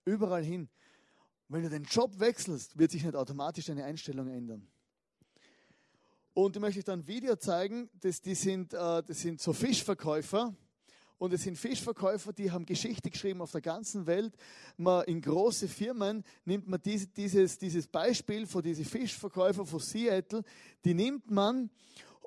Überall 0.05 0.45
hin. 0.45 0.69
Wenn 1.49 1.63
du 1.63 1.71
den 1.71 1.85
Job 1.85 2.21
wechselst, 2.21 2.79
wird 2.79 2.91
sich 2.91 3.03
nicht 3.03 3.17
automatisch 3.17 3.65
deine 3.65 3.85
Einstellung 3.85 4.29
ändern. 4.29 4.69
Und 6.37 6.55
ich 6.55 6.61
möchte 6.61 6.81
euch 6.81 6.85
dann 6.85 7.01
ein 7.01 7.09
Video 7.09 7.35
zeigen, 7.37 7.89
das, 7.99 8.21
die 8.21 8.35
sind, 8.35 8.75
äh, 8.75 9.03
das 9.03 9.23
sind 9.23 9.41
so 9.41 9.55
Fischverkäufer. 9.55 10.55
Und 11.17 11.33
es 11.33 11.45
sind 11.45 11.57
Fischverkäufer, 11.57 12.35
die 12.35 12.51
haben 12.51 12.67
Geschichte 12.67 13.11
geschrieben 13.11 13.41
auf 13.41 13.53
der 13.53 13.63
ganzen 13.63 14.07
Welt. 14.07 14.37
Man, 14.77 15.05
in 15.05 15.23
große 15.23 15.67
Firmen 15.67 16.25
nimmt 16.45 16.69
man 16.69 16.79
diese, 16.83 17.07
dieses, 17.07 17.57
dieses 17.57 17.87
Beispiel 17.87 18.47
von 18.47 18.63
diesen 18.63 18.85
Fischverkäufer 18.85 19.65
von 19.65 19.81
Seattle, 19.81 20.43
die 20.85 20.93
nimmt 20.93 21.31
man 21.31 21.71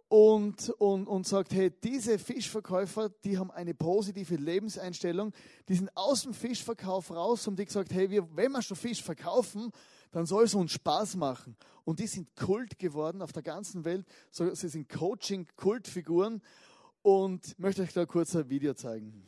und, 0.08 0.72
und, 0.72 1.06
und 1.06 1.28
sagt, 1.28 1.54
hey, 1.54 1.70
diese 1.70 2.18
Fischverkäufer, 2.18 3.10
die 3.24 3.38
haben 3.38 3.52
eine 3.52 3.76
positive 3.76 4.38
Lebenseinstellung, 4.38 5.34
die 5.68 5.76
sind 5.76 5.96
aus 5.96 6.24
dem 6.24 6.34
Fischverkauf 6.34 7.12
raus 7.12 7.48
und 7.48 7.60
die 7.60 7.66
gesagt, 7.66 7.94
hey, 7.94 8.10
wir, 8.10 8.28
wenn 8.36 8.54
wir 8.54 8.64
schon 8.64 8.76
Fisch 8.76 9.04
verkaufen, 9.04 9.72
dann 10.12 10.26
soll 10.26 10.46
es 10.46 10.56
uns 10.56 10.72
Spaß 10.72 11.16
machen. 11.16 11.56
Und 11.86 12.00
die 12.00 12.08
sind 12.08 12.36
Kult 12.36 12.78
geworden 12.80 13.22
auf 13.22 13.32
der 13.32 13.44
ganzen 13.44 13.86
Welt. 13.86 14.06
Sie 14.32 14.70
sind 14.70 14.90
Coaching-Kultfiguren. 14.90 16.42
Und 17.02 17.48
ich 17.48 17.60
möchte 17.60 17.82
euch 17.82 17.94
da 17.94 18.06
kurz 18.06 18.36
ein 18.36 18.50
Video 18.50 18.74
zeigen. 18.74 19.24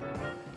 Maybe 0.00 0.49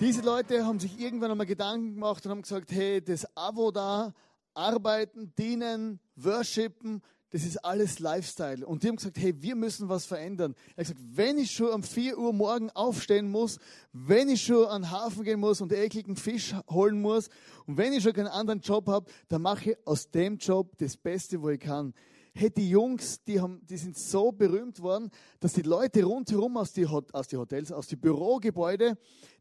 Diese 0.00 0.22
Leute 0.22 0.64
haben 0.64 0.80
sich 0.80 0.98
irgendwann 0.98 1.30
einmal 1.30 1.44
Gedanken 1.44 1.92
gemacht 1.92 2.24
und 2.24 2.30
haben 2.30 2.40
gesagt, 2.40 2.72
hey, 2.72 3.02
das 3.04 3.36
Abo 3.36 3.70
da, 3.70 4.14
arbeiten, 4.54 5.34
dienen, 5.38 6.00
worshipen, 6.16 7.02
das 7.28 7.44
ist 7.44 7.62
alles 7.62 7.98
Lifestyle. 7.98 8.66
Und 8.66 8.82
die 8.82 8.88
haben 8.88 8.96
gesagt, 8.96 9.18
hey, 9.18 9.34
wir 9.42 9.54
müssen 9.54 9.90
was 9.90 10.06
verändern. 10.06 10.54
Er 10.74 10.86
hat 10.86 10.94
gesagt, 10.94 11.00
wenn 11.02 11.36
ich 11.36 11.50
schon 11.50 11.68
um 11.68 11.82
4 11.82 12.16
Uhr 12.16 12.32
morgen 12.32 12.70
aufstehen 12.70 13.30
muss, 13.30 13.58
wenn 13.92 14.30
ich 14.30 14.42
schon 14.42 14.64
an 14.68 14.82
den 14.82 14.90
Hafen 14.90 15.22
gehen 15.22 15.38
muss 15.38 15.60
und 15.60 15.70
ekligen 15.70 16.16
Fisch 16.16 16.54
holen 16.70 17.02
muss 17.02 17.28
und 17.66 17.76
wenn 17.76 17.92
ich 17.92 18.02
schon 18.02 18.14
keinen 18.14 18.28
anderen 18.28 18.60
Job 18.60 18.88
habe, 18.88 19.04
dann 19.28 19.42
mache 19.42 19.72
ich 19.72 19.86
aus 19.86 20.10
dem 20.10 20.38
Job 20.38 20.78
das 20.78 20.96
Beste, 20.96 21.42
wo 21.42 21.50
ich 21.50 21.60
kann. 21.60 21.92
Hey, 22.32 22.48
die 22.48 22.70
Jungs, 22.70 23.22
die, 23.24 23.40
haben, 23.40 23.60
die 23.66 23.76
sind 23.76 23.98
so 23.98 24.32
berühmt 24.32 24.80
worden, 24.80 25.10
dass 25.40 25.52
die 25.52 25.62
Leute 25.62 26.04
rundherum 26.04 26.56
aus 26.56 26.72
die, 26.72 26.86
aus 26.86 27.28
die 27.28 27.36
Hotels, 27.36 27.70
aus 27.70 27.88
die 27.88 27.96
Bürogebäude, 27.96 28.96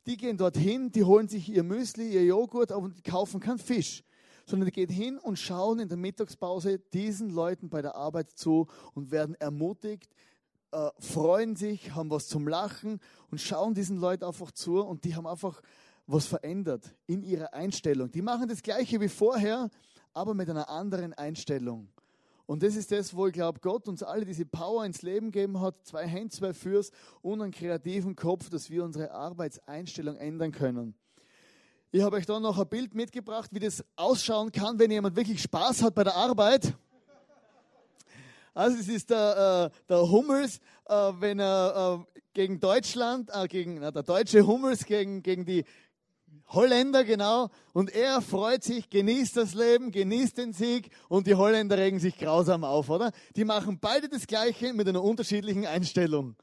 die 0.06 0.18
gehen 0.18 0.38
dorthin, 0.38 0.91
die 0.91 1.04
holen 1.04 1.28
sich 1.28 1.50
ihr 1.50 1.64
Müsli, 1.64 2.14
ihr 2.14 2.26
Joghurt, 2.26 2.72
die 2.72 3.02
kaufen 3.02 3.39
keinen 3.39 3.60
Fisch 3.60 4.04
sondern 4.50 4.66
die 4.66 4.72
gehen 4.72 4.89
hin 4.89 5.20
und 5.20 5.38
schauen 5.38 5.80
in 5.80 5.88
der 5.88 5.97
Mittagspause 5.97 6.80
diesen 6.80 7.30
Leuten 7.30 7.70
bei 7.70 7.82
der 7.82 7.95
Arbeit 7.95 8.32
zu 8.32 8.68
und 8.95 9.12
werden 9.12 9.36
ermutigt, 9.36 10.10
äh, 10.72 10.89
freuen 11.00 11.56
sich, 11.56 11.93
haben 11.95 12.10
was 12.10 12.28
zum 12.28 12.47
Lachen 12.47 13.00
und 13.32 13.39
schauen 13.39 13.74
diesen 13.74 13.97
Leuten 13.97 14.24
einfach 14.24 14.52
zu 14.52 14.82
und 14.82 15.04
die 15.04 15.16
haben 15.16 15.28
einfach 15.28 15.62
was 16.08 16.26
verändert 16.26 16.95
in 17.06 17.24
ihrer 17.24 17.54
Einstellung. 17.54 18.12
Die 18.12 18.24
machen 18.24 18.47
das 18.47 18.64
Gleiche 18.64 19.00
wie 19.00 19.08
vorher, 19.08 19.70
aber 20.14 20.34
mit 20.34 20.50
einer 20.50 20.70
anderen 20.70 21.14
Einstellung. 21.14 21.88
Und 22.50 22.64
das 22.64 22.76
ist 22.76 22.91
das, 22.91 23.16
wo 23.16 23.28
ich 23.28 23.34
glaube, 23.34 23.60
Gott 23.60 23.88
uns 23.88 24.02
alle 24.02 24.26
diese 24.26 24.43
Power 24.43 24.84
ins 24.84 25.04
Leben 25.04 25.30
gegeben 25.30 25.62
hat, 25.62 25.86
zwei 25.86 26.08
Hände, 26.08 26.30
zwei 26.30 26.52
Fürs 26.52 26.89
und 27.22 27.43
einen 27.43 27.52
kreativen 27.52 28.16
Kopf, 28.16 28.50
dass 28.50 28.72
wir 28.72 28.84
unsere 28.84 29.12
Arbeitseinstellung 29.12 30.16
ändern 30.16 30.52
können. 30.52 30.95
Ich 31.91 32.02
habe 32.02 32.16
euch 32.16 32.26
da 32.26 32.39
noch 32.39 32.58
ein 32.58 32.68
Bild 32.68 32.95
mitgebracht, 32.95 33.52
wie 33.54 33.60
das 33.60 33.86
ausschauen 33.95 34.52
kann, 34.52 34.80
wenn 34.80 34.89
jemand 34.89 35.16
wirklich 35.16 35.43
Spaß 35.43 35.84
hat 35.84 35.93
bei 35.93 36.04
der 36.04 36.16
Arbeit. 36.16 36.74
Also 38.56 38.80
es 38.80 38.88
ist 38.88 39.12
der, 39.12 39.72
äh, 39.72 39.86
der 39.88 40.10
Hummels, 40.10 40.58
äh, 40.86 40.93
wenn 41.20 41.39
er 41.39 42.00
äh, 42.02 42.22
gegen 42.34 42.60
Deutschland, 42.60 43.30
äh, 43.32 43.47
gegen 43.47 43.76
na, 43.76 43.91
der 43.91 44.02
deutsche 44.02 44.47
Hummels 44.47 44.86
gegen, 44.86 45.22
gegen 45.22 45.45
die 45.45 45.66
Holländer, 46.50 47.04
genau. 47.04 47.50
Und 47.74 47.93
er 47.93 48.22
freut 48.22 48.64
sich, 48.64 48.89
genießt 48.89 49.38
das 49.38 49.54
Leben, 49.54 49.91
genießt 49.91 50.38
den 50.38 50.54
Sieg 50.54 50.89
und 51.08 51.28
die 51.28 51.36
Holländer 51.36 51.78
regen 51.78 52.00
sich 52.00 52.18
grausam 52.18 52.64
auf, 52.64 52.89
oder? 52.89 53.12
Die 53.36 53.45
machen 53.45 53.78
beide 53.80 54.10
das 54.10 54.26
Gleiche 54.26 54.74
mit 54.74 54.88
einer 54.88 55.04
unterschiedlichen 55.04 55.66
Einstellung. 55.66 56.36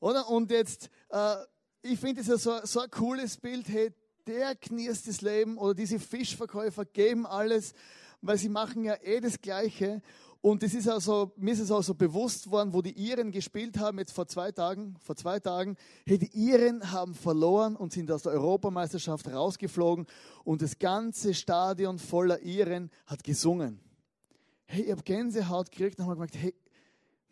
Oder? 0.00 0.28
Und 0.28 0.50
jetzt, 0.50 0.90
äh, 1.10 1.34
ich 1.82 1.98
finde 1.98 2.20
es 2.20 2.28
ja 2.28 2.38
so, 2.38 2.58
so 2.62 2.80
ein 2.80 2.90
cooles 2.90 3.36
Bild, 3.36 3.68
hey, 3.68 3.92
der 4.26 4.54
genießt 4.54 5.08
das 5.08 5.20
Leben 5.20 5.58
oder 5.58 5.74
diese 5.74 5.98
Fischverkäufer 5.98 6.84
geben 6.84 7.26
alles, 7.26 7.74
weil 8.22 8.38
sie 8.38 8.48
machen 8.48 8.84
ja 8.84 8.96
eh 9.02 9.20
das 9.20 9.40
Gleiche. 9.40 10.02
Und 10.46 10.62
das 10.62 10.74
ist 10.74 10.88
also, 10.88 11.32
mir 11.38 11.54
ist 11.54 11.58
es 11.58 11.72
auch 11.72 11.82
so 11.82 11.92
bewusst 11.92 12.48
worden, 12.48 12.72
wo 12.72 12.80
die 12.80 12.92
Iren 12.92 13.32
gespielt 13.32 13.80
haben, 13.80 13.98
jetzt 13.98 14.12
vor 14.12 14.28
zwei 14.28 14.52
Tagen, 14.52 14.94
vor 15.00 15.16
zwei 15.16 15.40
Tagen, 15.40 15.76
hey, 16.06 16.18
die 16.18 16.30
Iren 16.38 16.92
haben 16.92 17.16
verloren 17.16 17.74
und 17.74 17.92
sind 17.92 18.12
aus 18.12 18.22
der 18.22 18.30
Europameisterschaft 18.30 19.26
rausgeflogen 19.26 20.06
und 20.44 20.62
das 20.62 20.78
ganze 20.78 21.34
Stadion 21.34 21.98
voller 21.98 22.38
Iren 22.42 22.92
hat 23.06 23.24
gesungen. 23.24 23.80
Hey, 24.66 24.82
ich 24.82 24.92
habe 24.92 25.02
Gänsehaut 25.02 25.72
gekriegt 25.72 25.98
und 25.98 26.04
habe 26.04 26.14
gemerkt, 26.14 26.36
hey, 26.36 26.54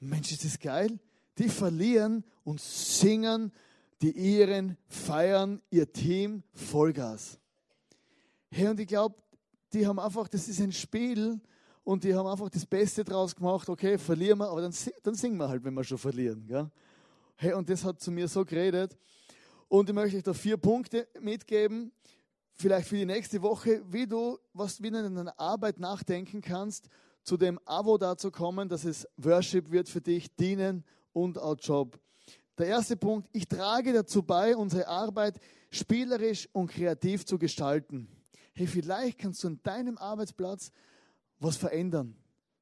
Mensch, 0.01 0.33
ist 0.33 0.45
das 0.45 0.59
geil? 0.59 0.99
Die 1.39 1.49
verlieren 1.49 2.25
und 2.43 2.61
singen, 2.61 3.53
die 4.03 4.11
Iren 4.11 4.77
feiern 4.89 5.63
ihr 5.71 5.93
Team 5.93 6.43
Vollgas. 6.53 7.39
Hey, 8.51 8.67
und 8.67 8.81
ich 8.81 8.89
glaube, 8.89 9.15
die 9.73 9.87
haben 9.87 10.01
einfach, 10.01 10.27
das 10.27 10.49
ist 10.49 10.61
ein 10.61 10.73
Spiel 10.73 11.41
und 11.85 12.03
die 12.03 12.15
haben 12.15 12.27
einfach 12.27 12.49
das 12.49 12.65
Beste 12.65 13.05
draus 13.05 13.37
gemacht. 13.37 13.69
Okay, 13.69 13.99
verlieren 13.99 14.39
wir, 14.39 14.49
aber 14.49 14.63
dann, 14.63 14.75
dann 15.03 15.15
singen 15.15 15.37
wir 15.37 15.49
halt, 15.49 15.63
wenn 15.63 15.75
wir 15.75 15.85
schon 15.85 15.99
verlieren. 15.99 16.47
Gell? 16.47 16.71
Hey, 17.37 17.53
und 17.53 17.69
das 17.69 17.85
hat 17.85 18.01
zu 18.01 18.11
mir 18.11 18.27
so 18.27 18.45
geredet. 18.45 18.97
Und 19.69 19.89
ich 19.89 19.95
möchte 19.95 20.17
euch 20.17 20.23
da 20.23 20.33
vier 20.33 20.57
Punkte 20.57 21.07
mitgeben, 21.21 21.93
vielleicht 22.55 22.89
für 22.89 22.97
die 22.97 23.05
nächste 23.05 23.43
Woche, 23.43 23.83
wie 23.91 24.07
du, 24.07 24.39
was 24.53 24.79
du 24.79 24.85
wieder 24.85 25.05
in 25.05 25.15
deiner 25.15 25.39
Arbeit 25.39 25.79
nachdenken 25.79 26.41
kannst, 26.41 26.89
zu 27.23 27.37
dem 27.37 27.59
Abo 27.65 27.99
dazu 27.99 28.31
kommen, 28.31 28.69
dass 28.69 28.85
es 28.85 29.07
Worship 29.17 29.71
wird 29.71 29.89
für 29.89 30.01
dich, 30.01 30.35
dienen 30.37 30.85
und 31.13 31.39
auch 31.39 31.57
Job. 31.59 31.99
Der 32.57 32.67
erste 32.67 32.97
Punkt, 32.97 33.29
ich 33.33 33.49
trage 33.49 33.93
dazu 33.93 34.23
bei, 34.23 34.57
unsere 34.57 34.87
Arbeit 34.87 35.41
spielerisch 35.71 36.49
und 36.53 36.71
kreativ 36.71 37.27
zu 37.27 37.39
gestalten. 37.39 38.09
Hey, 38.53 38.69
vielleicht 38.69 39.19
kannst 39.19 39.43
du 39.43 39.49
an 39.49 39.61
deinem 39.65 39.99
Arbeitsplatz 39.99 40.71
was 41.45 41.57
verändern, 41.57 42.17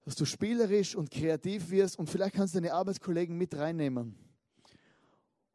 dass 0.04 0.14
du 0.14 0.24
spielerisch 0.24 0.94
und 0.94 1.10
kreativ 1.10 1.70
wirst 1.70 1.98
und 1.98 2.10
vielleicht 2.10 2.34
kannst 2.34 2.54
du 2.54 2.60
deine 2.60 2.74
Arbeitskollegen 2.74 3.36
mit 3.36 3.56
reinnehmen. 3.56 4.16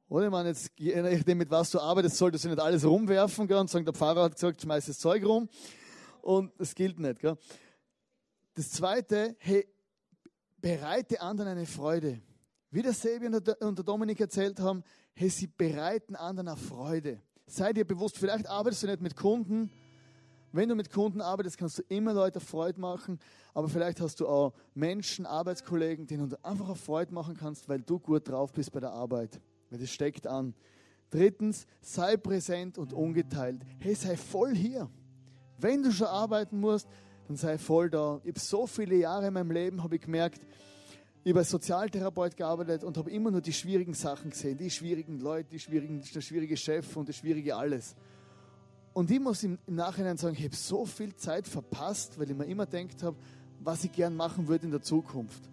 Oder 0.09 0.29
man 0.29 0.45
jetzt, 0.45 0.71
je 0.77 1.01
nachdem, 1.01 1.39
mit 1.39 1.49
was 1.51 1.69
du 1.71 1.79
arbeitest, 1.79 2.15
solltest 2.17 2.45
du 2.45 2.49
nicht 2.49 2.59
alles 2.61 2.85
rumwerfen 2.85 3.45
gell, 3.45 3.57
und 3.57 3.69
sagen, 3.69 3.83
der 3.83 3.93
Pfarrer 3.93 4.23
hat 4.23 4.35
gesagt, 4.35 4.61
schmeiß 4.61 4.85
das 4.85 4.99
Zeug 4.99 5.25
rum. 5.25 5.49
Und 6.21 6.53
das 6.57 6.73
gilt 6.73 6.97
nicht. 6.97 7.19
Gell. 7.19 7.37
Das 8.53 8.71
zweite, 8.71 9.35
hey, 9.39 9.67
bereite 10.61 11.19
anderen 11.21 11.51
eine 11.51 11.65
Freude. 11.65 12.21
Wie 12.71 12.81
der 12.81 12.93
Sebi 12.93 13.27
und 13.27 13.45
der, 13.45 13.61
und 13.61 13.77
der 13.77 13.85
Dominik 13.85 14.19
erzählt 14.19 14.59
haben, 14.59 14.83
hey, 15.13 15.29
sie 15.29 15.47
bereiten 15.47 16.15
anderen 16.15 16.47
eine 16.47 16.57
Freude. 16.57 17.21
Sei 17.45 17.73
dir 17.73 17.85
bewusst, 17.85 18.17
vielleicht 18.17 18.47
arbeitest 18.47 18.83
du 18.83 18.87
nicht 18.87 19.01
mit 19.01 19.15
Kunden. 19.15 19.71
Wenn 20.57 20.69
du 20.69 20.73
mit 20.73 20.89
Kunden 20.89 21.21
arbeitest, 21.21 21.59
kannst 21.59 21.77
du 21.77 21.83
immer 21.87 22.15
Leute 22.15 22.39
Freude 22.39 22.81
machen, 22.81 23.19
aber 23.53 23.69
vielleicht 23.69 24.01
hast 24.01 24.19
du 24.19 24.27
auch 24.27 24.53
Menschen, 24.73 25.27
Arbeitskollegen, 25.27 26.07
denen 26.07 26.31
du 26.31 26.43
einfach 26.43 26.65
eine 26.65 26.75
Freude 26.75 27.13
machen 27.13 27.37
kannst, 27.37 27.69
weil 27.69 27.79
du 27.79 27.99
gut 27.99 28.27
drauf 28.27 28.53
bist 28.53 28.71
bei 28.71 28.79
der 28.79 28.89
Arbeit. 28.89 29.39
Weil 29.69 29.77
das 29.77 29.91
steckt 29.91 30.25
an. 30.25 30.55
Drittens, 31.11 31.67
sei 31.79 32.17
präsent 32.17 32.79
und 32.79 32.91
ungeteilt. 32.91 33.61
Hey, 33.77 33.93
sei 33.93 34.17
voll 34.17 34.55
hier. 34.55 34.89
Wenn 35.59 35.83
du 35.83 35.91
schon 35.91 36.07
arbeiten 36.07 36.59
musst, 36.59 36.87
dann 37.27 37.37
sei 37.37 37.59
voll 37.59 37.91
da. 37.91 38.19
Ich 38.23 38.29
habe 38.29 38.39
so 38.39 38.65
viele 38.65 38.95
Jahre 38.95 39.27
in 39.27 39.33
meinem 39.33 39.51
Leben 39.51 39.83
habe 39.83 39.97
ich 39.97 40.01
gemerkt, 40.01 40.41
ich 41.23 41.33
habe 41.33 41.41
als 41.41 41.51
Sozialtherapeut 41.51 42.35
gearbeitet 42.35 42.83
und 42.83 42.97
habe 42.97 43.11
immer 43.11 43.29
nur 43.29 43.41
die 43.41 43.53
schwierigen 43.53 43.93
Sachen 43.93 44.31
gesehen, 44.31 44.57
die 44.57 44.71
schwierigen 44.71 45.19
Leute, 45.19 45.49
die 45.49 45.59
schwierigen, 45.59 46.01
der 46.01 46.21
schwierige 46.21 46.57
Chef 46.57 46.97
und 46.97 47.09
das 47.09 47.17
schwierige 47.17 47.55
alles. 47.55 47.95
Und 48.97 49.11
ich 49.11 49.19
muss 49.19 49.43
im, 49.43 49.59
Nachhinein 49.67 50.17
sagen, 50.17 50.35
ich 50.35 50.43
habe 50.43 50.55
so 50.55 50.83
viel 50.83 51.15
Zeit 51.15 51.47
verpasst, 51.47 52.17
weil 52.17 52.31
ich 52.31 52.35
mir 52.35 52.45
immer 52.45 52.65
gedacht 52.65 53.03
habe, 53.03 53.15
was 53.59 53.83
ich 53.83 53.91
gern 53.91 54.15
machen 54.15 54.47
würde 54.47 54.65
in 54.65 54.71
der 54.71 54.81
Zukunft. 54.81 55.51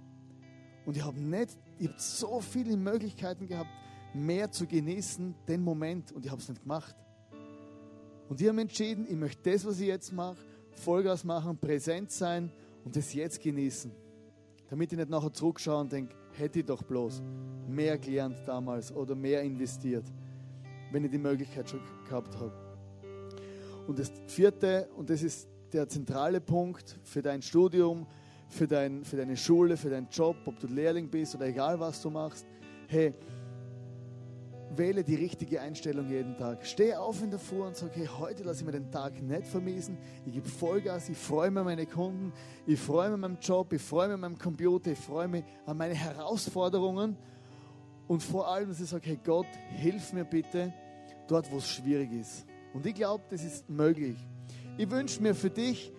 Und 0.87 0.97
ich 0.97 1.05
habe 1.05 1.21
nicht, 1.21 1.51
ich 1.79 1.89
habe 1.89 2.01
so 2.01 2.41
viele 2.41 2.75
Möglichkeiten 2.75 3.47
gehabt, 3.47 3.69
mehr 4.15 4.51
zu 4.51 4.67
genießen, 4.67 5.35
den 5.47 5.61
Moment, 5.61 6.11
und 6.13 6.25
ich 6.25 6.31
habe 6.31 6.41
es 6.41 6.49
nicht 6.49 6.63
gemacht. 6.63 6.97
Und 8.31 8.41
ich 8.41 8.49
habe 8.49 8.59
entschieden, 8.63 9.05
ich 9.07 9.15
möchte 9.15 9.51
das, 9.51 9.67
was 9.67 9.79
ich 9.79 9.89
jetzt 9.89 10.11
mache, 10.11 10.39
Vollgas 10.77 11.23
machen, 11.23 11.59
präsent 11.59 12.13
sein 12.13 12.51
und 12.83 12.97
das 12.97 13.13
jetzt 13.13 13.43
genießen. 13.43 13.93
Damit 14.71 14.91
ich 14.91 14.97
nicht 14.97 15.11
nachher 15.11 15.35
zurückschaue 15.35 15.83
und 15.83 15.93
denke, 15.93 16.15
hätte 16.33 16.61
ich 16.61 16.65
doch 16.65 16.83
bloß 16.83 17.23
mehr 17.69 17.99
gelernt 17.99 18.39
damals 18.47 18.91
oder 18.91 19.15
mehr 19.15 19.43
investiert, 19.43 20.07
wenn 20.93 21.05
ich 21.05 21.11
die 21.11 21.19
Möglichkeit 21.19 21.69
schon 21.69 21.81
gehabt 22.09 22.35
habe. 22.39 22.64
Und 23.87 23.99
das 23.99 24.13
vierte, 24.27 24.89
und 24.97 25.11
das 25.11 25.23
ist 25.23 25.49
der 25.73 25.89
zentrale 25.89 26.41
Punkt 26.41 26.99
für 27.03 27.23
dein 27.23 27.43
Studium, 27.43 28.07
für, 28.49 28.67
dein, 28.67 29.05
für 29.05 29.17
deine 29.17 29.37
Schule, 29.37 29.77
für 29.77 29.91
deinen 29.91 30.09
Job, 30.09 30.37
ob 30.47 30.59
du 30.59 30.67
Lehrling 30.67 31.11
bist 31.11 31.35
oder 31.35 31.47
egal 31.47 31.79
was 31.81 32.01
du 32.01 32.11
machst, 32.11 32.47
hey, 32.89 33.13
wähle 34.77 35.05
die 35.05 35.15
richtige 35.15 35.61
Einstellung 35.61 36.09
jeden 36.09 36.37
Tag. 36.37 36.65
Steh 36.67 36.95
auf 36.95 37.23
in 37.23 37.31
der 37.31 37.39
Früh 37.39 37.63
und 37.63 37.77
sag, 37.77 37.95
hey, 37.95 38.09
heute 38.19 38.43
lasse 38.45 38.61
ich 38.61 38.67
mir 38.67 38.73
den 38.73 38.91
Tag 38.91 39.21
nicht 39.23 39.47
vermiesen. 39.47 39.99
Ich 40.27 40.33
gebe 40.33 40.49
Vollgas, 40.49 41.09
ich 41.09 41.19
freue 41.19 41.51
mich 41.51 41.61
an 41.61 41.65
meine 41.65 41.87
Kunden, 41.87 42.33
ich 42.67 42.81
freue 42.81 43.09
mich 43.09 43.15
an 43.15 43.21
meinem 43.21 43.39
Job, 43.41 43.73
ich 43.73 43.83
freue 43.83 44.09
mich 44.09 44.15
an 44.15 44.21
meinem 44.21 44.39
Computer, 44.39 44.93
ich 44.93 44.99
freue 44.99 45.29
mich 45.29 45.45
an 45.67 45.77
meine 45.77 45.95
Herausforderungen. 45.95 47.17
Und 48.07 48.23
vor 48.23 48.49
allem, 48.49 48.69
dass 48.69 48.81
ich 48.81 48.89
sage, 48.89 49.11
hey 49.11 49.19
Gott, 49.23 49.47
hilf 49.71 50.13
mir 50.13 50.25
bitte 50.25 50.73
dort, 51.29 51.51
wo 51.51 51.59
es 51.59 51.69
schwierig 51.69 52.13
ist. 52.13 52.47
Und 52.75 52.85
ich 52.85 52.95
glaube, 52.95 53.25
das 53.31 53.43
ist 53.43 53.71
möglich. 53.71 54.17
Ich 54.77 54.91
wünsche 54.91 55.23
mir 55.23 55.35
für 55.35 55.51
dich 55.51 55.93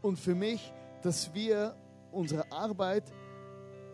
und 0.00 0.18
für 0.18 0.34
mich, 0.34 0.72
dass 1.02 1.34
wir 1.34 1.76
unsere 2.12 2.50
Arbeit 2.50 3.12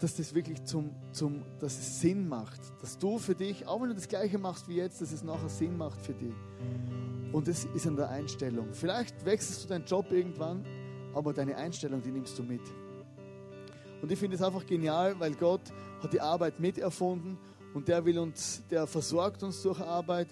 dass 0.01 0.15
das 0.15 0.35
wirklich 0.35 0.63
zum, 0.65 0.91
zum, 1.13 1.43
dass 1.59 1.79
es 1.79 2.01
Sinn 2.01 2.29
macht. 2.29 2.61
Dass 2.81 2.99
du 2.99 3.19
für 3.19 3.35
dich, 3.35 3.67
auch 3.67 3.81
wenn 3.81 3.89
du 3.89 3.95
das 3.95 4.09
Gleiche 4.09 4.39
machst 4.39 4.69
wie 4.69 4.77
jetzt, 4.77 5.01
dass 5.01 5.13
es 5.13 5.23
nachher 5.23 5.49
Sinn 5.49 5.77
macht 5.77 6.01
für 6.01 6.15
dich. 6.15 6.35
Und 7.33 7.49
es 7.49 7.65
ist 7.65 7.87
an 7.87 7.97
der 7.97 8.09
Einstellung. 8.09 8.69
Vielleicht 8.73 9.25
wechselst 9.25 9.65
du 9.65 9.69
deinen 9.69 9.85
Job 9.85 10.11
irgendwann, 10.11 10.65
aber 11.15 11.33
deine 11.33 11.57
Einstellung, 11.57 12.01
die 12.03 12.11
nimmst 12.11 12.39
du 12.39 12.43
mit. 12.43 12.63
Und 14.01 14.13
ich 14.13 14.19
finde 14.19 14.37
es 14.37 14.43
einfach 14.43 14.65
genial, 14.65 15.19
weil 15.19 15.35
Gott 15.35 15.63
hat 16.01 16.13
die 16.13 16.21
Arbeit 16.21 16.61
miterfunden 16.61 17.37
und 17.75 17.89
der 17.89 18.05
will 18.05 18.19
uns, 18.19 18.63
der 18.71 18.87
versorgt 18.87 19.43
uns 19.43 19.61
durch 19.63 19.81
Arbeit 19.81 20.29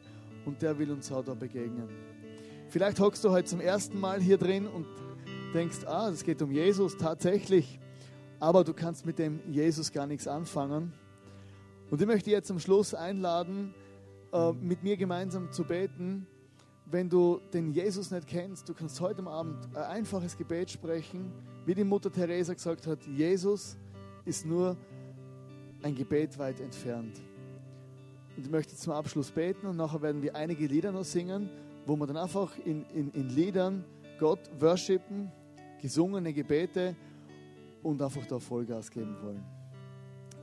und 0.46 0.62
der 0.62 0.78
will 0.78 0.90
uns 0.90 1.12
auch 1.12 1.24
da 1.24 1.34
begegnen. 1.34 1.88
Vielleicht 2.68 2.98
hockst 2.98 3.22
du 3.24 3.30
heute 3.30 3.48
zum 3.48 3.60
ersten 3.60 4.00
Mal 4.00 4.20
hier 4.20 4.38
drin 4.38 4.66
und 4.66 4.86
denkst, 5.54 5.84
ah, 5.86 6.08
es 6.08 6.24
geht 6.24 6.40
um 6.42 6.50
Jesus 6.50 6.96
tatsächlich, 6.96 7.78
aber 8.40 8.64
du 8.64 8.72
kannst 8.72 9.06
mit 9.06 9.18
dem 9.18 9.40
Jesus 9.50 9.92
gar 9.92 10.06
nichts 10.06 10.26
anfangen. 10.26 10.92
Und 11.90 12.00
ich 12.00 12.06
möchte 12.06 12.30
jetzt 12.30 12.50
am 12.50 12.58
Schluss 12.58 12.94
einladen, 12.94 13.74
äh, 14.32 14.52
mit 14.52 14.82
mir 14.82 14.96
gemeinsam 14.96 15.52
zu 15.52 15.64
beten. 15.64 16.26
Wenn 16.84 17.08
du 17.08 17.40
den 17.52 17.72
Jesus 17.72 18.10
nicht 18.10 18.26
kennst, 18.26 18.68
du 18.68 18.74
kannst 18.74 19.00
heute 19.00 19.24
Abend 19.26 19.56
ein 19.74 19.82
einfaches 19.82 20.36
Gebet 20.36 20.70
sprechen, 20.70 21.32
wie 21.64 21.74
die 21.74 21.84
Mutter 21.84 22.12
Teresa 22.12 22.54
gesagt 22.54 22.86
hat, 22.86 23.04
Jesus 23.06 23.76
ist 24.24 24.46
nur 24.46 24.76
ein 25.82 25.94
Gebet 25.94 26.38
weit 26.38 26.60
entfernt. 26.60 27.20
Und 28.36 28.44
ich 28.44 28.50
möchte 28.50 28.76
zum 28.76 28.92
Abschluss 28.92 29.30
beten 29.30 29.66
und 29.66 29.76
nachher 29.76 30.02
werden 30.02 30.22
wir 30.22 30.36
einige 30.36 30.66
Lieder 30.66 30.92
noch 30.92 31.04
singen, 31.04 31.48
wo 31.86 31.96
wir 31.96 32.06
dann 32.06 32.18
einfach 32.18 32.52
in, 32.64 32.84
in, 32.94 33.10
in 33.12 33.30
Liedern 33.30 33.84
Gott 34.18 34.40
worshipen, 34.58 35.32
gesungene 35.80 36.32
Gebete 36.32 36.94
und 37.82 38.02
einfach 38.02 38.26
da 38.26 38.38
Vollgas 38.38 38.90
geben 38.90 39.16
wollen. 39.22 39.44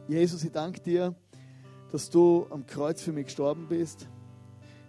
Jesus, 0.07 0.43
ich 0.43 0.51
danke 0.51 0.79
dir, 0.79 1.13
dass 1.91 2.09
du 2.09 2.47
am 2.49 2.65
Kreuz 2.65 3.01
für 3.01 3.11
mich 3.11 3.25
gestorben 3.25 3.67
bist. 3.69 4.07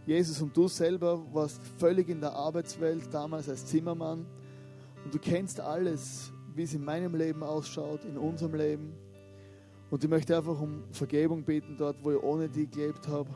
Jesus 0.07 0.41
und 0.41 0.57
du 0.57 0.69
selber 0.69 1.23
warst 1.33 1.61
völlig 1.79 2.09
in 2.09 2.21
der 2.21 2.33
Arbeitswelt, 2.33 3.13
damals 3.13 3.49
als 3.49 3.67
Zimmermann. 3.67 4.27
Und 5.05 5.13
du 5.13 5.19
kennst 5.19 5.61
alles, 5.61 6.33
wie 6.55 6.63
es 6.63 6.73
in 6.73 6.85
meinem 6.85 7.15
Leben 7.15 7.43
ausschaut, 7.43 8.05
in 8.05 8.17
unserem 8.17 8.55
Leben. 8.55 8.95
Und 9.95 10.03
ich 10.03 10.11
möchte 10.11 10.37
einfach 10.37 10.61
um 10.61 10.83
Vergebung 10.91 11.45
beten 11.45 11.77
dort, 11.79 12.03
wo 12.03 12.11
ich 12.11 12.21
ohne 12.21 12.49
dich 12.49 12.69
gelebt 12.69 13.07
habe. 13.07 13.31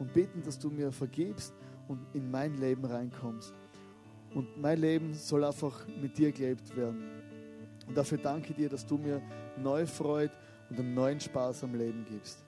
Und 0.00 0.12
beten, 0.12 0.42
dass 0.42 0.58
du 0.58 0.68
mir 0.68 0.90
vergibst 0.90 1.54
und 1.86 2.00
in 2.12 2.28
mein 2.28 2.58
Leben 2.58 2.84
reinkommst. 2.84 3.54
Und 4.34 4.60
mein 4.60 4.80
Leben 4.80 5.14
soll 5.14 5.44
einfach 5.44 5.86
mit 5.86 6.18
dir 6.18 6.32
gelebt 6.32 6.76
werden. 6.76 7.04
Und 7.86 7.96
dafür 7.96 8.18
danke 8.18 8.52
dir, 8.52 8.68
dass 8.68 8.84
du 8.84 8.98
mir 8.98 9.22
neue 9.56 9.86
Freude 9.86 10.32
und 10.70 10.80
einen 10.80 10.92
neuen 10.92 11.20
Spaß 11.20 11.62
am 11.62 11.76
Leben 11.76 12.04
gibst. 12.10 12.44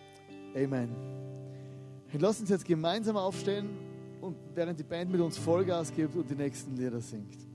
Amen. 0.57 0.89
Und 2.13 2.21
lass 2.21 2.41
uns 2.41 2.51
jetzt 2.51 2.65
gemeinsam 2.65 3.17
aufstehen 3.17 3.69
und 4.21 4.35
während 4.53 4.81
die 4.81 4.85
Band 4.85 5.13
mit 5.13 5.21
uns 5.21 5.39
Vollgas 5.39 5.93
gibt 5.95 6.17
und 6.17 6.29
die 6.29 6.35
nächsten 6.35 6.75
Lieder 6.75 7.01
singt. 7.01 7.54